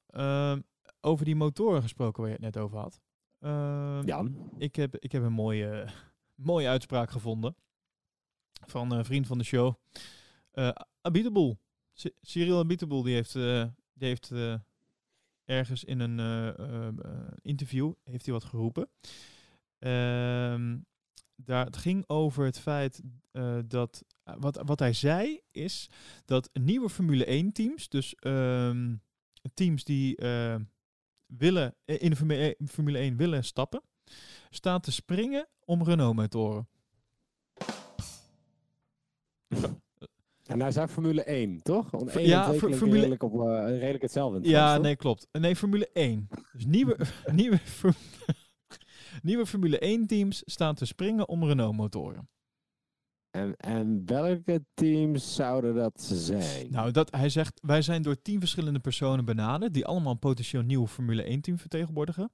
Over 1.00 1.24
die 1.24 1.36
motoren 1.36 1.82
gesproken 1.82 2.20
waar 2.22 2.30
je 2.30 2.36
het 2.36 2.54
net 2.54 2.62
over 2.62 2.78
had. 2.78 3.00
Ehm, 3.46 4.06
Jan? 4.06 4.50
ik, 4.58 4.76
heb, 4.76 4.96
ik 4.96 5.12
heb 5.12 5.22
een 5.22 5.32
mooie, 5.32 5.88
mooie 6.34 6.68
uitspraak 6.68 7.10
gevonden. 7.10 7.56
Van 8.66 8.92
een 8.92 9.04
vriend 9.04 9.26
van 9.26 9.38
de 9.38 9.44
show. 9.44 9.74
Eh 10.50 10.68
Abiteboul. 11.00 11.58
C- 12.02 12.12
Cyril 12.20 12.58
Abiteboul 12.58 13.02
die 13.02 13.14
heeft, 13.14 13.34
eh, 13.36 13.64
die 13.92 14.08
heeft 14.08 14.30
eh, 14.30 14.54
ergens 15.44 15.84
in 15.84 16.00
een 16.00 16.18
eh, 16.18 16.48
eh, 16.58 16.86
eh, 16.88 17.28
interview 17.42 17.92
heeft 18.04 18.24
hij 18.24 18.34
wat 18.34 18.44
geroepen. 18.44 18.88
Ehm, 19.78 20.78
daar, 21.36 21.64
het 21.64 21.76
ging 21.76 22.04
over 22.06 22.44
het 22.44 22.58
feit 22.58 23.02
eh, 23.32 23.58
dat... 23.66 24.04
Wat, 24.38 24.62
wat 24.64 24.78
hij 24.78 24.92
zei 24.92 25.40
is 25.50 25.90
dat 26.24 26.50
nieuwe 26.52 26.88
Formule 26.88 27.24
1 27.24 27.52
teams, 27.52 27.88
dus 27.88 28.14
ehm, 28.14 28.94
teams 29.54 29.84
die 29.84 30.16
eh, 30.16 30.56
willen, 31.26 31.74
eh, 31.84 32.02
in 32.02 32.10
de 32.10 32.16
Formule 32.16 32.54
1, 32.58 32.68
Formule 32.68 32.98
1 32.98 33.16
willen 33.16 33.44
stappen, 33.44 33.82
staan 34.50 34.80
te 34.80 34.92
springen 34.92 35.48
om 35.64 35.84
Renault-motoren. 35.84 36.68
En 40.46 40.60
hij 40.60 40.72
zei 40.72 40.86
Formule 40.86 41.22
1, 41.30 41.62
toch? 41.62 41.90
Want 41.90 42.10
Voor- 42.10 42.20
1 42.20 42.28
ja, 42.28 42.38
en 42.42 42.46
2 42.48 42.58
voor 42.58 42.68
klinken 42.68 42.78
Formule- 42.78 43.00
redelijk, 43.16 43.22
op, 43.22 43.40
eh, 43.48 43.78
redelijk 43.78 44.02
hetzelfde. 44.02 44.36
in 44.36 44.42
het 44.42 44.50
Ja, 44.52 44.78
nee, 44.78 44.96
klopt. 44.96 45.26
Nee, 45.32 45.56
Formule 45.56 45.88
1. 45.92 46.28
Dus 46.52 46.66
nieuwe, 46.66 46.96
nieuwe, 47.32 47.58
nieuwe 49.22 49.46
Formule 49.46 49.78
1 49.78 50.06
teams 50.06 50.42
staan 50.44 50.74
te 50.74 50.84
springen 50.84 51.28
om 51.28 51.44
Renault-motoren. 51.44 52.28
En, 53.36 53.56
en 53.56 54.02
welke 54.06 54.64
teams 54.74 55.34
zouden 55.34 55.74
dat 55.74 56.02
zijn? 56.02 56.70
Nou, 56.70 56.90
dat, 56.90 57.10
hij 57.10 57.28
zegt, 57.28 57.60
wij 57.62 57.82
zijn 57.82 58.02
door 58.02 58.22
tien 58.22 58.40
verschillende 58.40 58.78
personen 58.78 59.24
benaderd, 59.24 59.74
die 59.74 59.86
allemaal 59.86 60.12
een 60.12 60.18
potentieel 60.18 60.62
nieuw 60.62 60.86
Formule 60.86 61.36
1-team 61.36 61.58
vertegenwoordigen. 61.58 62.30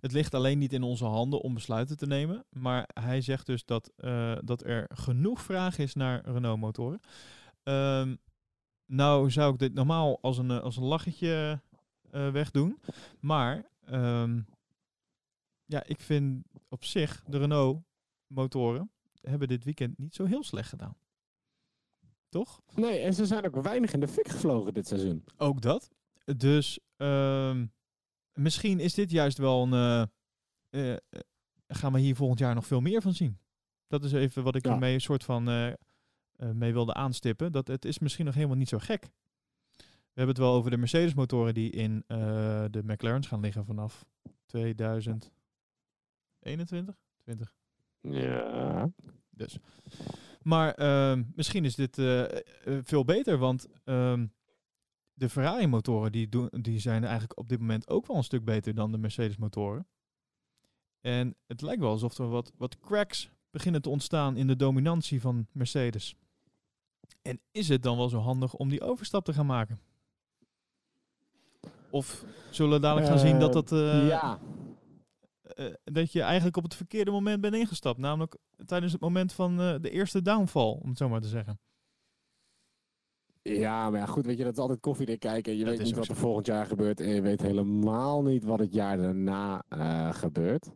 Het 0.00 0.12
ligt 0.12 0.34
alleen 0.34 0.58
niet 0.58 0.72
in 0.72 0.82
onze 0.82 1.04
handen 1.04 1.40
om 1.40 1.54
besluiten 1.54 1.96
te 1.96 2.06
nemen. 2.06 2.44
Maar 2.50 2.88
hij 3.00 3.20
zegt 3.20 3.46
dus 3.46 3.64
dat, 3.64 3.92
eh, 3.96 4.36
dat 4.44 4.64
er 4.64 4.90
genoeg 4.94 5.42
vraag 5.42 5.78
is 5.78 5.94
naar 5.94 6.22
Renault-motoren. 6.24 7.00
Ehm, 7.62 8.14
nou 8.86 9.30
zou 9.30 9.52
ik 9.52 9.58
dit 9.58 9.74
normaal 9.74 10.18
als 10.20 10.38
een, 10.38 10.50
eh, 10.50 10.60
als 10.60 10.76
een 10.76 10.84
lachetje 10.84 11.60
eh, 12.10 12.30
wegdoen. 12.30 12.80
Maar 13.20 13.64
ehm, 13.84 14.40
ja, 15.64 15.82
ik 15.86 16.00
vind 16.00 16.46
op 16.68 16.84
zich 16.84 17.24
de 17.26 17.38
Renault-motoren 17.38 18.90
hebben 19.26 19.48
dit 19.48 19.64
weekend 19.64 19.98
niet 19.98 20.14
zo 20.14 20.24
heel 20.24 20.44
slecht 20.44 20.68
gedaan. 20.68 20.96
Toch? 22.28 22.60
Nee, 22.74 22.98
en 22.98 23.14
ze 23.14 23.26
zijn 23.26 23.46
ook 23.46 23.62
weinig 23.62 23.92
in 23.92 24.00
de 24.00 24.08
fik 24.08 24.28
gevlogen 24.28 24.74
dit 24.74 24.86
seizoen. 24.86 25.24
Ook 25.36 25.60
dat. 25.60 25.90
Dus 26.36 26.78
ehm, 26.96 27.66
misschien 28.32 28.80
is 28.80 28.94
dit 28.94 29.10
juist 29.10 29.38
wel 29.38 29.62
een. 29.62 29.72
eh, 30.70 30.92
eh, 30.92 30.98
gaan 31.68 31.92
we 31.92 31.98
hier 32.00 32.16
volgend 32.16 32.38
jaar 32.38 32.54
nog 32.54 32.66
veel 32.66 32.80
meer 32.80 33.02
van 33.02 33.14
zien? 33.14 33.38
Dat 33.86 34.04
is 34.04 34.12
even 34.12 34.42
wat 34.42 34.54
ik 34.54 34.64
Ja. 34.66 34.72
ermee 34.72 34.94
een 34.94 35.00
soort 35.00 35.24
van 35.24 35.48
eh, 35.48 35.68
eh, 35.68 35.76
mee 36.52 36.72
wilde 36.72 36.94
aanstippen. 36.94 37.52
Dat 37.52 37.66
het 37.66 37.84
is 37.84 37.98
misschien 37.98 38.24
nog 38.24 38.34
helemaal 38.34 38.56
niet 38.56 38.68
zo 38.68 38.78
gek. 38.78 39.02
We 39.76 40.20
hebben 40.20 40.34
het 40.34 40.44
wel 40.44 40.54
over 40.54 40.70
de 40.70 40.76
Mercedes 40.76 41.14
motoren 41.14 41.54
die 41.54 41.70
in 41.70 42.04
eh, 42.06 42.16
de 42.70 42.82
McLaren's 42.84 43.26
gaan 43.26 43.40
liggen 43.40 43.64
vanaf 43.64 44.04
2021? 44.46 46.96
20. 47.22 47.54
Ja. 48.08 48.90
Dus. 49.30 49.58
Maar 50.42 50.74
ehm, 50.74 51.22
misschien 51.34 51.64
is 51.64 51.74
dit 51.74 51.98
eh, 51.98 52.22
eh, 52.22 52.38
veel 52.82 53.04
beter, 53.04 53.38
want 53.38 53.66
ehm, 53.84 54.26
de 55.12 55.28
Ferrari-motoren 55.28 56.12
die, 56.12 56.28
doen, 56.28 56.48
die 56.50 56.78
zijn 56.78 57.02
eigenlijk 57.02 57.38
op 57.38 57.48
dit 57.48 57.60
moment 57.60 57.88
ook 57.88 58.06
wel 58.06 58.16
een 58.16 58.24
stuk 58.24 58.44
beter 58.44 58.74
dan 58.74 58.92
de 58.92 58.98
Mercedes-motoren. 58.98 59.86
En 61.00 61.36
het 61.46 61.62
lijkt 61.62 61.80
wel 61.80 61.90
alsof 61.90 62.18
er 62.18 62.28
wat, 62.28 62.52
wat 62.56 62.80
cracks 62.80 63.30
beginnen 63.50 63.82
te 63.82 63.88
ontstaan 63.88 64.36
in 64.36 64.46
de 64.46 64.56
dominantie 64.56 65.20
van 65.20 65.46
Mercedes. 65.52 66.16
En 67.22 67.40
is 67.50 67.68
het 67.68 67.82
dan 67.82 67.96
wel 67.96 68.08
zo 68.08 68.18
handig 68.18 68.54
om 68.54 68.68
die 68.68 68.82
overstap 68.82 69.24
te 69.24 69.32
gaan 69.32 69.46
maken? 69.46 69.80
Of 71.90 72.24
zullen 72.50 72.72
we 72.72 72.80
dadelijk 72.80 73.06
gaan 73.06 73.18
zien 73.18 73.38
dat 73.38 73.52
dat, 73.52 73.72
eh, 73.72 74.08
ja. 74.08 74.38
Eh, 75.54 75.74
dat 75.84 76.12
je 76.12 76.22
eigenlijk 76.22 76.56
op 76.56 76.62
het 76.62 76.74
verkeerde 76.74 77.10
moment 77.10 77.40
bent 77.40 77.54
ingestapt. 77.54 77.98
Namelijk 77.98 78.36
tijdens 78.64 78.92
het 78.92 79.00
moment 79.00 79.32
van 79.32 79.60
eh, 79.60 79.74
de 79.80 79.90
eerste 79.90 80.22
downfall, 80.22 80.78
om 80.82 80.88
het 80.88 80.98
zo 80.98 81.08
maar 81.08 81.20
te 81.20 81.28
zeggen. 81.28 81.60
Ja, 83.42 83.90
maar 83.90 84.00
ja, 84.00 84.06
goed, 84.06 84.26
weet 84.26 84.38
je, 84.38 84.44
dat 84.44 84.52
is 84.52 84.58
altijd 84.58 84.80
koffiedik 84.80 85.20
kijken. 85.20 85.56
Je 85.56 85.64
Dat 85.64 85.76
weet 85.76 85.86
niet 85.86 85.96
wat 85.96 86.08
er 86.08 86.16
volgend 86.16 86.46
jaar 86.46 86.66
gebeurt 86.66 87.00
en 87.00 87.08
je 87.08 87.20
weet 87.20 87.40
helemaal 87.40 88.22
niet 88.22 88.44
wat 88.44 88.58
het 88.58 88.72
jaar 88.72 88.96
daarna 88.96 89.64
eh, 89.68 90.12
gebeurt. 90.12 90.70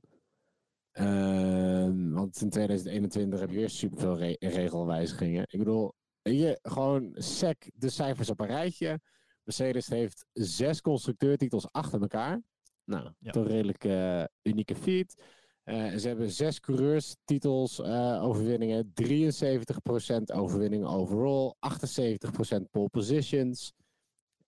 Ehm, 0.92 2.10
want 2.10 2.40
in 2.40 2.50
2021 2.50 3.40
heb 3.40 3.50
je 3.50 3.56
weer 3.56 3.70
superveel 3.70 4.18
re 4.18 4.36
regelwijzigingen. 4.38 5.44
Ik 5.48 5.58
bedoel, 5.58 5.94
weet 6.22 6.38
je, 6.38 6.58
gewoon 6.62 7.10
sec 7.14 7.70
de 7.74 7.88
cijfers 7.88 8.30
op 8.30 8.40
een 8.40 8.46
rijtje. 8.46 9.00
Mercedes 9.42 9.86
heeft 9.86 10.26
zes 10.32 10.80
constructeurtitels 10.80 11.72
achter 11.72 12.00
elkaar. 12.00 12.42
Nou, 12.88 13.10
Ja. 13.18 13.30
toch 13.30 13.44
een 13.44 13.50
redelijk 13.50 13.84
eh, 13.84 14.24
unieke 14.42 14.74
feat. 14.74 15.14
Eh, 15.62 15.94
ze 15.96 16.08
hebben 16.08 16.30
zes 16.30 16.60
coureurstitels, 16.60 17.80
eh 17.80 18.22
overwinningen, 18.22 18.92
73% 18.94 20.32
overwinning 20.32 20.84
overall, 20.86 21.54
78% 21.60 22.70
pole 22.70 22.88
positions, 22.88 23.72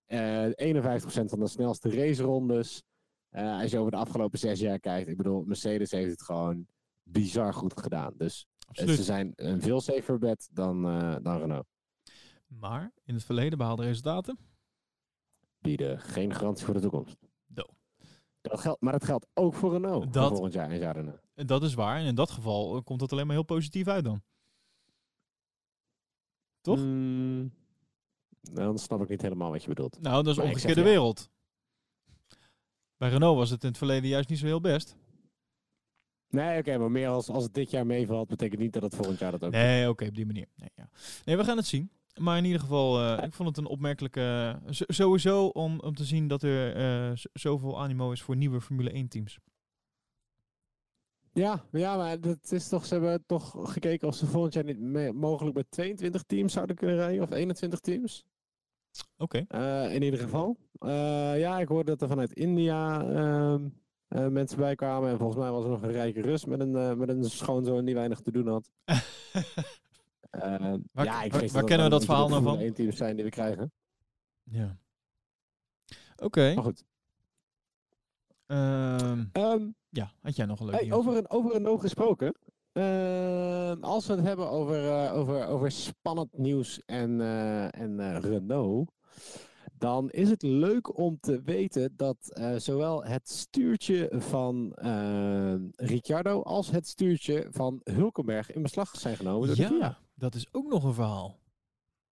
eh 0.05 0.45
51% 0.55 1.29
van 1.29 1.39
de 1.39 1.47
snelste 1.47 1.89
racerondes. 1.89 2.83
Als 3.31 3.71
je 3.71 3.77
over 3.77 3.91
de 3.91 3.97
afgelopen 3.97 4.39
zes 4.39 4.59
jaar 4.59 4.79
kijkt, 4.79 5.09
ik 5.09 5.17
bedoel, 5.17 5.43
Mercedes 5.43 5.91
heeft 5.91 6.11
het 6.11 6.21
gewoon 6.21 6.67
bizar 7.03 7.53
goed 7.53 7.79
gedaan. 7.79 8.13
Dus 8.17 8.47
Absoluut. 8.67 8.95
ze 8.95 9.03
zijn 9.03 9.31
een 9.35 9.61
veel 9.61 9.81
safer 9.81 10.35
dan, 10.51 10.85
eh, 10.87 11.15
dan 11.21 11.37
Renault. 11.39 11.67
Maar 12.47 12.91
in 13.03 13.13
het 13.13 13.23
verleden 13.23 13.57
behaalde 13.57 13.83
resultaten. 13.83 14.37
Bieden 15.57 15.99
geen 15.99 16.33
garantie 16.33 16.65
voor 16.65 16.73
de 16.73 16.79
toekomst. 16.79 17.17
Dat 18.41 18.59
geldt, 18.59 18.81
maar 18.81 18.91
dat 18.93 19.03
geldt 19.03 19.27
ook 19.33 19.53
voor 19.53 19.71
Renault 19.71 20.03
voor 20.03 20.11
Dat- 20.11 20.29
volgend 20.31 20.53
jaar 20.53 20.71
in 20.71 20.79
Jarden. 20.79 21.19
En 21.33 21.45
dat 21.47 21.63
is 21.63 21.73
waar. 21.73 21.97
En 21.99 22.05
in 22.05 22.15
dat 22.15 22.31
geval 22.31 22.75
eh, 22.75 22.83
komt 22.83 22.99
dat 22.99 23.11
alleen 23.11 23.25
maar 23.27 23.35
heel 23.35 23.43
positief 23.45 23.87
uit 23.87 24.03
dan. 24.03 24.21
Toch? 26.61 26.77
Mm, 26.77 27.53
dan 28.41 28.79
snap 28.79 29.01
ik 29.01 29.09
niet 29.09 29.21
helemaal 29.21 29.51
wat 29.51 29.61
je 29.61 29.67
bedoelt. 29.69 30.01
Nou, 30.01 30.23
dat 30.23 30.31
is 30.31 30.37
Maar 30.39 30.45
omgekeerde 30.51 30.81
ja. 30.81 30.85
wereld. 30.87 31.29
Bij 32.97 33.09
Renault 33.09 33.37
was 33.37 33.49
het 33.49 33.61
in 33.63 33.69
het 33.69 33.77
verleden 33.77 34.09
juist 34.09 34.29
niet 34.29 34.37
zo 34.39 34.45
heel 34.45 34.61
best. 34.61 34.95
Nee, 36.29 36.59
oké, 36.59 36.77
maar 36.77 36.91
meer 36.91 37.07
als, 37.09 37.29
als 37.29 37.43
het 37.43 37.53
dit 37.53 37.69
jaar 37.71 37.85
meevalt, 37.85 38.27
betekent 38.27 38.59
niet 38.61 38.73
dat 38.73 38.81
het 38.83 38.95
volgend 38.95 39.19
jaar 39.19 39.31
dat 39.31 39.43
ook 39.43 39.51
Nee, 39.51 39.89
oké, 39.89 40.05
op 40.05 40.15
die 40.15 40.25
manier. 40.25 40.47
Nee, 40.55 40.69
ja. 40.75 40.89
nee, 41.25 41.37
we 41.37 41.43
gaan 41.43 41.57
het 41.57 41.65
zien. 41.65 41.91
Maar 42.19 42.37
in 42.37 42.45
ieder 42.45 42.59
geval, 42.59 42.99
eh, 43.17 43.23
ik 43.25 43.33
vond 43.33 43.49
het 43.49 43.57
een 43.57 43.65
opmerkelijke... 43.65 44.59
z- 44.69 44.81
sowieso 44.87 45.45
om, 45.45 45.79
om 45.79 45.95
te 45.95 46.03
zien 46.03 46.27
dat 46.27 46.43
er 46.43 46.75
eh, 46.75 47.17
zoveel 47.33 47.81
animo 47.81 48.11
is 48.11 48.21
voor 48.21 48.35
nieuwe 48.35 48.61
Formule 48.61 48.91
1 48.91 49.07
teams. 49.07 49.39
Ja, 51.33 51.63
ja, 51.71 51.97
maar 51.97 52.09
het 52.21 52.51
is 52.51 52.67
toch, 52.67 52.85
ze 52.85 52.93
hebben 52.93 53.23
toch 53.25 53.71
gekeken 53.71 54.07
of 54.07 54.15
ze 54.15 54.25
volgend 54.25 54.53
jaar 54.53 54.63
niet 54.63 55.13
mogelijk 55.13 55.55
met 55.55 55.71
22 55.71 56.23
teams 56.23 56.53
zouden 56.53 56.75
kunnen 56.75 56.95
rijden, 56.95 57.23
of 57.23 57.31
21 57.31 57.79
teams. 57.79 58.23
Oké. 59.17 59.45
Eh, 59.47 59.93
in 59.93 60.01
ieder 60.03 60.19
geval. 60.19 60.57
Eh, 60.79 61.39
ja, 61.39 61.59
ik 61.59 61.67
hoorde 61.67 61.91
dat 61.91 62.01
er 62.01 62.07
vanuit 62.07 62.33
India 62.33 63.01
ehm, 63.05 63.69
eh, 64.07 64.27
mensen 64.27 64.57
bij 64.57 64.75
kwamen. 64.75 65.09
En 65.09 65.17
volgens 65.17 65.39
mij 65.39 65.51
was 65.51 65.63
er 65.63 65.69
nog 65.69 65.81
een 65.81 65.91
rijke 65.91 66.21
Rus 66.21 66.45
met 66.45 66.59
een, 66.59 66.75
eh, 66.75 66.93
met 66.93 67.09
een 67.09 67.23
schoonzoon 67.23 67.85
die 67.85 67.95
weinig 67.95 68.19
te 68.21 68.31
doen 68.31 68.47
had. 68.47 68.69
Eh, 70.31 70.73
Waar- 70.91 71.05
ja, 71.05 71.23
ik 71.23 71.31
waar- 71.31 71.47
waar 71.47 71.63
kennen 71.63 71.85
we 71.85 71.91
dat 71.91 72.05
verhaal 72.05 72.29
nou 72.29 72.43
van? 72.43 72.59
1 72.59 72.73
teams 72.73 72.97
zijn 72.97 73.15
die 73.15 73.25
we 73.25 73.31
krijgen. 73.31 73.71
ja. 74.43 74.77
Oké. 76.15 76.53
Maar 76.53 76.63
goed. 76.63 76.83
Ehm, 78.45 79.25
Ehm, 79.31 79.69
ja, 79.89 80.11
had 80.21 80.35
jij 80.35 80.45
nog 80.45 80.59
een 80.59 80.65
leuk 80.65 80.75
Hey, 80.79 80.91
over, 80.93 81.17
een, 81.17 81.29
over 81.29 81.55
een 81.55 81.79
gesproken. 81.79 82.35
Ehm, 82.71 83.77
als 83.83 84.07
we 84.07 84.13
het 84.13 84.23
hebben 84.25 84.49
over, 84.49 84.89
eh, 84.89 85.13
over, 85.13 85.45
over 85.47 85.71
spannend 85.71 86.37
nieuws 86.37 86.81
en, 86.85 87.21
eh, 87.21 87.79
en 87.81 88.19
Renault. 88.19 88.91
Dan 89.77 90.09
is 90.09 90.29
het 90.29 90.41
leuk 90.41 90.97
om 90.97 91.19
te 91.19 91.41
weten 91.41 91.93
dat 91.95 92.41
zowel 92.57 93.03
het 93.03 93.29
stuurtje 93.29 94.11
van 94.17 94.73
Ricciardo 95.75 96.41
als 96.41 96.71
het 96.71 96.87
stuurtje 96.87 97.47
van 97.49 97.81
Hulkenberg 97.83 98.51
in 98.51 98.61
beslag 98.61 98.95
zijn 98.95 99.15
genomen. 99.17 99.47
Door 99.47 99.55
de 99.55 99.65
FIA. 99.67 99.97
Ja, 100.21 100.29
dat 100.29 100.35
is 100.35 100.47
ook 100.51 100.67
nog 100.67 100.83
een 100.83 100.93
verhaal. 100.93 101.39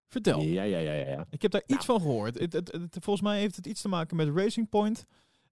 Vertel. 0.08 0.42
Ja, 0.42 0.64
ja, 0.64 0.78
ja, 0.78 0.92
ja, 0.94 1.08
ja. 1.10 1.26
Ik 1.30 1.42
heb 1.42 1.52
daar 1.52 1.64
iets 1.66 1.86
van 1.86 2.02
gehoord. 2.02 2.40
Het, 2.40 2.54
het, 2.54 2.72
het- 2.72 2.98
volgens 3.00 3.22
mij 3.28 3.40
heeft 3.40 3.56
het 3.56 3.66
iets 3.68 3.82
te 3.82 3.88
maken 3.88 4.16
met 4.18 4.30
Racing 4.36 4.70
Point. 4.70 5.06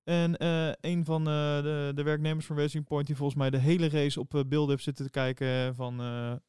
En 0.03 0.37
eh, 0.37 0.71
een 0.81 1.05
van 1.05 1.27
eh, 1.27 1.61
de, 1.61 1.91
de 1.95 2.03
werknemers 2.03 2.45
van 2.45 2.57
Racing 2.57 2.83
Point, 2.85 3.07
die 3.07 3.15
volgens 3.15 3.37
mij 3.37 3.49
de 3.49 3.57
hele 3.57 3.89
race 3.89 4.19
op 4.19 4.35
eh, 4.35 4.41
beelden 4.47 4.69
heeft 4.69 4.83
zitten 4.83 5.05
te 5.05 5.11
kijken 5.11 5.75
van 5.75 5.97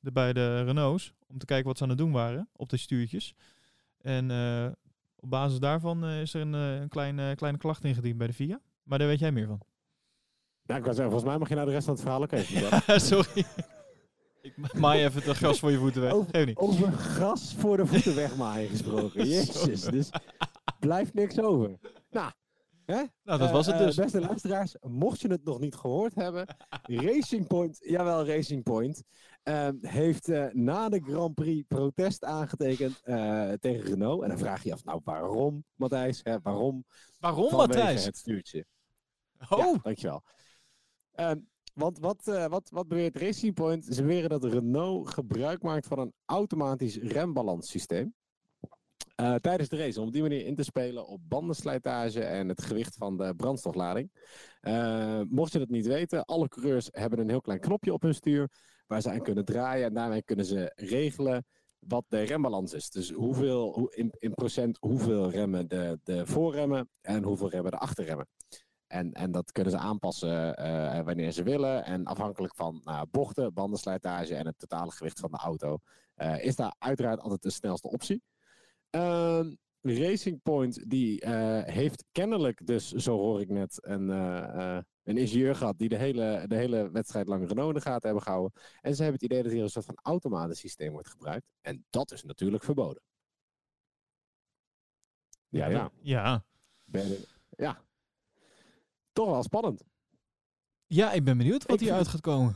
de 0.01 0.13
beide 0.13 0.63
Renaults. 0.63 1.13
Om 1.27 1.39
te 1.39 1.47
kijken 1.47 1.67
wat 1.67 1.77
ze 1.77 1.83
aan 1.83 1.89
het 1.89 1.99
doen 1.99 2.13
waren 2.13 2.49
op 2.57 2.69
de 2.69 2.77
stuurtjes. 2.77 3.35
En 4.01 4.31
op 5.17 5.31
basis 5.31 5.59
daarvan 5.59 6.05
is 6.05 6.35
er 6.35 6.41
een, 6.41 6.53
een 6.53 6.89
kleine, 6.89 7.35
kleine 7.35 7.59
klacht 7.59 7.85
ingediend 7.85 8.19
bij 8.19 8.27
de 8.27 8.33
FIA. 8.33 8.61
Maar 8.83 8.99
daar 8.99 9.09
weet 9.09 9.19
jij 9.19 9.33
meer 9.33 9.47
van. 9.47 9.61
Nou, 10.63 10.79
ik 10.79 10.85
wou 10.85 10.97
zeggen, 10.97 11.05
volgens 11.05 11.25
mij 11.25 11.39
mag 11.39 11.49
je 11.49 11.55
nou 11.55 11.67
de 11.67 11.73
rest 11.73 11.85
van 11.85 11.95
het 11.95 12.03
verhaal 12.03 12.23
ook 12.23 12.33
even. 12.33 13.01
Sorry. 13.11 13.45
Ik 14.43 14.75
maai 14.75 15.05
even 15.05 15.23
het 15.23 15.37
gras 15.37 15.59
voor 15.59 15.71
je 15.71 15.79
voeten 15.79 16.01
weg. 16.03 16.13
Over- 16.13 16.47
niet. 16.47 16.57
Over 16.57 16.93
gras 16.93 17.55
voor 17.55 17.77
de 17.77 17.87
voeten 17.87 18.15
wegmaaien 18.15 18.69
gesproken. 18.75 19.29
Jezus, 19.29 19.81
dus 19.81 20.11
blijft 20.81 21.15
niks 21.15 21.41
over. 21.41 21.79
Nou, 22.11 22.31
hè? 22.85 22.95
Nou, 22.95 23.39
dat 23.39 23.41
Eh, 23.41 23.53
was 23.53 23.67
het 23.67 23.75
eh, 23.75 23.87
dus. 23.87 23.97
beste 23.97 24.21
luisteraars, 24.21 24.75
mocht 24.81 25.21
je 25.21 25.29
het 25.29 25.45
nog 25.45 25.61
niet 25.61 25.75
gehoord 25.75 26.15
hebben, 26.15 26.47
Racing 26.83 27.47
Point, 27.47 27.79
jawel 27.81 28.27
Racing 28.27 28.63
Point, 28.63 29.03
ehm, 29.43 29.75
heeft 29.81 30.29
eh, 30.29 30.47
na 30.53 30.89
de 30.89 31.01
Grand 31.01 31.35
Prix 31.35 31.65
protest 31.69 32.25
aangetekend 32.25 33.01
eh, 33.03 33.53
tegen 33.53 33.81
Renault. 33.85 34.23
En 34.23 34.29
dan 34.29 34.39
vraag 34.39 34.63
je 34.63 34.69
je 34.69 34.75
af, 34.75 34.85
nou 34.85 35.01
waarom, 35.05 35.65
Matthijs? 35.75 36.21
Hè, 36.23 36.41
waarom? 36.43 36.85
Waarom, 37.19 37.49
Vanwege 37.51 37.79
Matthijs? 37.79 38.05
het 38.05 38.17
stuurtje. 38.17 38.65
Oh, 39.49 39.59
Ja, 39.59 39.79
dankjewel. 39.83 40.23
Ehm, 41.13 41.39
want 41.79 41.99
wat, 41.99 42.29
eh, 42.29 42.47
wat, 42.47 42.71
wat 42.71 42.89
beweert 42.89 43.17
Racing 43.17 43.55
Point? 43.55 43.85
Ze 43.85 44.03
beweren 44.03 44.31
dat 44.31 44.45
Renault 44.45 45.09
gebruik 45.09 45.63
maakt 45.63 45.87
van 45.87 45.99
een 45.99 46.13
automatisch 46.25 46.97
rembalanssysteem. 46.97 48.15
eh, 49.15 49.35
tijdens 49.35 49.69
de 49.69 49.77
race, 49.77 50.01
om 50.01 50.07
op 50.07 50.13
die 50.13 50.23
manier 50.23 50.47
in 50.47 50.55
te 50.55 50.63
spelen 50.63 51.07
op 51.07 51.21
bandenslijtage 51.29 52.25
en 52.25 52.49
het 52.49 52.63
gewicht 52.63 52.97
van 52.97 53.17
de 53.17 53.35
brandstoflading. 53.37 54.11
Eh, 54.61 55.21
mocht 55.29 55.53
je 55.53 55.59
dat 55.59 55.69
niet 55.69 55.87
weten, 55.87 56.25
alle 56.25 56.49
coureurs 56.49 56.89
hebben 56.93 57.19
een 57.19 57.29
heel 57.29 57.41
klein 57.41 57.61
knopje 57.61 57.93
op 57.93 58.03
hun 58.03 58.15
stuur 58.15 58.49
waar 58.87 59.01
ze 59.03 59.11
aan 59.11 59.23
kunnen 59.23 59.45
draaien 59.45 59.87
en 59.87 59.95
daarmee 59.95 60.23
kunnen 60.23 60.45
ze 60.45 60.73
regelen 60.77 61.47
wat 61.79 62.05
de 62.09 62.23
rembalans 62.23 62.73
is. 62.73 62.91
Dus 62.91 63.11
hoeveel, 63.11 63.73
hoe, 63.73 63.95
in, 63.95 64.15
in 64.19 64.35
procent 64.35 64.77
hoeveel 64.81 65.31
remmen 65.31 65.69
de, 65.69 66.01
de 66.03 66.27
voorremmen 66.27 66.89
en 67.01 67.23
hoeveel 67.23 67.51
remmen 67.51 67.71
de 67.71 67.79
achterremmen. 67.79 68.27
En, 68.89 69.13
en 69.13 69.31
dat 69.31 69.53
kunnen 69.53 69.73
ze 69.73 69.79
aanpassen 69.79 70.57
eh, 70.57 71.01
wanneer 71.05 71.33
ze 71.33 71.43
willen. 71.43 71.85
En 71.85 72.05
afhankelijk 72.05 72.55
van 72.55 72.81
nou, 72.85 73.07
bochten, 73.11 73.55
bandenslijtage 73.55 74.35
en 74.35 74.47
het 74.47 74.59
totale 74.59 74.91
gewicht 74.91 75.21
van 75.21 75.31
de 75.31 75.37
auto, 75.37 75.79
eh, 76.15 76.45
is 76.45 76.57
daar 76.57 76.75
uiteraard 76.79 77.21
altijd 77.21 77.43
de 77.43 77.51
snelste 77.51 77.89
optie. 77.89 78.23
Ehm, 78.91 79.51
Racing 79.81 80.43
Point 80.43 80.91
die 80.91 81.21
eh, 81.21 81.63
heeft 81.75 82.05
kennelijk 82.13 82.67
dus, 82.67 82.93
zo 82.93 83.17
hoor 83.17 83.41
ik 83.41 83.49
net, 83.49 83.79
een, 83.87 84.11
eh, 84.11 84.77
eh, 84.77 84.83
een 85.03 85.17
ingenieur 85.17 85.55
gehad 85.55 85.79
die 85.79 85.89
de 85.89 85.97
hele, 85.97 86.45
de 86.47 86.55
hele 86.55 86.91
wedstrijd 86.91 87.29
lang 87.29 87.49
Renault 87.49 87.69
in 87.69 87.75
de 87.75 87.81
gaten 87.81 88.07
hebben 88.09 88.23
gehouden. 88.23 88.53
En 88.81 88.95
ze 88.95 89.03
hebben 89.03 89.21
het 89.21 89.31
idee 89.31 89.43
dat 89.43 89.53
hier 89.53 89.63
een 89.63 89.71
soort 89.71 89.85
van 89.85 89.99
automatisch 90.03 90.59
systeem 90.59 90.93
wordt 90.93 91.09
gebruikt. 91.09 91.47
En 91.61 91.85
dat 91.91 92.13
is 92.13 92.23
natuurlijk 92.23 92.65
verboden. 92.65 93.03
Ja, 95.49 95.67
ja. 95.67 95.91
Ja. 96.01 96.45
Ja. 97.57 97.87
Toch 99.19 99.31
wel 99.31 99.43
spannend. 99.43 99.85
Ja, 100.87 101.13
ik 101.13 101.25
ben 101.25 101.39
benieuwd 101.39 101.63
wat 101.63 101.73
Ik 101.73 101.79
hier 101.79 101.89
vind 101.89 101.99
uit 101.99 102.09
gaat 102.09 102.21
komen. 102.21 102.55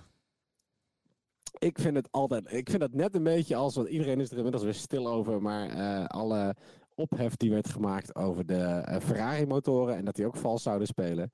Ik 1.59 1.79
vind 1.79 1.97
het 1.97 2.09
altijd. 2.11 2.53
Ik 2.53 2.71
vind 2.71 2.83
het 2.83 2.95
net 2.95 3.15
een 3.15 3.23
beetje 3.23 3.57
als. 3.57 3.75
Want 3.75 3.89
iedereen 3.89 4.21
is 4.21 4.31
er 4.31 4.37
inmiddels 4.37 4.63
weer 4.65 4.75
stil 4.75 5.09
over. 5.09 5.43
Maar 5.43 5.69
eh, 5.69 6.05
alle 6.07 6.57
ophef 6.95 7.37
die 7.37 7.51
werd 7.51 7.69
gemaakt 7.69 8.15
over 8.15 8.47
de 8.47 8.55
eh, 8.57 9.01
Ferrari-motoren. 9.01 9.97
En 9.97 10.05
dat 10.05 10.15
die 10.15 10.27
ook 10.27 10.37
vals 10.37 10.63
zouden 10.63 10.87
spelen. 10.87 11.31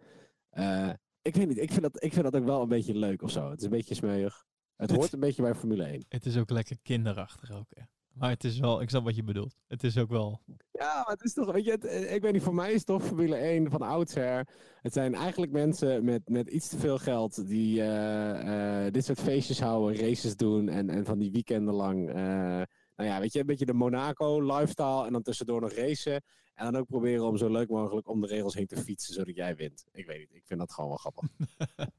Eh, 0.50 0.90
ik 1.22 1.34
weet 1.34 1.48
niet. 1.48 1.58
Ik 1.58 1.70
vind, 1.70 1.82
dat, 1.82 2.02
ik 2.02 2.12
vind 2.12 2.24
dat 2.24 2.36
ook 2.36 2.46
wel 2.46 2.62
een 2.62 2.68
beetje 2.68 2.94
leuk 2.94 3.22
of 3.22 3.30
zo. 3.30 3.50
Het 3.50 3.58
is 3.58 3.64
een 3.64 3.70
beetje 3.70 3.94
smeuig. 3.94 4.46
Het 4.76 4.90
Het- 4.90 4.98
hoort 4.98 5.12
een 5.12 5.20
beetje 5.20 5.42
bij 5.42 5.54
Formule 5.54 5.84
1. 5.84 6.04
Het 6.08 6.26
is 6.26 6.36
ook 6.36 6.50
lekker 6.50 6.76
kinderachtig 6.82 7.50
ook. 7.52 7.66
Hè. 7.70 7.82
Maar 8.18 8.30
het 8.30 8.44
is 8.44 8.58
wel, 8.58 8.80
ik 8.80 8.88
snap 8.88 9.04
wat 9.04 9.16
je 9.16 9.22
bedoelt. 9.22 9.56
Het 9.66 9.84
is 9.84 9.98
ook 9.98 10.08
wel. 10.08 10.40
Ja, 10.72 10.94
maar 10.94 11.14
het 11.14 11.22
is 11.22 11.32
toch. 11.32 11.52
Weet 11.52 11.64
je, 11.64 11.70
het, 11.70 11.84
eh, 11.84 12.14
ik 12.14 12.22
weet 12.22 12.32
niet. 12.32 12.42
Voor 12.42 12.54
mij 12.54 12.72
is 12.72 12.84
toch 12.84 13.04
Formule 13.04 13.36
1 13.36 13.70
van 13.70 13.82
oudsher. 13.82 14.48
Het 14.82 14.92
zijn 14.92 15.14
eigenlijk 15.14 15.52
mensen 15.52 16.04
met, 16.04 16.28
met 16.28 16.48
iets 16.48 16.68
te 16.68 16.78
veel 16.78 16.98
geld. 16.98 17.48
die 17.48 17.80
eh, 17.80 18.86
eh, 18.86 18.92
dit 18.92 19.04
soort 19.04 19.20
feestjes 19.20 19.60
houden, 19.60 20.00
races 20.00 20.36
doen. 20.36 20.68
en, 20.68 20.90
en 20.90 21.04
van 21.04 21.18
die 21.18 21.30
weekenden 21.30 21.74
lang. 21.74 22.12
nou 22.12 23.08
ja, 23.08 23.20
weet 23.20 23.32
je, 23.32 23.40
een 23.40 23.46
beetje 23.46 23.66
de 23.66 23.72
Monaco-lifestyle. 23.72 25.06
En 25.06 25.12
dan 25.12 25.22
tussendoor 25.22 25.60
nog 25.60 25.72
racen. 25.72 26.22
En 26.54 26.72
dan 26.72 26.76
ook 26.76 26.86
proberen 26.86 27.26
om 27.26 27.36
zo 27.36 27.50
leuk 27.50 27.68
mogelijk 27.68 28.08
om 28.08 28.20
de 28.20 28.26
regels 28.26 28.54
heen 28.54 28.66
te 28.66 28.76
fietsen, 28.76 29.14
zodat 29.14 29.34
jij 29.34 29.56
wint. 29.56 29.84
Ik 29.92 30.06
weet 30.06 30.18
niet, 30.18 30.34
ik 30.34 30.46
vind 30.46 30.60
dat 30.60 30.72
gewoon 30.72 30.88
wel 30.88 30.98
grappig. 30.98 31.28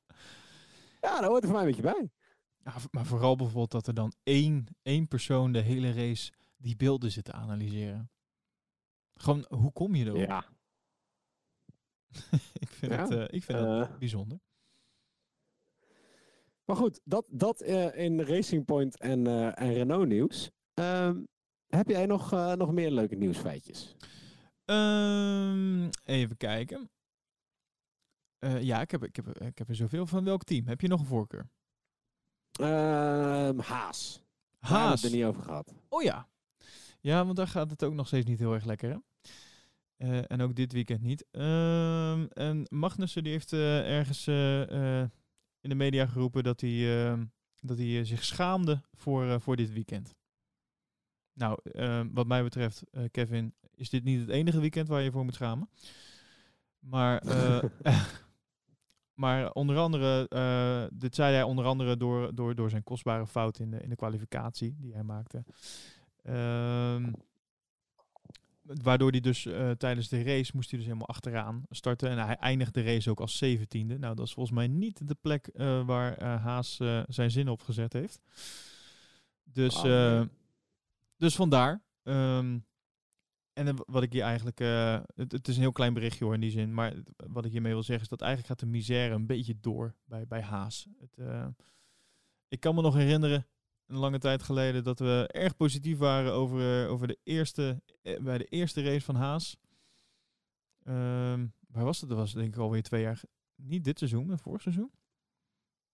ja, 1.01 1.19
daar 1.19 1.29
hoort 1.29 1.43
er 1.43 1.49
voor 1.49 1.57
mij 1.57 1.67
een 1.67 1.75
beetje 1.75 1.91
bij. 1.93 2.09
Ja, 2.69 2.75
maar 2.91 3.05
vooral 3.05 3.35
bijvoorbeeld 3.35 3.71
dat 3.71 3.87
er 3.87 3.93
dan 3.93 4.13
één, 4.23 4.65
één 4.81 5.07
persoon 5.07 5.51
de 5.51 5.59
hele 5.61 5.91
race 5.93 6.31
die 6.57 6.75
beelden 6.75 7.11
zit 7.11 7.23
te 7.23 7.31
analyseren. 7.31 8.11
Gewoon, 9.13 9.45
hoe 9.49 9.71
kom 9.71 9.95
je 9.95 10.05
erop? 10.05 10.19
Ja. 10.19 10.45
ik 12.63 12.67
vind, 12.69 12.91
Ja, 12.91 13.01
het, 13.01 13.11
eh, 13.11 13.35
ik 13.37 13.43
vind 13.43 13.57
dat 13.57 13.89
Eh, 13.89 13.97
bijzonder. 13.97 14.39
maar 16.65 16.75
goed, 16.75 17.01
dat, 17.03 17.25
dat 17.29 17.61
eh, 17.61 17.97
in 17.97 18.21
Racing 18.21 18.65
Point 18.65 18.97
en, 18.97 19.27
eh, 19.27 19.59
en 19.61 19.73
Renault 19.73 20.07
nieuws. 20.07 20.51
Ehm, 20.73 21.23
heb 21.67 21.87
jij 21.87 22.05
nog, 22.05 22.33
eh, 22.33 22.53
nog 22.53 22.71
meer 22.71 22.91
leuke 22.91 23.15
nieuwsfeitjes? 23.15 23.95
Ehm, 24.65 25.89
even 26.03 26.37
kijken. 26.37 26.89
Eh, 28.39 28.61
ja, 28.61 28.81
ik 28.81 28.91
heb, 28.91 29.03
ik, 29.03 29.15
heb, 29.15 29.27
ik 29.41 29.57
heb 29.57 29.69
er 29.69 29.75
zoveel 29.75 30.05
van. 30.05 30.23
Welk 30.23 30.43
team? 30.43 30.67
Heb 30.67 30.81
je 30.81 30.87
nog 30.87 30.99
een 30.99 31.05
voorkeur? 31.05 31.49
Ehm, 32.59 33.59
Haas. 33.59 34.21
Daar 34.59 34.69
hebben 34.69 34.77
we 34.77 34.87
Haas. 34.89 35.01
het 35.01 35.11
er 35.11 35.17
niet 35.17 35.25
over 35.25 35.43
gehad. 35.43 35.73
Oh 35.89 36.01
ja. 36.03 36.27
Ja, 36.99 37.25
want 37.25 37.37
daar 37.37 37.47
gaat 37.47 37.69
het 37.69 37.83
ook 37.83 37.93
nog 37.93 38.07
steeds 38.07 38.25
niet 38.25 38.39
heel 38.39 38.53
erg 38.53 38.65
lekker, 38.65 38.89
hè? 38.89 38.97
Eh, 39.97 40.21
en 40.27 40.41
ook 40.41 40.55
dit 40.55 40.71
weekend 40.71 41.01
niet. 41.01 41.25
Ehm, 41.31 42.25
en 42.33 42.65
Magnussen 42.69 43.23
die 43.23 43.31
heeft 43.31 43.53
eh, 43.53 43.97
ergens 43.97 44.27
eh, 44.27 45.01
in 45.61 45.69
de 45.69 45.75
media 45.75 46.05
geroepen 46.05 46.43
dat 46.43 46.61
hij, 46.61 47.05
ehm, 47.07 47.25
dat 47.59 47.77
hij 47.77 48.05
zich 48.05 48.23
schaamde 48.23 48.81
voor, 48.93 49.41
voor 49.41 49.55
dit 49.55 49.73
weekend. 49.73 50.15
Nou, 51.33 51.59
wat 52.13 52.27
mij 52.27 52.43
betreft, 52.43 52.83
Kevin, 53.11 53.53
is 53.75 53.89
dit 53.89 54.03
niet 54.03 54.19
het 54.19 54.29
enige 54.29 54.59
weekend 54.59 54.87
waar 54.87 55.01
je 55.01 55.11
voor 55.11 55.23
moet 55.23 55.33
schamen. 55.33 55.69
Maar, 56.79 57.23
maar 59.19 59.51
onder 59.51 59.77
andere, 59.77 60.27
eh, 60.29 60.83
dit 60.99 61.15
zei 61.15 61.33
hij 61.33 61.43
onder 61.43 61.65
andere 61.65 61.97
door, 61.97 62.35
door, 62.35 62.55
door 62.55 62.69
zijn 62.69 62.83
kostbare 62.83 63.27
fout 63.27 63.59
in 63.59 63.71
de, 63.71 63.81
in 63.81 63.89
de 63.89 63.95
kwalificatie 63.95 64.75
die 64.77 64.93
hij 64.93 65.03
maakte. 65.03 65.43
Ehm, 66.23 67.11
waardoor 68.61 69.11
hij 69.11 69.19
dus 69.19 69.45
eh, 69.45 69.71
tijdens 69.71 70.09
de 70.09 70.23
race 70.23 70.51
moest 70.55 70.69
hij 70.69 70.79
dus 70.79 70.87
helemaal 70.87 71.07
achteraan 71.07 71.63
starten. 71.69 72.09
En 72.09 72.25
hij 72.25 72.35
eindigde 72.35 72.83
de 72.83 72.93
race 72.93 73.09
ook 73.09 73.19
als 73.19 73.37
zeventiende. 73.37 73.97
Nou, 73.97 74.15
dat 74.15 74.25
is 74.25 74.33
volgens 74.33 74.55
mij 74.55 74.67
niet 74.67 75.07
de 75.07 75.15
plek 75.21 75.47
eh, 75.47 75.85
waar 75.85 76.23
Haas 76.23 76.75
zijn 77.07 77.31
zin 77.31 77.49
op 77.49 77.61
gezet 77.61 77.93
heeft. 77.93 78.21
Dus, 79.43 79.81
dus 81.17 81.35
vandaar. 81.35 81.81
Ehm, 82.03 82.57
en 83.67 83.75
wat 83.87 84.03
ik 84.03 84.13
hier 84.13 84.21
eigenlijk... 84.21 84.59
eh, 84.59 84.99
het, 85.15 85.31
het 85.31 85.47
is 85.47 85.55
een 85.55 85.61
heel 85.61 85.71
klein 85.71 85.93
berichtje 85.93 86.25
hoor 86.25 86.33
in 86.33 86.39
die 86.39 86.51
zin. 86.51 86.73
Maar 86.73 86.93
wat 87.15 87.45
ik 87.45 87.51
hiermee 87.51 87.71
wil 87.71 87.83
zeggen 87.83 88.03
is 88.03 88.09
dat 88.09 88.21
eigenlijk 88.21 88.49
gaat 88.51 88.59
de 88.69 88.77
misère 88.77 89.13
een 89.13 89.25
beetje 89.25 89.59
door 89.59 89.95
bij, 90.05 90.27
bij 90.27 90.41
Haas. 90.41 90.87
Het, 90.99 91.17
eh, 91.17 91.47
ik 92.47 92.59
kan 92.59 92.75
me 92.75 92.81
nog 92.81 92.95
herinneren, 92.95 93.47
een 93.85 93.97
lange 93.97 94.19
tijd 94.19 94.43
geleden, 94.43 94.83
dat 94.83 94.99
we 94.99 95.29
erg 95.31 95.55
positief 95.55 95.97
waren 95.97 96.33
over, 96.33 96.83
eh, 96.83 96.91
over 96.91 97.07
de 97.07 97.17
eerste, 97.23 97.81
bij 98.21 98.37
de 98.37 98.45
eerste 98.45 98.83
race 98.83 99.05
van 99.05 99.15
Haas. 99.15 99.57
Ehm, 100.83 101.47
waar 101.67 101.83
was 101.83 101.99
het? 101.99 102.09
Dat 102.09 102.17
was 102.17 102.33
denk 102.33 102.53
ik 102.53 102.61
alweer 102.61 102.83
twee 102.83 103.01
jaar. 103.01 103.21
Niet 103.55 103.83
dit 103.83 103.97
seizoen, 103.97 104.25
maar 104.25 104.39
vorig 104.39 104.61
seizoen. 104.61 104.91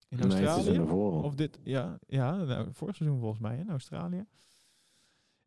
In 0.07 0.21
Australië. 0.21 0.79
Of 1.23 1.35
dit, 1.35 1.59
ja, 1.63 1.99
ja 2.07 2.35
nou, 2.35 2.73
vorig 2.73 2.95
seizoen 2.95 3.19
volgens 3.19 3.41
mij 3.41 3.57
in 3.57 3.69
Australië. 3.69 4.25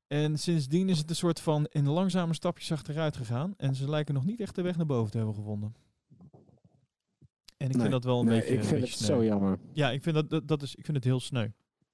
En 0.09 0.39
sindsdien 0.39 0.89
is 0.89 0.99
het 0.99 1.11
een 1.11 1.17
soort 1.17 1.41
van 1.41 1.67
in 1.67 1.89
langzame 1.89 2.35
stapjes 2.35 2.73
achteruit 2.73 3.17
gegaan. 3.17 3.55
En 3.57 3.75
ze 3.75 3.91
lijken 3.91 4.15
nog 4.15 4.25
niet 4.25 4.41
echt 4.41 4.55
de 4.55 4.63
weg 4.63 4.77
naar 4.77 4.87
boven 4.87 5.11
te 5.11 5.17
hebben 5.17 5.35
gevonden. 5.35 5.75
En 7.57 7.67
ik 7.67 7.73
Nee, 7.73 7.81
vind 7.81 7.91
dat 7.91 8.05
wel 8.05 8.21
een 8.21 8.27
nee, 8.27 8.39
beetje. 8.41 8.55
ik 8.55 8.61
vind 8.65 8.81
beetje 8.81 8.95
het 8.95 9.05
sneu. 9.05 9.17
zo 9.17 9.25
jammer. 9.25 9.59
Ja, 9.73 9.91
ik 9.91 10.03
vind 10.03 10.15
dat, 10.15 10.31
dat, 10.31 10.49
dat 10.49 10.63
is, 10.63 10.75
ik 10.75 10.85
vind 10.85 10.97
het 10.97 11.07
heel 11.07 11.21
sneu. 11.21 11.49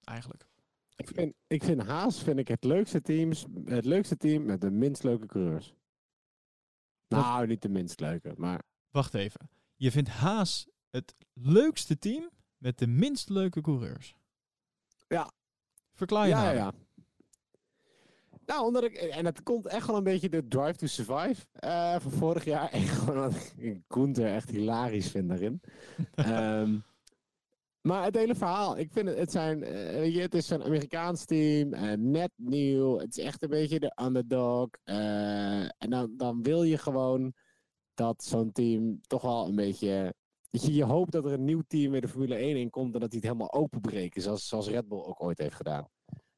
Eigenlijk. 0.05 0.47
Ik 0.97 1.09
vind, 1.09 1.35
ik 1.47 1.65
vind 1.65 1.83
Haas 1.83 2.23
vind 2.23 2.39
ik 2.39 2.49
het 2.49 2.65
leukste, 2.65 3.01
teams, 3.03 3.47
het 3.65 3.85
leukste 3.85 4.17
team 4.17 4.45
met 4.45 4.61
de 4.61 4.71
minst 4.71 5.03
leuke 5.03 5.27
coureurs. 5.27 5.75
Nou, 7.09 7.47
niet 7.47 7.63
de 7.63 7.69
minst 7.69 8.01
leuke, 8.01 8.33
maar 8.37 8.63
Wacht 8.91 9.15
even. 9.15 9.49
Je 9.77 9.91
vindt 9.91 10.09
Haas 10.09 10.67
het 10.91 11.15
leukste 11.33 11.99
team 11.99 12.31
met 12.57 12.79
de 12.79 12.87
minst 12.87 13.29
leuke 13.29 13.61
coureurs. 13.61 14.15
Ja. 15.09 15.33
Verklaar 15.93 16.25
je 16.25 16.31
ja, 16.31 16.51
ja, 16.53 16.61
nou. 16.61 16.75
ja. 16.77 16.94
Nou, 18.47 18.67
omdat 18.67 18.85
ik, 18.85 18.95
en 18.95 19.25
het 19.25 19.43
komt 19.43 19.67
echt 19.67 19.87
wel 19.87 19.97
een 19.97 20.03
beetje 20.05 20.29
de 20.29 20.49
Drive 20.49 20.75
to 20.77 20.87
Survive 20.87 21.47
eh, 21.53 21.99
van 22.01 22.11
vorig 22.11 22.45
jaar. 22.45 22.71
En 22.73 22.81
gewoon 22.83 23.17
wat 23.19 23.53
ik 23.57 23.81
Gunther 23.89 24.27
echt 24.35 24.51
hilarisch 24.51 25.11
vind 25.11 25.29
daarin. 25.29 25.61
Ehm, 26.15 26.79
maar 27.81 28.05
het 28.05 28.15
hele 28.15 28.35
verhaal, 28.35 28.79
ik 28.79 28.93
vind 28.93 29.09
het, 29.09 29.19
het 29.19 29.31
zijn, 29.33 29.63
eh, 29.63 29.73
weet 29.73 30.15
je, 30.15 30.21
het 30.21 30.35
is 30.35 30.51
een 30.51 30.63
Amerikaans 30.63 31.25
team, 31.25 31.73
eh, 31.73 31.93
net 31.97 32.31
nieuw. 32.37 32.99
Het 32.99 33.17
is 33.19 33.25
echt 33.25 33.43
een 33.43 33.49
beetje 33.49 33.81
de 33.81 33.93
underdog. 34.03 34.69
eh, 34.85 35.61
en 35.63 35.91
dan, 35.91 36.17
dan 36.17 36.43
wil 36.43 36.63
je 36.63 36.79
gewoon 36.79 37.33
dat 37.95 38.25
zo'n 38.25 38.53
team 38.53 39.01
toch 39.07 39.23
wel 39.23 39.47
een 39.47 39.55
beetje. 39.55 40.15
Je, 40.51 40.75
je 40.75 40.85
hoopt 40.85 41.13
dat 41.13 41.25
er 41.25 41.33
een 41.33 41.45
nieuw 41.45 41.63
team 41.67 41.91
weer 41.93 42.01
de 42.01 42.09
Formule 42.09 42.35
1 42.35 42.57
in 42.57 42.71
komt 42.71 42.95
en 42.95 43.01
dat 43.01 43.11
die 43.11 43.19
het 43.21 43.29
helemaal 43.29 43.53
openbreken, 43.53 44.23
zoals, 44.23 44.49
zoals 44.49 44.69
Red 44.69 44.89
Bull 44.89 45.03
ook 45.03 45.23
ooit 45.23 45.39
heeft 45.39 45.55
gedaan. 45.55 45.89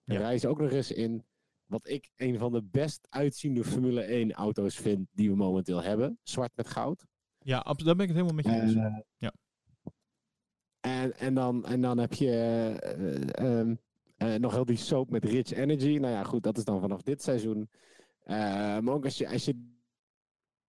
En 0.04 0.14
Ja. 0.14 0.18
rijden 0.18 0.50
ook 0.50 0.60
nog 0.60 0.70
eens 0.70 0.92
in 0.92 1.24
wat 1.66 1.88
ik 1.88 2.10
een 2.16 2.38
van 2.38 2.52
de 2.52 2.62
best 2.62 3.06
uitziende 3.10 3.64
Formule 3.64 4.00
1 4.02 4.32
auto's 4.32 4.76
vind 4.76 5.08
die 5.12 5.30
we 5.30 5.36
momenteel 5.36 5.82
hebben. 5.82 6.18
Zwart 6.22 6.52
met 6.54 6.68
goud. 6.68 7.06
Ja, 7.38 7.62
daar 7.62 7.96
ben 7.96 8.08
ik 8.08 8.14
het 8.14 8.16
helemaal 8.16 8.34
met 8.34 8.44
je 8.44 8.60
eens. 8.60 8.74
Eh, 8.74 8.98
Ja. 9.16 9.32
En, 10.80 11.16
en, 11.18 11.34
dan, 11.34 11.64
en 11.64 11.80
dan 11.80 11.98
heb 11.98 12.12
je 12.12 12.30
eh, 12.30 13.58
ehm, 13.58 13.74
eh, 14.16 14.34
nog 14.34 14.52
heel 14.52 14.64
die 14.64 14.76
soap 14.76 15.10
met 15.10 15.24
Rich 15.24 15.52
Energy. 15.52 15.98
Nou 15.98 16.12
ja, 16.12 16.24
goed, 16.24 16.42
dat 16.42 16.56
is 16.58 16.64
dan 16.64 16.80
vanaf 16.80 17.02
dit 17.02 17.22
seizoen. 17.22 17.68
Eh, 18.22 18.36
maar 18.78 18.94
ook 18.94 19.04
als 19.04 19.18
je, 19.18 19.28
als 19.28 19.44
je 19.44 19.74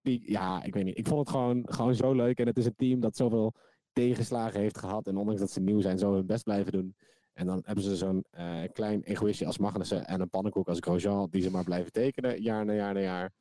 die, 0.02 0.32
ja, 0.32 0.64
ik 0.64 0.74
weet 0.74 0.84
niet. 0.84 0.98
Ik 0.98 1.08
vond 1.08 1.20
het 1.20 1.30
gewoon, 1.30 1.64
gewoon 1.66 1.96
zo 1.96 2.14
leuk. 2.14 2.40
En 2.40 2.48
het 2.48 2.58
is 2.58 2.66
een 2.66 2.76
team 2.76 3.00
dat 3.00 3.16
zoveel 3.16 3.54
tegenslagen 3.92 4.60
heeft 4.60 4.78
gehad. 4.78 5.08
En 5.08 5.18
ondanks 5.18 5.40
dat 5.40 5.52
ze 5.52 5.60
nieuw 5.60 5.82
zijn, 5.82 5.98
zo 5.98 6.14
hun 6.14 6.26
best 6.26 6.44
blijven 6.44 6.72
doen. 6.72 6.96
En 7.38 7.46
dan 7.46 7.62
hebben 7.66 7.84
ze 7.84 7.96
zo'n 7.96 8.26
eh, 8.32 8.64
klein 8.74 9.04
egoïstje 9.04 9.46
als 9.46 9.58
Magnussen 9.58 10.08
en 10.08 10.22
een 10.22 10.30
pannenkoek 10.30 10.68
als 10.68 10.78
Grosjean, 10.80 11.28
die 11.30 11.42
ze 11.42 11.52
maar 11.52 11.64
blijven 11.64 11.92
tekenen, 11.92 12.42
jaar 12.42 12.66
na 12.66 12.74
jaar 12.74 12.94
na 12.94 13.00
jaar. 13.00 13.34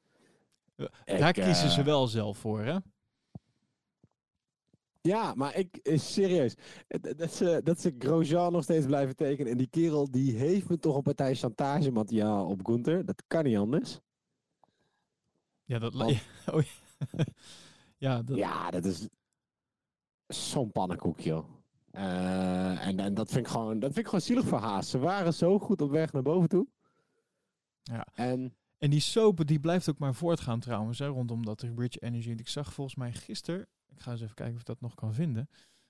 Ja, 0.74 0.90
Ik, 1.05 1.18
Daar 1.18 1.32
kiezen 1.32 1.68
eh, 1.68 1.74
ze 1.74 1.82
wel 1.82 2.07
zelf 2.07 2.38
voor, 2.38 2.61
hè? 2.61 2.76
Ja, 5.01 5.34
maar 5.34 5.57
ik, 5.57 5.76
eh, 5.76 5.99
serieus. 5.99 6.55
eh, 6.88 7.01
Dat 7.16 7.32
ze, 7.32 7.61
dat 7.64 7.80
ze 7.80 7.94
Grosjean 7.99 8.53
nog 8.53 8.62
steeds 8.62 8.86
blijven 8.86 9.16
tekenen. 9.16 9.53
En 9.53 9.59
die 9.59 9.68
kerel, 9.70 10.11
die 10.11 10.32
heeft 10.36 10.68
me 10.68 10.78
toch 10.78 10.97
een 10.97 11.03
partij 11.03 11.34
chantagemateriaal 11.34 12.47
op 12.47 12.66
Gunther. 12.66 13.05
Dat 13.05 13.22
kan 13.26 13.44
niet 13.44 13.57
anders. 13.57 14.01
Ja, 15.64 15.78
dat... 15.78 15.94
Want- 15.94 16.11
oh, 16.55 16.62
ja. 16.62 17.24
ja, 17.97 18.22
dat... 18.22 18.36
Ja, 18.36 18.70
dat 18.70 18.84
is 18.84 19.09
zo'n 20.26 20.72
pannenkoek, 20.72 21.20
joh. 21.20 21.44
Eh, 21.97 22.86
en, 22.86 23.01
en 23.01 23.14
dat 23.14 23.30
vind 23.30 23.47
ik 23.47 23.53
gewoon, 23.53 23.78
dat 23.78 23.92
vind 23.92 23.99
ik 23.99 24.05
gewoon 24.05 24.20
zielig 24.20 24.44
voor 24.44 24.59
Haas. 24.59 24.90
Ze 24.90 24.99
waren 24.99 25.34
zo 25.34 25.59
goed 25.59 25.80
op 25.80 25.90
weg 25.90 26.12
naar 26.12 26.22
boven 26.22 26.49
toe. 26.49 26.66
Ja. 27.82 28.07
En 28.14 28.57
En 28.78 28.90
die 28.90 29.01
soap 29.01 29.47
die 29.47 29.61
blijft 29.61 29.88
ook 29.90 29.99
maar 29.99 30.14
voortgaan 30.14 30.61
trouwens, 30.61 30.99
hè, 30.99 31.07
rondom 31.07 31.44
dat 31.44 31.62
Rich 31.62 31.99
Energy. 31.99 32.30
Ik 32.30 32.49
zag 32.49 32.72
volgens 32.72 32.97
mij 32.97 33.12
gisteren, 33.12 33.66
ik 33.86 34.01
ga 34.01 34.11
eens 34.11 34.20
even 34.20 34.34
kijken 34.34 34.55
of 34.55 34.61
ik 34.61 34.66
dat 34.66 34.80
nog 34.80 34.94
kan 34.94 35.14
vinden. 35.14 35.49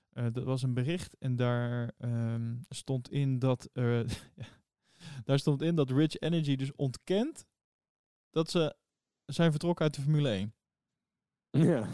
Eh, 0.09 0.25
dat 0.31 0.43
was 0.43 0.61
een 0.63 0.73
bericht 0.73 1.17
en 1.17 1.35
daar 1.35 1.91
ehm, 1.97 2.55
stond 2.69 3.11
in 3.11 3.39
dat 3.39 3.69
er, 3.73 4.05
daar 5.25 5.39
stond 5.39 5.61
in 5.61 5.75
dat 5.75 5.89
Rich 5.89 6.19
Energy 6.19 6.55
dus 6.55 6.75
ontkent 6.75 7.45
dat 8.29 8.49
ze 8.49 8.75
zijn 9.25 9.51
vertrokken 9.51 9.85
uit 9.85 9.95
de 9.95 10.01
Formule 10.01 10.29
1. 10.29 10.53
ja. 11.49 11.87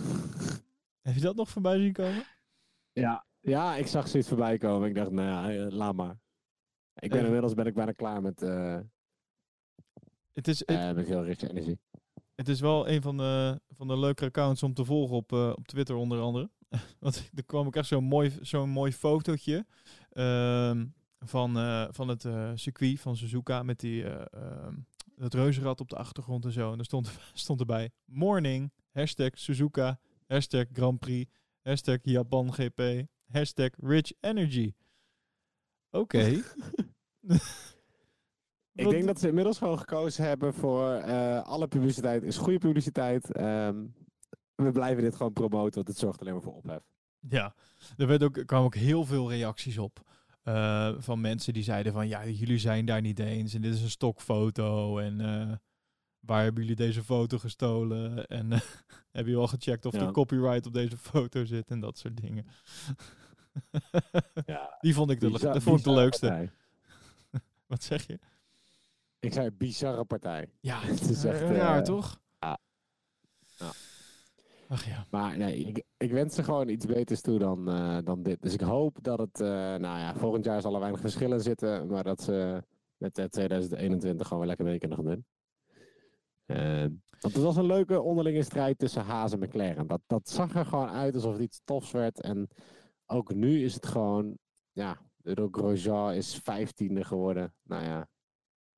Heb 1.01 1.15
je 1.15 1.21
dat 1.21 1.35
nog 1.35 1.49
voorbij 1.49 1.77
zien 1.77 1.93
komen? 1.93 2.25
Ja, 2.91 3.25
ja, 3.43 3.75
ik 3.75 3.87
zag 3.87 4.07
zoiets 4.07 4.29
voorbij 4.29 4.57
komen. 4.57 4.89
Ik 4.89 4.95
dacht, 4.95 5.11
nou 5.11 5.27
ja, 5.27 5.65
eh, 5.65 5.71
laat 5.71 5.95
maar. 5.95 6.17
Ik 6.93 7.09
ben 7.09 7.25
inmiddels 7.25 7.53
ben 7.53 7.65
ik 7.65 7.73
bijna 7.73 7.91
klaar 7.91 8.21
met, 8.21 8.41
eh 8.41 8.79
Het 10.33 10.47
is, 10.47 10.59
het, 10.59 10.69
eh, 10.69 10.91
met 10.91 11.07
heel 11.07 11.23
Rich 11.23 11.41
Energy. 11.41 11.75
het 12.35 12.47
is 12.47 12.59
wel 12.59 12.89
een 12.89 13.01
van 13.01 13.17
de, 13.17 13.61
van 13.69 13.87
de 13.87 13.97
leuke 13.97 14.25
accounts 14.25 14.63
om 14.63 14.73
te 14.73 14.85
volgen 14.85 15.15
op, 15.15 15.31
op 15.31 15.67
Twitter 15.67 15.95
onder 15.95 16.19
andere. 16.19 16.49
Want 16.99 17.29
er 17.35 17.45
kwam 17.45 17.65
ook 17.65 17.75
echt 17.75 17.87
zo'n 17.87 18.03
mooi, 18.03 18.37
zo'n 18.41 18.69
mooi 18.69 18.93
fotootje 18.93 19.65
ehm, 20.09 20.85
van, 21.19 21.53
van 21.93 22.07
het 22.07 22.27
circuit 22.55 22.99
van 22.99 23.17
Suzuka 23.17 23.63
met 23.63 23.79
die, 23.79 24.03
eh, 24.03 24.25
ehm, 24.31 24.75
het 25.15 25.33
reuzenrad 25.33 25.81
op 25.81 25.89
de 25.89 25.95
achtergrond 25.95 26.45
en 26.45 26.51
zo. 26.51 26.71
En 26.71 26.79
er 26.79 26.85
stond, 26.85 27.11
stond 27.33 27.59
erbij 27.59 27.91
morning, 28.05 28.71
hashtag 28.91 29.29
Suzuka, 29.33 29.99
hashtag 30.27 30.65
Grand 30.73 30.99
Prix, 30.99 31.31
hashtag 31.61 31.97
Japan 32.01 32.53
GP, 32.53 33.05
hashtag 33.33 33.69
Rich 33.77 34.11
Energy. 34.19 34.73
Oké. 35.91 36.19
Ik 38.75 38.89
denk 38.89 39.05
dat 39.05 39.19
ze 39.19 39.27
inmiddels 39.27 39.57
gewoon 39.57 39.79
gekozen 39.79 40.25
hebben 40.25 40.53
voor 40.53 40.91
eh, 40.93 41.41
alle 41.43 41.67
publiciteit 41.67 42.23
is 42.23 42.37
goede 42.37 42.57
publiciteit. 42.57 43.31
Ehm, 43.31 43.85
we 44.55 44.71
blijven 44.71 45.03
dit 45.03 45.15
gewoon 45.15 45.33
promoten, 45.33 45.73
want 45.75 45.87
het 45.87 45.97
zorgt 45.97 46.21
alleen 46.21 46.33
maar 46.33 46.41
voor 46.41 46.55
ophef. 46.55 46.83
Ja, 47.29 47.55
er, 47.97 48.07
werd 48.07 48.23
ook, 48.23 48.37
er 48.37 48.45
kwamen 48.45 48.65
ook 48.65 48.75
heel 48.75 49.05
veel 49.05 49.29
reacties 49.29 49.77
op. 49.77 50.01
eh, 50.43 50.93
van 50.97 51.21
mensen 51.21 51.53
die 51.53 51.63
zeiden 51.63 51.93
van 51.93 52.07
ja, 52.07 52.27
jullie 52.27 52.57
zijn 52.57 52.85
daar 52.85 53.01
niet 53.01 53.19
eens 53.19 53.53
en 53.53 53.61
dit 53.61 53.73
is 53.73 53.81
een 53.81 53.89
stokfoto 53.89 54.97
en 54.97 55.21
eh, 55.21 55.51
waar 56.19 56.43
hebben 56.43 56.61
jullie 56.61 56.75
deze 56.77 57.03
foto 57.03 57.37
gestolen 57.37 58.27
en 58.27 58.51
eh, 58.51 58.59
heb 59.17 59.27
je 59.27 59.35
al 59.35 59.47
gecheckt 59.47 59.85
of 59.85 59.93
Ja. 59.93 60.05
er 60.05 60.11
copyright 60.11 60.65
op 60.65 60.73
deze 60.73 60.97
foto 60.97 61.45
zit 61.45 61.69
en 61.71 61.79
dat 61.79 61.97
soort 61.97 62.21
dingen. 62.21 62.45
Ja, 64.45 64.77
Die 64.81 64.93
vond 64.93 65.09
ik 65.11 65.19
de, 65.19 65.29
bizar- 65.29 65.53
dat 65.53 65.63
vond 65.63 65.77
ik 65.79 65.83
de 65.85 65.91
leukste. 65.91 66.27
partij. 66.27 66.51
Wat 67.67 67.83
zeg 67.83 68.07
je? 68.07 68.19
Ik 69.19 69.33
zei 69.33 69.51
bizarre 69.51 70.03
partij. 70.05 70.49
Ja, 70.59 70.79
Het 70.85 71.09
is 71.09 71.23
echt, 71.23 71.41
raar 71.41 71.77
eh, 71.77 71.83
toch? 71.83 72.19
ja. 72.39 72.57
Ja. 73.57 73.71
Ach 74.67 74.85
ja. 74.85 75.05
Maar 75.11 75.37
nee, 75.37 75.55
ik, 75.57 75.83
ik 75.97 76.11
wens 76.11 76.35
ze 76.35 76.43
gewoon 76.43 76.69
iets 76.69 76.85
beters 76.85 77.21
toe 77.21 77.39
dan, 77.39 77.69
eh, 77.69 77.97
dan 78.03 78.23
dit. 78.23 78.41
Dus 78.41 78.53
ik 78.53 78.61
hoop 78.61 78.97
dat 79.01 79.19
het, 79.19 79.39
eh, 79.41 79.47
nou 79.49 79.81
ja, 79.99 80.15
volgend 80.15 80.45
jaar 80.45 80.61
zal 80.61 80.73
er 80.73 80.79
weinig 80.79 81.01
verschillen 81.01 81.41
zitten. 81.41 81.87
Maar 81.87 82.03
dat 82.03 82.21
ze 82.21 82.63
met 82.97 83.17
eh, 83.17 83.25
2021 83.25 84.23
gewoon 84.27 84.39
weer 84.39 84.47
lekker 84.47 84.65
weken 84.65 84.93
gaan 84.95 85.05
doen. 85.05 85.25
Eh, 86.45 86.85
want 87.19 87.33
het 87.35 87.43
was 87.43 87.55
een 87.55 87.65
leuke 87.65 88.01
onderlinge 88.01 88.43
strijd 88.43 88.79
tussen 88.79 89.03
Haas 89.03 89.31
en 89.31 89.39
McLaren. 89.39 89.87
Dat, 89.87 90.01
dat 90.07 90.29
zag 90.29 90.55
er 90.55 90.65
gewoon 90.65 90.89
uit 90.89 91.15
alsof 91.15 91.33
het 91.33 91.41
iets 91.41 91.61
tofs 91.63 91.91
werd. 91.91 92.21
En 92.21 92.47
ook 93.05 93.33
nu 93.33 93.63
is 93.63 93.73
het 93.73 93.85
gewoon, 93.85 94.37
ja, 94.71 95.01
de 95.17 95.47
Grosjean 95.51 96.13
is 96.13 96.35
vijftiende 96.35 97.03
geworden. 97.03 97.55
Nou 97.63 97.83
ja, 97.83 98.09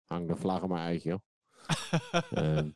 hang 0.04 0.28
de 0.28 0.36
vlaggen 0.36 0.70
maar 0.70 0.86
uit, 0.86 1.04
joh. 1.04 1.20
Ehm. 2.32 2.70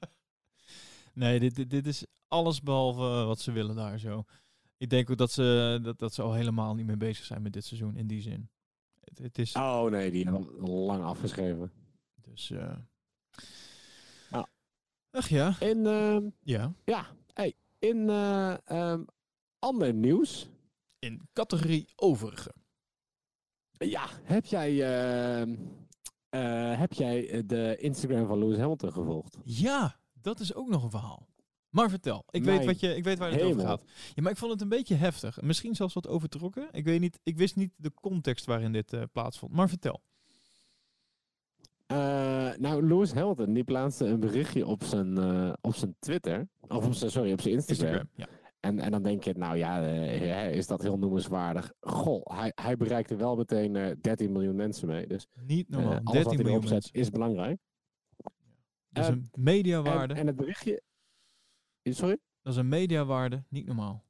nee, 1.13 1.39
dit, 1.39 1.55
dit, 1.55 1.69
dit 1.69 1.87
is 1.87 2.05
alles 2.27 2.61
behalve 2.61 3.25
wat 3.25 3.39
ze 3.39 3.51
willen 3.51 3.75
daar 3.75 3.99
zo. 3.99 4.23
Ik 4.77 4.89
denk 4.89 5.09
ook 5.09 5.17
dat 5.17 5.31
ze, 5.31 5.79
dat, 5.81 5.99
dat 5.99 6.13
ze 6.13 6.21
al 6.21 6.33
helemaal 6.33 6.75
niet 6.75 6.85
meer 6.85 6.97
bezig 6.97 7.25
zijn 7.25 7.41
met 7.41 7.53
dit 7.53 7.65
seizoen 7.65 7.95
in 7.95 8.07
die 8.07 8.21
zin. 8.21 8.49
Het, 8.99 9.17
het 9.17 9.37
is 9.37 9.55
Oh 9.55 9.83
nee, 9.83 10.11
die 10.11 10.23
hebben 10.23 10.69
lang 10.69 11.03
afgeschreven. 11.03 11.71
dus. 12.15 12.49
eh 12.49 12.75
Ja. 14.29 14.49
Ach 15.11 15.29
ja, 15.29 15.55
In, 15.59 15.85
ehm, 15.85 16.29
ja. 16.39 16.73
ja, 16.85 17.07
hey, 17.33 17.55
in 17.79 18.09
eh, 18.09 18.67
ehm, 18.67 19.03
ander 19.59 19.93
nieuws. 19.93 20.49
In 20.99 21.29
categorie 21.33 21.89
overige. 21.95 22.53
Ja, 23.71 24.07
heb 24.23 24.45
jij, 24.45 24.71
ehm, 24.71 25.55
eh, 26.29 26.79
heb 26.79 26.93
jij 26.93 27.43
de 27.45 27.77
Instagram 27.79 28.27
van 28.27 28.39
Lewis 28.39 28.57
Hamilton 28.57 28.91
gevolgd? 28.91 29.37
Ja, 29.43 29.99
dat 30.13 30.39
is 30.39 30.53
ook 30.53 30.69
nog 30.69 30.83
een 30.83 30.89
verhaal. 30.89 31.27
Maar 31.69 31.89
vertel, 31.89 32.23
ik 32.29 32.43
weet, 32.43 32.65
wat 32.65 32.79
je, 32.79 32.95
ik 32.95 33.03
weet 33.03 33.17
waar 33.17 33.31
het 33.31 33.41
over 33.41 33.61
gaat. 33.61 33.83
Ja, 34.15 34.21
maar 34.21 34.31
ik 34.31 34.37
vond 34.37 34.51
het 34.51 34.61
een 34.61 34.69
beetje 34.69 34.95
heftig. 34.95 35.41
Misschien 35.41 35.75
zelfs 35.75 35.93
wat 35.93 36.07
overtrokken. 36.07 36.67
Ik 36.71 36.85
weet 36.85 36.99
niet, 36.99 37.19
ik 37.23 37.37
wist 37.37 37.55
niet 37.55 37.75
de 37.77 37.93
context 37.93 38.45
waarin 38.45 38.71
dit 38.71 38.93
eh, 38.93 39.01
plaatsvond. 39.11 39.51
Maar 39.51 39.69
vertel. 39.69 40.01
Eh, 41.85 41.97
nou, 42.57 42.87
Lewis 42.87 43.13
Hamilton 43.13 43.53
die 43.53 43.63
plaatste 43.63 44.05
een 44.05 44.19
berichtje 44.19 44.65
op 44.65 44.83
zijn, 44.83 45.17
eh, 45.17 45.53
op 45.61 45.75
zijn 45.75 45.95
Twitter. 45.99 46.47
Of 46.67 46.85
op 46.85 46.93
zijn, 46.93 47.11
sorry, 47.11 47.31
op 47.31 47.41
zijn 47.41 47.53
Instagram. 47.53 47.87
Instagram. 47.87 48.09
Ja. 48.15 48.38
En, 48.59 48.79
en 48.79 48.91
dan 48.91 49.03
denk 49.03 49.23
je, 49.23 49.33
nou 49.33 49.57
ja, 49.57 49.81
eh, 49.83 50.51
is 50.55 50.67
dat 50.67 50.81
heel 50.81 50.97
noemenswaardig. 50.97 51.73
Goh, 51.79 52.21
hij, 52.25 52.51
hij 52.55 52.77
bereikte 52.77 53.15
wel 53.15 53.35
meteen 53.35 53.75
eh 53.75 53.95
13 54.01 54.31
miljoen 54.31 54.55
mensen 54.55 54.87
mee. 54.87 55.07
Dus 55.07 55.27
Niet 55.45 55.67
eh, 55.69 55.71
normaal. 55.77 55.91
alles 55.91 56.03
wat 56.03 56.13
13 56.13 56.29
hij 56.31 56.37
miljoen 56.43 56.59
erop 56.61 56.69
mensen. 56.71 56.93
is 56.93 57.09
belangrijk. 57.09 57.59
Dat 58.89 59.03
is 59.03 59.09
Ehm, 59.09 59.17
een 59.19 59.29
mediawaarde. 59.43 60.13
En, 60.13 60.19
en 60.19 60.27
het 60.27 60.35
berichtje... 60.35 60.81
Sorry? 61.83 62.17
Dat 62.41 62.53
is 62.53 62.59
een 62.59 62.67
mediawaarde. 62.69 63.43
Niet 63.49 63.65
normaal. 63.65 64.03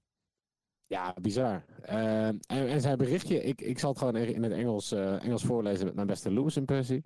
Ja, 0.88 1.16
bizar. 1.22 1.66
Ehm, 1.82 2.38
en, 2.48 2.68
en 2.68 2.82
zijn 2.82 2.98
berichtje, 2.98 3.44
ik, 3.44 3.62
ik 3.62 3.80
zal 3.80 3.90
het 3.90 4.00
gewoon 4.00 4.16
in 4.16 4.44
het 4.44 4.52
Engels, 4.52 4.92
eh, 4.92 5.24
Engels 5.24 5.44
voorlezen 5.44 5.86
met 5.86 5.96
mijn 5.96 6.08
beste 6.08 6.32
Lewis 6.32 6.58
impressie. 6.58 7.02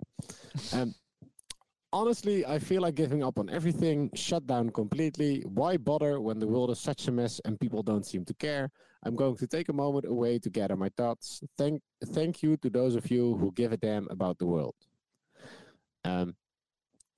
Honestly, 1.94 2.44
I 2.44 2.58
feel 2.58 2.82
like 2.82 2.96
giving 3.02 3.22
up 3.22 3.38
on 3.38 3.48
everything, 3.48 4.10
shut 4.14 4.46
down 4.46 4.70
completely. 4.70 5.44
Why 5.46 5.76
bother 5.78 6.20
when 6.20 6.40
the 6.40 6.46
world 6.46 6.70
is 6.70 6.80
such 6.80 7.06
a 7.08 7.12
mess 7.12 7.40
and 7.44 7.56
people 7.58 7.82
don't 7.84 8.04
seem 8.04 8.24
to 8.24 8.34
care? 8.34 8.70
I'm 9.06 9.14
going 9.14 9.36
to 9.36 9.46
take 9.46 9.68
a 9.68 9.72
moment 9.72 10.04
away 10.06 10.38
to 10.40 10.50
gather 10.50 10.76
my 10.76 10.90
thoughts. 10.96 11.40
Thank, 11.56 11.80
thank 12.12 12.42
you 12.42 12.56
to 12.56 12.70
those 12.70 12.96
of 12.96 13.08
you 13.10 13.36
who 13.38 13.52
give 13.52 13.72
a 13.72 13.76
damn 13.76 14.08
about 14.10 14.38
the 14.38 14.44
world. 14.46 14.74
Ehm, 16.00 16.28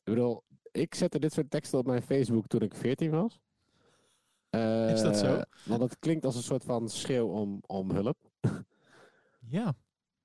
ik 0.04 0.12
bedoel, 0.12 0.42
ik 0.72 0.94
zette 0.94 1.18
dit 1.18 1.32
soort 1.32 1.50
teksten 1.50 1.78
op 1.78 1.86
mijn 1.86 2.02
Facebook 2.02 2.46
toen 2.46 2.60
ik 2.60 2.74
14 2.74 3.10
was. 3.10 3.40
Is 4.92 5.02
dat 5.02 5.16
zo? 5.16 5.34
Eh, 5.36 5.42
Want 5.64 5.80
het 5.82 5.98
klinkt 5.98 6.24
als 6.24 6.36
een 6.36 6.42
soort 6.42 6.64
van 6.64 6.88
schreeuw 6.88 7.26
om, 7.28 7.62
om 7.66 7.90
hulp. 7.90 8.16
Ja. 9.48 9.74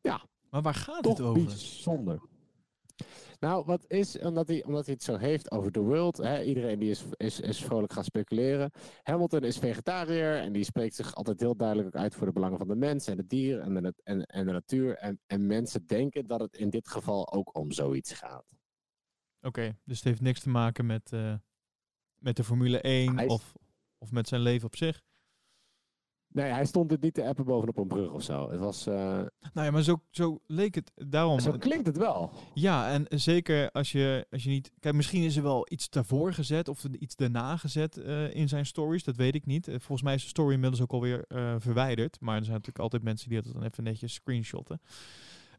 Ja. 0.01 0.21
Maar 0.49 0.61
waar 0.61 0.73
gaat 0.75 1.03
Toch 1.03 1.17
het 1.17 1.27
over? 1.27 1.43
bijzonder. 1.43 2.21
Nou, 3.41 3.65
wat 3.65 3.85
is, 3.87 4.19
omdat 4.19 4.47
hij, 4.47 4.63
omdat 4.63 4.85
hij 4.85 4.93
het 4.93 5.03
zo 5.03 5.17
heeft 5.17 5.51
over 5.51 5.71
de 5.71 5.79
world. 5.79 6.17
Hè, 6.17 6.43
iedereen 6.43 6.79
die 6.79 6.89
is, 6.89 7.05
is, 7.17 7.39
is 7.39 7.63
vrolijk 7.63 7.93
gaan 7.93 8.03
speculeren. 8.03 8.71
Hamilton 9.03 9.43
is 9.43 9.57
vegetariër 9.57 10.37
en 10.39 10.51
die 10.53 10.63
spreekt 10.63 10.95
zich 10.95 11.15
altijd 11.15 11.39
heel 11.39 11.55
duidelijk 11.55 11.95
uit 11.95 12.15
voor 12.15 12.25
de 12.27 12.33
belangen 12.33 12.57
van 12.57 12.67
de 12.67 12.75
mens 12.75 13.07
en 13.07 13.17
het 13.17 13.29
dier 13.29 13.59
en 13.59 13.73
de, 13.73 13.93
en, 14.03 14.25
en 14.25 14.45
de 14.45 14.51
natuur. 14.51 14.97
En, 14.97 15.19
en 15.27 15.47
mensen 15.47 15.85
denken 15.85 16.27
dat 16.27 16.39
het 16.39 16.57
in 16.57 16.69
dit 16.69 16.87
geval 16.87 17.31
ook 17.31 17.55
om 17.57 17.71
zoiets 17.71 18.13
gaat. 18.13 18.45
Oké, 19.41 19.77
dus 19.83 19.97
het 19.97 20.07
heeft 20.07 20.21
niks 20.21 20.39
te 20.39 20.49
maken 20.49 20.85
met, 20.85 21.11
eh, 21.13 21.35
met 22.17 22.35
de 22.35 22.43
Formule 22.43 22.81
1 22.81 23.15
Hij 23.15 23.25
is- 23.25 23.31
of, 23.31 23.53
of 23.97 24.11
met 24.11 24.27
zijn 24.27 24.41
leven 24.41 24.65
op 24.67 24.75
zich. 24.75 25.01
Nee, 26.33 26.51
hij 26.51 26.65
stond 26.65 26.91
het 26.91 27.01
niet 27.01 27.13
te 27.13 27.25
appen 27.27 27.45
bovenop 27.45 27.77
een 27.77 27.87
brug 27.87 28.11
of 28.11 28.23
zo. 28.23 28.49
Het 28.49 28.59
was, 28.59 28.87
eh, 28.87 28.93
Nou 29.53 29.65
ja, 29.65 29.71
maar 29.71 29.83
zo, 29.83 30.01
zo 30.09 30.39
leek 30.47 30.75
het. 30.75 30.91
Daarom. 30.95 31.39
zo 31.39 31.51
klinkt 31.51 31.87
het 31.87 31.97
wel. 31.97 32.31
Ja, 32.53 32.91
en 32.91 33.05
zeker 33.09 33.71
als 33.71 33.91
je, 33.91 34.27
als 34.31 34.43
je 34.43 34.49
niet... 34.49 34.71
Kijk, 34.79 34.95
misschien 34.95 35.23
is 35.23 35.35
er 35.35 35.43
wel 35.43 35.65
iets 35.69 35.89
daarvoor 35.89 36.33
gezet 36.33 36.67
of 36.67 36.83
iets 36.83 37.15
daarna 37.15 37.57
gezet 37.57 37.97
eh, 37.97 38.35
in 38.35 38.49
zijn 38.49 38.65
stories. 38.65 39.03
Dat 39.03 39.15
weet 39.15 39.35
ik 39.35 39.45
niet. 39.45 39.67
Eh, 39.67 39.73
volgens 39.73 40.01
mij 40.01 40.13
is 40.13 40.21
de 40.23 40.27
story 40.27 40.53
inmiddels 40.53 40.81
ook 40.81 40.91
alweer 40.91 41.25
eh 41.27 41.55
verwijderd. 41.57 42.19
Maar 42.19 42.35
er 42.35 42.43
zijn 42.43 42.55
natuurlijk 42.55 42.83
altijd 42.83 43.03
mensen 43.03 43.29
die 43.29 43.41
dat 43.41 43.53
dan 43.53 43.63
even 43.63 43.83
netjes 43.83 44.13
screenshotten. 44.13 44.81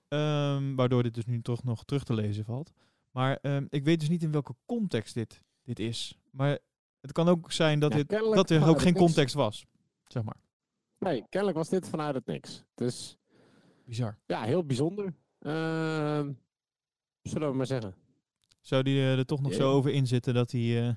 Ehm, 0.09 0.75
waardoor 0.75 1.03
dit 1.03 1.14
dus 1.14 1.27
nu 1.27 1.43
toch 1.43 1.64
nog 1.64 1.85
terug 1.85 2.05
te 2.05 2.14
lezen 2.14 2.45
valt. 2.45 2.73
Maar 3.11 3.39
ehm, 3.43 3.66
ik 3.68 3.85
weet 3.85 4.01
dus 4.01 4.09
niet 4.09 4.23
in 4.23 4.33
welke 4.33 4.55
context 4.66 5.14
dit, 5.14 5.43
dit 5.62 5.79
is. 5.79 6.18
Maar 6.31 6.59
het 7.01 7.12
kan 7.12 7.29
ook 7.29 7.53
zijn 7.53 7.79
dat, 7.79 7.91
Ja, 7.91 7.97
dit, 7.97 8.09
dat 8.09 8.51
er 8.51 8.68
ook 8.68 8.81
geen 8.81 8.95
context 8.95 9.35
was. 9.35 9.66
Zeg 10.07 10.23
maar. 10.23 10.37
Nee, 11.03 11.24
kennelijk 11.28 11.59
was 11.59 11.68
dit 11.68 11.88
vanuit 11.88 12.14
het 12.14 12.26
niks. 12.26 12.64
Dus 12.74 13.18
Bizar. 13.84 14.18
ja, 14.26 14.42
heel 14.42 14.64
bijzonder. 14.64 15.14
Ehm, 15.38 16.32
zullen 17.22 17.50
we 17.50 17.57
maar 17.57 17.66
zeggen. 17.66 17.94
Zou 18.61 18.82
die 18.82 18.98
eh, 18.98 19.18
er 19.18 19.26
toch 19.26 19.40
nog 19.40 19.55
zo 19.55 19.72
over 19.72 19.90
inzitten 19.92 20.34
dat 20.34 20.50
hij, 20.50 20.88
eh, 20.88 20.94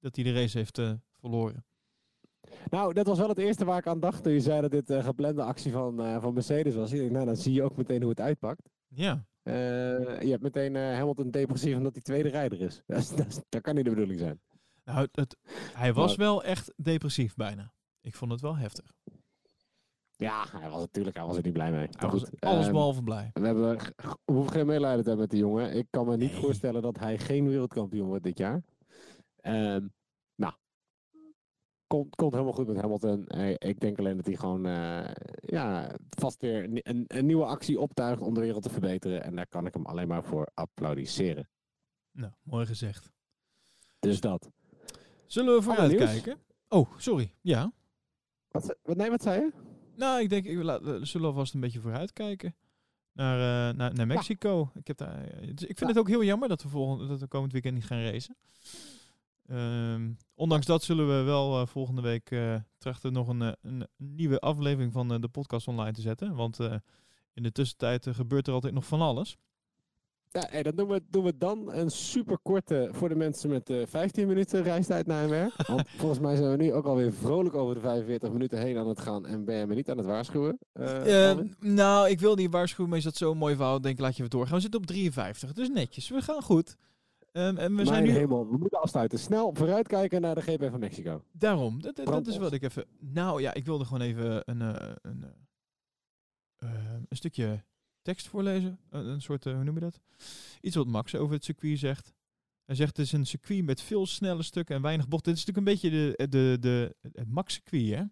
dat 0.00 0.14
hij 0.16 0.24
de 0.24 0.32
race 0.32 0.58
heeft 0.58 0.78
eh, 0.78 0.92
verloren? 1.10 1.64
Nou, 2.70 2.92
dat 2.94 3.06
was 3.06 3.18
wel 3.18 3.28
het 3.28 3.38
eerste 3.38 3.64
waar 3.64 3.78
ik 3.78 3.86
aan 3.86 4.00
dacht 4.00 4.22
toen 4.22 4.32
je 4.32 4.40
zei 4.40 4.60
dat 4.60 4.70
dit 4.70 4.90
een 4.90 5.04
geplande 5.04 5.42
actie 5.42 5.72
van, 5.72 6.20
van 6.20 6.34
Mercedes 6.34 6.74
was. 6.74 6.92
Ik 6.92 6.98
denk, 6.98 7.10
nou, 7.10 7.26
dan 7.26 7.36
zie 7.36 7.52
je 7.52 7.62
ook 7.62 7.76
meteen 7.76 8.00
hoe 8.00 8.10
het 8.10 8.20
uitpakt. 8.20 8.68
Ja. 8.88 9.26
Je 9.44 10.26
hebt 10.30 10.42
meteen 10.42 10.76
eh 10.76 10.82
Hamilton 10.96 11.30
depressief 11.30 11.76
omdat 11.76 11.92
hij 11.92 12.02
tweede 12.02 12.28
rijder 12.28 12.60
is. 12.60 12.82
Dat, 12.86 12.98
is, 12.98 13.08
dat, 13.08 13.26
is- 13.26 13.40
dat 13.48 13.60
kan 13.62 13.74
niet 13.74 13.84
de 13.84 13.90
bedoeling 13.90 14.18
zijn. 14.18 14.40
Nou, 14.84 15.08
het, 15.12 15.36
hij 15.74 15.92
was 15.92 16.16
wel 16.16 16.44
echt 16.44 16.72
depressief 16.76 17.34
bijna. 17.34 17.72
Ik 18.00 18.14
vond 18.14 18.30
het 18.32 18.40
wel 18.40 18.56
heftig. 18.56 18.92
Ja, 20.22 20.46
hij 20.52 20.70
was 20.70 20.80
natuurlijk 20.80 21.16
hij 21.16 21.26
was 21.26 21.36
er 21.36 21.42
niet 21.42 21.52
blij 21.52 21.70
mee. 21.70 21.88
Hij 21.90 22.08
goed, 22.08 22.40
alles 22.40 22.64
ehm, 22.64 22.72
behalve 22.72 23.02
blij. 23.02 23.30
we, 23.32 23.46
hebben, 23.46 23.78
we 24.24 24.32
hoeven 24.32 24.52
geen 24.52 24.66
medelijden 24.66 25.02
te 25.02 25.08
hebben 25.08 25.26
met 25.26 25.30
die 25.30 25.40
jongen. 25.40 25.76
Ik 25.76 25.86
kan 25.90 26.06
me 26.06 26.16
niet 26.16 26.32
Nee. 26.32 26.40
voorstellen 26.40 26.82
dat 26.82 26.98
hij 26.98 27.18
geen 27.18 27.48
wereldkampioen 27.48 28.06
wordt 28.06 28.24
dit 28.24 28.38
jaar. 28.38 28.62
Ehm, 29.36 29.86
nou, 30.34 30.52
komt, 31.86 32.14
komt 32.14 32.32
helemaal 32.32 32.52
goed 32.52 32.66
met 32.66 32.80
Hamilton. 32.80 33.28
Ik 33.58 33.80
denk 33.80 33.98
alleen 33.98 34.16
dat 34.16 34.26
hij 34.26 34.36
gewoon 34.36 34.66
eh, 34.66 35.10
ja, 35.40 35.96
vast 36.08 36.40
weer 36.40 36.82
een, 36.82 37.26
nieuwe 37.26 37.44
actie 37.44 37.80
optuigt 37.80 38.20
om 38.20 38.34
de 38.34 38.40
wereld 38.40 38.62
te 38.62 38.70
verbeteren. 38.70 39.24
En 39.24 39.36
daar 39.36 39.46
kan 39.46 39.66
ik 39.66 39.74
hem 39.74 39.86
alleen 39.86 40.08
maar 40.08 40.24
voor 40.24 40.48
applaudisseren. 40.54 41.48
Nou, 42.12 42.32
mooi 42.42 42.66
gezegd. 42.66 43.10
Dus 43.98 44.20
dat. 44.20 44.50
Zullen 45.26 45.54
we 45.54 45.62
vooruit 45.62 45.94
kijken? 45.96 46.38
Oh, 46.68 46.90
sorry. 46.96 47.34
Ja. 47.40 47.72
Wat, 48.48 48.76
nee, 48.82 49.10
wat 49.10 49.22
zei 49.22 49.40
je? 49.40 49.71
Nou, 49.96 50.20
ik 50.22 50.28
denk, 50.28 50.44
ik, 50.44 50.62
laat, 50.62 50.82
we 50.82 51.04
zullen 51.04 51.26
alvast 51.26 51.54
een 51.54 51.60
beetje 51.60 51.80
vooruit 51.80 52.12
kijken. 52.12 52.54
Naar, 53.12 53.68
eh, 53.70 53.76
naar, 53.76 53.94
naar 53.94 54.06
Mexico. 54.06 54.70
Ik, 54.74 54.86
heb 54.86 54.96
daar, 54.96 55.24
eh, 55.24 55.40
dus 55.40 55.48
ik 55.68 55.78
vind 55.78 55.80
Ja. 55.80 55.86
het 55.86 55.98
ook 55.98 56.08
heel 56.08 56.24
jammer 56.24 56.48
dat 56.48 56.62
we, 56.62 56.68
volgende, 56.68 57.06
dat 57.06 57.20
we 57.20 57.26
komend 57.26 57.52
weekend 57.52 57.74
niet 57.74 57.84
gaan 57.86 58.02
racen. 58.02 58.36
Ehm, 59.46 60.12
ondanks 60.34 60.66
dat 60.66 60.82
zullen 60.82 61.08
we 61.18 61.22
wel 61.22 61.60
eh, 61.60 61.66
volgende 61.66 62.00
week 62.02 62.30
eh, 62.30 62.56
trachten 62.78 63.12
nog 63.12 63.28
een, 63.28 63.56
een 63.62 63.86
nieuwe 63.96 64.38
aflevering 64.40 64.92
van 64.92 65.20
de 65.20 65.28
podcast 65.28 65.68
online 65.68 65.92
te 65.92 66.00
zetten. 66.00 66.34
Want 66.34 66.58
in 67.34 67.42
de 67.42 67.52
tussentijd 67.52 68.06
gebeurt 68.10 68.46
er 68.46 68.52
altijd 68.54 68.74
nog 68.74 68.86
van 68.86 69.00
alles. 69.00 69.36
Ja, 70.32 70.46
hey, 70.50 70.62
dat 70.62 70.76
doen 70.76 70.88
we, 70.88 71.02
doen 71.10 71.24
we 71.24 71.36
dan 71.38 71.72
een 71.72 71.90
super 71.90 72.38
korte 72.38 72.88
voor 72.92 73.08
de 73.08 73.14
mensen 73.14 73.50
met 73.50 73.70
eh 73.70 73.86
15 73.86 74.26
minuten 74.26 74.62
reistijd 74.62 75.06
naar 75.06 75.20
hun 75.20 75.30
werk. 75.40 75.66
Want 75.66 75.88
volgens 75.88 76.20
mij 76.20 76.36
zijn 76.36 76.50
we 76.50 76.56
nu 76.56 76.72
ook 76.72 76.84
alweer 76.86 77.12
vrolijk 77.12 77.54
over 77.54 77.74
de 77.74 77.80
45 77.80 78.32
minuten 78.32 78.58
heen 78.58 78.76
aan 78.78 78.88
het 78.88 79.00
gaan 79.00 79.26
en 79.26 79.44
ben 79.44 79.56
je 79.56 79.66
me 79.66 79.74
niet 79.74 79.90
aan 79.90 79.96
het 79.96 80.06
waarschuwen. 80.06 80.58
eh, 80.72 81.24
Eh, 81.24 81.30
Alwin? 81.30 81.54
nou, 81.60 82.08
ik 82.08 82.20
wil 82.20 82.34
niet 82.34 82.52
waarschuwen, 82.52 82.88
maar 82.90 82.98
is 82.98 83.04
dat 83.04 83.16
zo'n 83.16 83.38
mooi 83.38 83.54
verhaal? 83.56 83.80
Denk, 83.80 83.98
laat 83.98 84.12
je 84.16 84.18
even 84.18 84.30
doorgaan. 84.30 84.54
We 84.54 84.60
zitten 84.60 84.80
op 84.80 84.86
53, 84.86 85.52
dus 85.52 85.68
netjes. 85.68 86.08
We 86.08 86.22
gaan 86.22 86.42
goed. 86.42 86.76
Ehm, 87.32 87.56
en 87.56 87.76
we 87.76 87.84
zijn 87.84 88.02
Mijn 88.02 88.12
nu 88.14 88.18
hemel, 88.20 88.48
we 88.50 88.56
moeten 88.58 88.80
afsluiten. 88.80 89.18
Snel 89.18 89.50
vooruitkijken 89.54 90.20
naar 90.20 90.34
de 90.34 90.40
GP 90.42 90.70
van 90.70 90.80
Mexico. 90.80 91.22
daarom. 91.32 91.82
Dat, 91.82 91.96
dat, 91.96 92.06
dat 92.06 92.26
is 92.26 92.36
wat 92.36 92.52
ik 92.52 92.62
even. 92.62 92.84
Nou 92.98 93.40
ja, 93.40 93.54
ik 93.54 93.64
wilde 93.64 93.84
gewoon 93.84 94.00
even 94.00 94.42
een, 94.44 94.60
eh, 94.62 94.92
een, 95.02 95.22
eh, 96.58 96.68
eh, 96.68 96.92
een 97.08 97.16
stukje 97.16 97.64
tekst 98.02 98.28
voorlezen. 98.28 98.78
Een, 98.90 99.06
een 99.06 99.20
soort, 99.22 99.46
eh, 99.46 99.54
hoe 99.54 99.64
noem 99.64 99.74
je 99.74 99.80
dat? 99.80 100.00
Iets 100.60 100.76
wat 100.76 100.86
Max 100.86 101.14
over 101.14 101.34
het 101.34 101.44
circuit 101.44 101.78
zegt. 101.78 102.12
Hij 102.64 102.74
zegt 102.74 102.96
het 102.96 103.06
is 103.06 103.12
een 103.12 103.26
circuit 103.26 103.64
met 103.64 103.80
veel 103.80 104.06
snelle 104.06 104.42
stukken 104.42 104.76
en 104.76 104.82
weinig 104.82 105.08
bochten. 105.08 105.32
Dit 105.32 105.40
is 105.40 105.46
natuurlijk 105.46 105.82
een 105.84 105.90
beetje 105.90 106.14
de, 106.16 106.28
de, 106.28 106.56
de, 106.60 106.96
het 107.12 107.28
Max-circuit, 107.28 107.88
hè? 107.98 108.02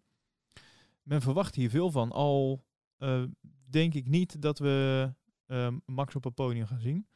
Men 1.03 1.21
verwacht 1.21 1.55
hier 1.55 1.71
veel 1.71 1.91
van. 1.91 2.13
Al 2.13 2.65
eh, 2.97 3.23
denk 3.71 3.95
ik 3.95 4.07
niet 4.07 4.43
dat 4.43 4.59
we 4.59 5.13
eh, 5.47 5.69
Max 5.87 6.15
op 6.17 6.25
het 6.25 6.35
podium 6.35 6.67
gaan 6.67 6.81
zien. 6.81 7.07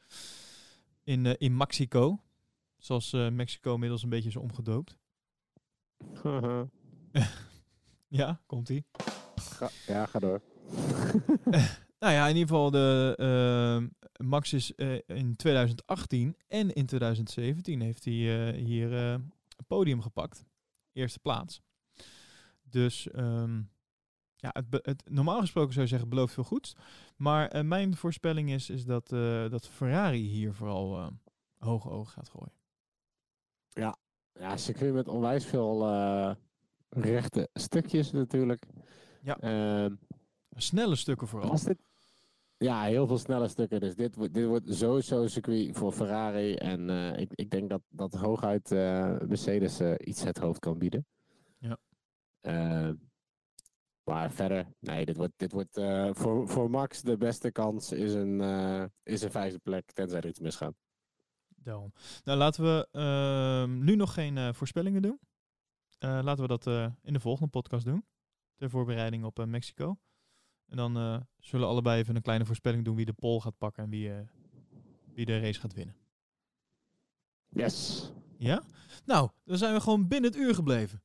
In, 1.03 1.25
eh, 1.25 1.33
in 1.37 1.57
Mexico. 1.57 2.19
Zoals 2.77 3.13
eh, 3.13 3.29
Mexico 3.29 3.73
inmiddels 3.73 4.03
een 4.03 4.09
beetje 4.09 4.29
is 4.29 4.35
omgedoopt. 4.35 4.97
Ja, 8.07 8.41
komt-ie. 8.45 8.85
Ga- 9.35 9.71
ja, 9.87 10.05
ga 10.05 10.19
door. 10.19 10.41
Nou 11.99 12.13
ja, 12.13 12.27
in 12.27 12.35
ieder 12.35 12.47
geval, 12.47 12.71
de, 12.71 13.13
ehm, 13.17 13.87
Max 14.27 14.53
is 14.53 14.75
eh, 14.75 14.99
in 15.05 15.35
2018 15.35 16.35
en 16.47 16.73
in 16.73 16.85
2017 16.85 17.81
heeft 17.81 18.05
hij 18.05 18.13
eh, 18.13 18.63
hier 18.63 18.93
een 18.93 19.31
podium 19.67 20.01
gepakt. 20.01 20.45
Eerste 20.93 21.19
plaats. 21.19 21.61
Dus 22.63 23.11
ehm, 23.11 23.61
ja, 24.35 24.49
het, 24.53 24.65
het, 24.69 25.03
normaal 25.09 25.39
gesproken 25.39 25.71
zou 25.73 25.85
je 25.85 25.91
zeggen 25.91 26.09
belooft 26.09 26.33
veel 26.33 26.43
goeds. 26.43 26.75
Maar 27.15 27.65
mijn 27.65 27.95
voorspelling 27.95 28.51
is, 28.51 28.69
is 28.69 28.85
dat, 28.85 29.09
dat 29.49 29.67
Ferrari 29.67 30.27
hier 30.27 30.53
vooral 30.53 31.11
hoge 31.57 31.89
ogen 31.89 32.11
gaat 32.11 32.29
gooien. 32.29 32.53
Ja, 33.69 34.57
circuit 34.57 34.93
met 34.93 35.07
onwijs 35.07 35.45
veel 35.45 35.85
rechte 36.89 37.49
stukjes 37.53 38.11
natuurlijk. 38.11 38.65
Ja. 39.21 39.37
Ehm, 39.39 39.95
Snelle 40.55 40.95
stukken 40.95 41.27
vooral. 41.27 41.63
dit... 41.63 41.77
Ja, 42.57 42.83
heel 42.83 43.07
veel 43.07 43.17
snelle 43.17 43.47
stukken. 43.47 43.79
Dus 43.79 43.95
dit, 43.95 44.15
wordt- 44.15 44.33
dit 44.33 44.45
wordt 44.45 44.75
sowieso 44.75 45.21
een 45.21 45.29
circuit 45.29 45.77
voor 45.77 45.91
Ferrari. 45.91 46.55
En 46.55 46.89
eh, 46.89 47.19
ik, 47.19 47.31
ik 47.35 47.49
denk 47.49 47.69
dat, 47.69 47.81
dat 47.89 48.13
hooguit 48.13 48.71
eh, 48.71 49.19
Mercedes 49.19 49.79
eh, 49.79 49.93
iets 49.97 50.23
het 50.23 50.37
hoofd 50.37 50.59
kan 50.59 50.77
bieden. 50.77 51.05
Ja. 51.57 51.77
Maar 54.03 54.31
verder, 54.31 54.67
nee, 54.79 55.05
dit 55.05 55.17
wordt, 55.17 55.33
dit 55.35 55.51
wordt 55.51 55.79
voor, 56.17 56.47
voor 56.47 56.69
Max 56.69 57.01
de 57.01 57.17
beste 57.17 57.51
kans 57.51 57.91
is 57.91 58.13
een, 58.13 58.41
is 59.03 59.21
een 59.21 59.31
vijfde 59.31 59.59
plek, 59.59 59.91
tenzij 59.91 60.17
er 60.19 60.27
iets 60.27 60.39
misgaat. 60.39 60.75
Daarom. 61.47 61.93
Nou, 62.23 62.37
laten 62.37 62.63
we 62.63 62.87
ehm, 62.91 63.83
nu 63.83 63.95
nog 63.95 64.13
geen 64.13 64.53
voorspellingen 64.55 65.01
doen. 65.01 65.19
Laten 65.99 66.47
we 66.47 66.57
dat 66.57 66.67
in 67.01 67.13
de 67.13 67.19
volgende 67.19 67.49
podcast 67.49 67.85
doen. 67.85 68.05
Ter 68.55 68.69
voorbereiding 68.69 69.23
op 69.23 69.45
Mexico. 69.45 69.97
En 70.65 70.77
dan 70.77 70.97
eh, 70.97 71.17
zullen 71.39 71.67
allebei 71.67 71.99
even 71.99 72.15
een 72.15 72.21
kleine 72.21 72.45
voorspelling 72.45 72.85
doen 72.85 72.95
wie 72.95 73.05
de 73.05 73.13
pole 73.13 73.41
gaat 73.41 73.57
pakken 73.57 73.83
en 73.83 73.89
wie, 73.89 74.13
eh, 74.13 74.19
wie 75.13 75.25
de 75.25 75.39
race 75.39 75.59
gaat 75.59 75.73
winnen. 75.73 75.95
Yes! 77.49 78.11
Ja? 78.37 78.63
Nou, 79.05 79.29
dan 79.43 79.57
zijn 79.57 79.73
we 79.73 79.79
gewoon 79.79 80.07
binnen 80.07 80.31
het 80.31 80.39
uur 80.39 80.55
gebleven. 80.55 81.03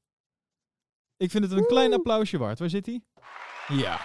Ik 1.16 1.30
vind 1.30 1.44
het 1.44 1.52
een 1.52 1.66
klein 1.66 1.92
applausje 1.92 2.38
waard. 2.38 2.58
Waar 2.58 2.70
zit 2.70 2.86
hij? 2.86 3.02
Ja. 3.68 4.00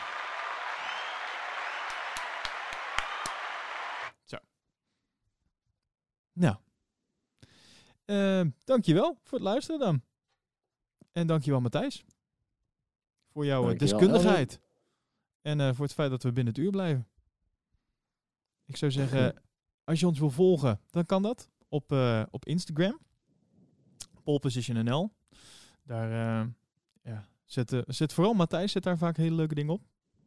Zo. 4.23 4.37
Nou. 6.33 6.55
Ehm 8.05 8.49
dankjewel 8.63 9.19
voor 9.23 9.37
het 9.37 9.47
luisteren 9.47 9.79
dan. 9.79 10.01
En 11.11 11.27
dankjewel 11.27 11.61
Matthijs. 11.61 12.05
Voor 13.31 13.45
jouw 13.45 13.61
eh, 13.61 13.67
Dankjewel, 13.67 13.99
deskundigheid. 13.99 14.59
En 15.45 15.59
eh, 15.59 15.69
voor 15.73 15.85
het 15.85 15.93
feit 15.93 16.09
dat 16.09 16.23
we 16.23 16.31
binnen 16.31 16.53
het 16.53 16.63
uur 16.63 16.71
blijven. 16.71 17.07
Ik 18.65 18.77
zou 18.77 18.91
zeggen, 18.91 19.41
als 19.83 19.99
je 19.99 20.07
ons 20.07 20.19
wil 20.19 20.29
volgen, 20.29 20.79
dan 20.89 21.05
kan 21.05 21.21
dat 21.21 21.49
op, 21.69 21.91
eh, 21.91 22.23
op 22.31 22.45
Instagram. 22.45 22.99
Pole 24.23 24.39
Position 24.39 24.85
NL. 24.85 25.11
Daar 25.83 26.11
eh, 26.11 26.47
ja, 27.03 27.25
zet, 27.45 27.83
zet 27.87 28.13
vooral 28.13 28.33
Matthijs 28.33 28.71
zet 28.71 28.83
daar 28.83 28.97
vaak 28.97 29.17
hele 29.17 29.35
leuke 29.35 29.55
dingen 29.55 29.73
op. 29.73 29.81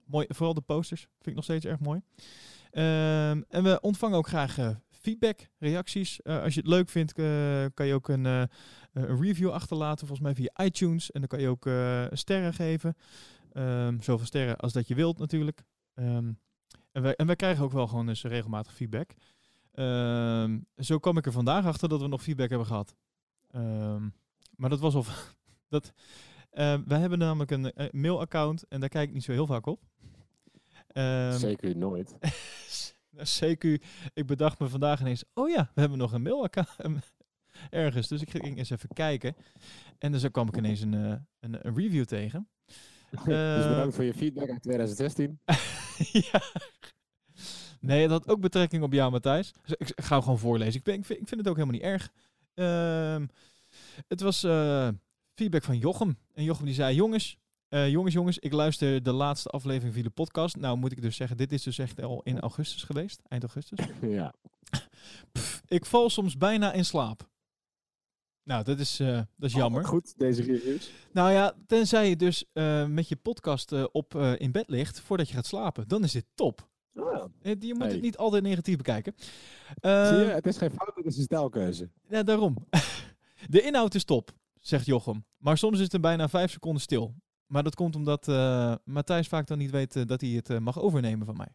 Mooi, 0.05 0.27
vooral 0.29 0.55
de 0.55 0.61
posters 0.61 1.01
vind 1.01 1.27
ik 1.27 1.35
nog 1.35 1.45
steeds 1.45 1.65
erg 1.65 1.81
mooi. 1.81 2.01
Ehm, 2.71 3.43
en 3.49 3.63
we 3.63 3.79
ontvangen 3.81 4.19
ook 4.19 4.29
graag 4.29 4.59
eh, 4.59 4.71
feedback, 4.91 5.49
reacties. 5.59 6.25
Als 6.25 6.55
je 6.55 6.61
het 6.61 6.69
leuk 6.69 6.89
vindt, 6.89 7.13
kan 7.75 7.87
je 7.87 7.95
ook 7.95 8.09
een, 8.09 8.25
een 8.25 9.21
review 9.21 9.51
achterlaten, 9.51 10.07
volgens 10.07 10.21
mij 10.21 10.35
via 10.35 10.65
iTunes. 10.65 11.11
En 11.11 11.21
dan 11.21 11.29
kan 11.29 11.41
je 11.41 11.49
ook 11.49 11.69
sterren 12.17 12.55
geven. 12.55 12.97
Ehm, 13.59 14.01
zoveel 14.01 14.27
sterren 14.27 14.57
als 14.57 14.73
dat 14.73 14.89
je 14.89 14.95
wilt 14.95 15.19
natuurlijk. 15.19 15.65
Ehm, 15.95 16.33
en, 16.93 17.03
wij, 17.03 17.17
en 17.17 17.27
wij 17.27 17.37
krijgen 17.37 17.65
ook 17.65 17.73
wel 17.73 17.87
gewoon 17.87 18.09
eens 18.09 18.23
regelmatig 18.23 18.75
feedback. 18.75 19.15
Ehm, 19.73 20.59
zo 20.77 20.99
kwam 20.99 21.17
ik 21.17 21.27
er 21.27 21.33
vandaag 21.33 21.67
achter 21.67 21.89
dat 21.89 22.01
we 22.01 22.07
nog 22.07 22.23
feedback 22.23 22.49
hebben 22.49 22.67
gehad. 22.67 22.97
Maar 24.57 24.71
dat 24.71 24.81
was 24.81 24.95
al. 24.95 25.05
dat, 25.69 25.93
wij 26.87 26.99
hebben 26.99 27.19
namelijk 27.19 27.51
een 27.51 27.73
eh, 27.73 27.91
mailaccount 27.91 28.69
en 28.69 28.81
daar 28.81 28.89
kijk 28.89 29.09
ik 29.09 29.15
niet 29.15 29.25
zo 29.25 29.33
heel 29.33 29.47
vaak 29.47 29.67
op. 29.67 29.83
Zeker 31.39 31.77
nooit. 31.77 32.17
CQ, 33.41 33.83
ik 34.15 34.27
bedacht 34.27 34.59
me 34.59 34.69
vandaag 34.69 35.01
ineens, 35.01 35.25
oh 35.35 35.49
ja, 35.49 35.71
we 35.75 35.81
hebben 35.81 35.99
nog 35.99 36.13
een 36.13 36.23
mailaccount 36.23 36.77
ergens. 37.71 38.09
Dus 38.09 38.23
ik 38.23 38.31
ging 38.31 38.59
eens 38.59 38.71
even 38.71 38.89
kijken. 38.89 39.37
En 39.99 40.13
dus 40.13 40.21
zo 40.21 40.29
kwam 40.29 40.49
ik 40.49 40.57
ineens 40.57 40.81
een, 40.81 40.95
eh, 40.95 41.17
een, 41.41 41.67
een 41.67 41.75
review 41.75 42.05
tegen. 42.05 42.49
dus 43.25 43.35
Eh, 43.35 43.69
bedankt 43.69 43.95
voor 43.95 44.05
je 44.05 44.15
feedback 44.15 44.51
uit 44.51 44.63
2016. 44.63 45.41
ja. 46.31 46.43
Nee, 47.81 48.09
dat 48.09 48.25
had 48.25 48.29
ook 48.35 48.41
betrekking 48.41 48.83
op 48.83 48.93
jou, 48.93 49.11
Matthijs. 49.11 49.53
Dus 49.67 49.75
ik, 49.79 49.93
ga 50.05 50.21
gewoon 50.21 50.39
voorlezen. 50.39 50.75
Ik, 50.75 50.83
ben, 50.83 50.95
ik, 50.95 51.05
vind, 51.05 51.21
ik 51.21 51.29
vind 51.29 51.41
het 51.41 51.49
ook 51.49 51.57
helemaal 51.57 51.77
niet 51.77 51.85
erg. 51.85 52.13
Ehm, 52.55 53.27
het 54.09 54.21
was 54.21 54.45
eh, 54.45 54.89
feedback 55.35 55.63
van 55.63 55.79
Jochem. 55.79 56.19
En 56.35 56.45
Jochem 56.45 56.65
die 56.65 56.75
zei, 56.75 56.95
jongens, 56.95 57.39
eh, 57.69 57.89
jongens, 57.89 58.15
jongens, 58.15 58.39
ik 58.39 58.53
luister 58.53 59.03
de 59.03 59.13
laatste 59.13 59.49
aflevering 59.49 59.95
van 59.95 60.03
de 60.03 60.11
podcast. 60.11 60.57
Nou 60.57 60.77
moet 60.77 60.93
ik 60.93 61.03
dus 61.03 61.17
zeggen, 61.17 61.37
dit 61.37 61.53
is 61.53 61.63
dus 61.63 61.79
echt 61.79 62.03
al 62.03 62.21
in 62.23 62.41
augustus 62.41 62.83
geweest, 62.83 63.21
eind 63.29 63.43
augustus. 63.43 63.79
ja. 64.19 64.35
Pff, 65.33 65.63
ik 65.67 65.87
val 65.87 66.11
soms 66.11 66.37
bijna 66.37 66.73
in 66.73 66.85
slaap. 66.85 67.29
Nou, 68.49 68.65
dat 68.65 68.79
is, 68.79 69.01
eh, 69.01 69.15
dat 69.37 69.49
is 69.49 69.53
jammer. 69.53 69.85
Goed, 69.85 70.19
deze 70.19 70.43
reviews. 70.43 70.91
Nou 71.13 71.31
ja, 71.33 71.55
tenzij 71.67 72.09
je 72.09 72.17
dus 72.17 72.45
eh, 72.53 72.87
met 72.87 73.09
je 73.09 73.17
podcast 73.17 73.73
eh, 73.73 73.85
op 73.93 74.15
in 74.15 74.53
bed 74.53 74.69
ligt 74.69 75.01
voordat 75.01 75.29
je 75.29 75.35
gaat 75.35 75.47
slapen, 75.47 75.89
dan 75.89 76.05
is 76.05 76.13
dit 76.13 76.25
top. 76.35 76.69
Oh, 76.95 77.13
ja. 77.13 77.55
Je 77.59 77.75
moet 77.75 77.83
Hey. 77.83 77.93
het 77.93 78.03
niet 78.03 78.17
altijd 78.17 78.43
negatief 78.43 78.77
bekijken. 78.77 79.15
Zie 79.17 79.91
je, 79.91 80.31
het 80.35 80.47
is 80.47 80.57
geen 80.57 80.71
fout, 80.71 80.95
het 80.95 81.07
is 81.07 81.17
een 81.17 81.23
stijlkeuze. 81.23 81.91
Ja, 82.09 82.23
daarom. 82.23 82.57
De 83.51 83.63
inhoud 83.63 83.95
is 83.95 84.05
top, 84.05 84.31
zegt 84.61 84.87
Jochem. 84.87 85.25
Maar 85.37 85.59
soms 85.59 85.77
is 85.77 85.85
het 85.85 85.93
er 85.93 86.01
bijna 86.01 86.29
vijf 86.29 86.51
seconden 86.51 86.83
stil. 86.83 87.15
Maar 87.47 87.63
dat 87.63 87.75
komt 87.75 87.97
omdat 87.97 88.27
Matthijs 88.85 89.29
vaak 89.29 89.47
dan 89.47 89.59
niet 89.59 89.71
weet 89.71 90.09
dat 90.09 90.21
hij 90.21 90.31
het 90.31 90.61
mag 90.61 90.81
overnemen 90.81 91.27
van 91.27 91.37
mij. 91.37 91.49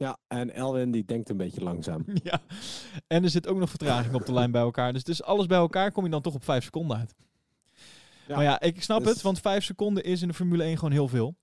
Ja, 0.00 0.18
en 0.28 0.54
Elwin 0.54 0.90
die 0.90 1.04
denkt 1.04 1.28
een 1.28 1.36
beetje 1.36 1.62
langzaam. 1.62 2.04
ja. 2.22 2.40
En 3.06 3.22
er 3.22 3.30
zit 3.30 3.46
ook 3.46 3.58
nog 3.58 3.68
vertraging 3.70 4.14
op 4.14 4.26
de 4.26 4.32
lijn 4.32 4.50
bij 4.50 4.60
elkaar. 4.60 4.92
Dus, 4.92 5.04
dus 5.04 5.22
alles 5.22 5.46
bij 5.46 5.58
elkaar 5.58 5.92
kom 5.92 6.04
je 6.04 6.10
dan 6.10 6.22
toch 6.22 6.34
op 6.34 6.44
vijf 6.44 6.64
seconden 6.64 6.96
uit. 6.96 7.14
Ja, 8.26 8.34
maar 8.34 8.44
ja, 8.44 8.60
ik 8.60 8.82
snap 8.82 9.02
dus- 9.02 9.12
het, 9.12 9.22
want 9.22 9.40
vijf 9.40 9.64
seconden 9.64 10.04
is 10.04 10.22
in 10.22 10.28
de 10.28 10.34
Formule 10.34 10.62
1 10.62 10.76
gewoon 10.76 10.92
heel 10.92 11.08
veel. 11.08 11.36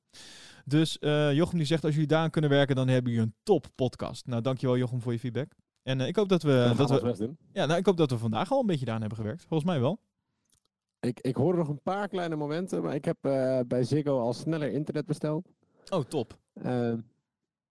Dus 0.66 1.00
eh, 1.00 1.34
Jochem 1.34 1.58
die 1.58 1.68
zegt, 1.68 1.84
als 1.84 1.94
jullie 1.94 2.08
daaraan 2.08 2.30
kunnen 2.30 2.50
werken, 2.50 2.76
dan 2.76 2.88
hebben 2.88 3.12
jullie 3.12 3.28
een 3.28 3.36
top 3.44 3.66
podcast. 3.76 4.28
Nou, 4.28 4.42
dankjewel 4.42 4.78
Jochem 4.78 5.02
voor 5.02 5.12
je 5.12 5.20
feedback. 5.20 5.52
En 5.84 6.02
eh, 6.02 6.08
ik 6.08 6.16
hoop 6.16 6.30
dat 6.30 6.44
we, 6.44 6.74
dat 6.78 6.90
we, 7.02 7.34
ja, 7.54 7.66
nou, 7.66 7.80
ik 7.80 7.86
hoop 7.86 7.98
dat 7.98 8.12
we 8.12 8.18
vandaag 8.18 8.52
al 8.52 8.60
een 8.60 8.66
beetje 8.66 8.86
daaraan 8.86 9.02
hebben 9.02 9.20
gewerkt. 9.20 9.46
Volgens 9.48 9.70
mij 9.70 9.80
wel. 9.80 10.00
Ik, 11.00 11.20
ik 11.20 11.36
hoorde 11.36 11.58
nog 11.58 11.68
een 11.68 11.82
paar 11.82 12.08
kleine 12.08 12.36
momenten, 12.36 12.84
maar 12.84 12.96
ik 12.96 13.06
heb 13.06 13.18
eh, 13.22 13.60
bij 13.68 13.84
Ziggo 13.84 14.20
al 14.20 14.34
sneller 14.34 14.72
internet 14.72 15.06
besteld. 15.06 15.48
Oh, 15.90 16.04
top. 16.04 16.38
Ehm, 16.54 17.00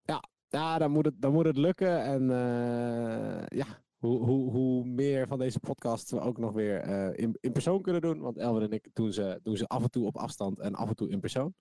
ja, 0.03 0.22
ja 0.49 0.79
dan, 0.79 0.91
moet 0.91 1.05
het, 1.05 1.15
dan 1.21 1.33
moet 1.33 1.45
het 1.45 1.57
lukken. 1.57 2.05
En 2.05 2.31
eh, 2.31 3.59
ja, 3.59 3.67
hoe, 3.97 4.25
hoe, 4.25 4.51
hoe 4.51 4.85
meer 4.85 5.27
van 5.27 5.39
deze 5.39 5.61
podcasts 5.61 6.11
we 6.11 6.21
ook 6.21 6.39
nog 6.39 6.53
weer 6.53 6.81
eh, 6.81 7.25
in, 7.25 7.37
in 7.41 7.53
persoon 7.53 7.83
kunnen 7.83 8.03
doen. 8.03 8.21
Want 8.21 8.37
Elwin 8.37 8.63
en 8.63 8.73
ik 8.73 8.89
doen 8.93 9.13
ze, 9.13 9.41
doen 9.43 9.57
ze 9.57 9.67
af 9.67 9.83
en 9.83 9.91
toe 9.91 10.07
op 10.07 10.17
afstand 10.17 10.59
en 10.59 10.75
af 10.75 10.89
en 10.89 10.95
toe 10.97 11.11
in 11.11 11.21
persoon. 11.21 11.55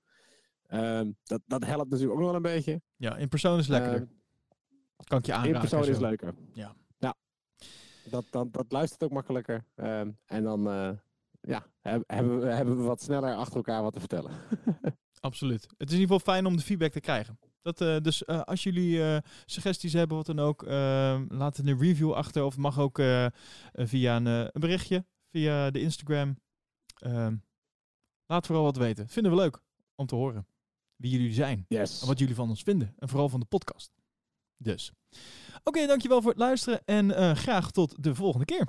Ehm, 0.67 1.11
dat, 1.23 1.41
dat 1.45 1.65
helpt 1.65 1.89
natuurlijk 1.89 2.11
ook 2.19 2.19
nog 2.19 2.27
wel 2.27 2.35
een 2.35 2.55
beetje. 2.55 2.81
Ja, 2.95 3.17
in 3.17 3.27
persoon 3.27 3.59
is 3.59 3.67
lekkerder. 3.67 3.99
Ehm, 4.01 4.09
kan 5.07 5.17
ik 5.17 5.25
je 5.25 5.33
aanraken. 5.33 5.53
in 5.53 5.59
persoon 5.59 5.87
is 5.87 5.99
leuker. 5.99 6.33
Ja. 6.53 6.75
ja. 6.97 7.15
Dat, 8.09 8.25
dat, 8.29 8.53
dat 8.53 8.65
luistert 8.71 9.03
ook 9.03 9.11
makkelijker. 9.11 9.65
Ehm, 9.75 10.11
en 10.25 10.43
dan 10.43 10.67
eh, 10.67 10.89
ja, 11.41 11.65
heb- 11.81 12.03
hebben, 12.07 12.39
we, 12.39 12.47
hebben 12.47 12.77
we 12.77 12.83
wat 12.83 13.01
sneller 13.01 13.35
achter 13.35 13.55
elkaar 13.55 13.81
wat 13.81 13.93
te 13.93 13.99
vertellen. 13.99 14.31
Absoluut. 15.19 15.61
Het 15.61 15.89
is 15.89 15.95
in 15.95 15.99
ieder 16.01 16.15
geval 16.15 16.33
fijn 16.33 16.45
om 16.45 16.55
de 16.55 16.63
feedback 16.63 16.91
te 16.91 16.99
krijgen. 16.99 17.39
Dat, 17.65 17.81
eh, 17.81 17.97
dus 18.01 18.25
eh, 18.25 18.41
als 18.41 18.63
jullie 18.63 19.03
eh, 19.03 19.17
suggesties 19.45 19.93
hebben, 19.93 20.17
wat 20.17 20.25
dan 20.25 20.39
ook, 20.39 20.63
eh, 20.63 21.21
laat 21.27 21.57
een 21.57 21.79
review 21.79 22.13
achter. 22.13 22.43
Of 22.43 22.57
mag 22.57 22.79
ook 22.79 22.97
via 23.73 24.15
een, 24.15 24.25
een 24.25 24.51
berichtje, 24.53 25.05
via 25.31 25.71
de 25.71 25.81
Instagram. 25.81 26.39
Ehm, 26.95 27.35
laat 28.25 28.45
vooral 28.45 28.63
wat 28.63 28.77
weten. 28.77 29.09
Vinden 29.09 29.31
we 29.31 29.37
leuk 29.37 29.61
om 29.95 30.05
te 30.05 30.15
horen 30.15 30.47
wie 30.95 31.11
jullie 31.11 31.33
zijn. 31.33 31.65
Yes. 31.67 32.01
En 32.01 32.07
wat 32.07 32.19
jullie 32.19 32.35
van 32.35 32.49
ons 32.49 32.63
vinden. 32.63 32.93
En 32.97 33.09
vooral 33.09 33.29
van 33.29 33.39
de 33.39 33.45
podcast. 33.45 33.91
Dus. 34.57 34.91
Oké, 35.63 35.85
dankjewel 35.87 36.21
voor 36.21 36.31
het 36.31 36.39
luisteren. 36.39 36.81
En 36.85 37.35
graag 37.37 37.71
tot 37.71 38.03
de 38.03 38.15
volgende 38.15 38.45
keer. 38.45 38.67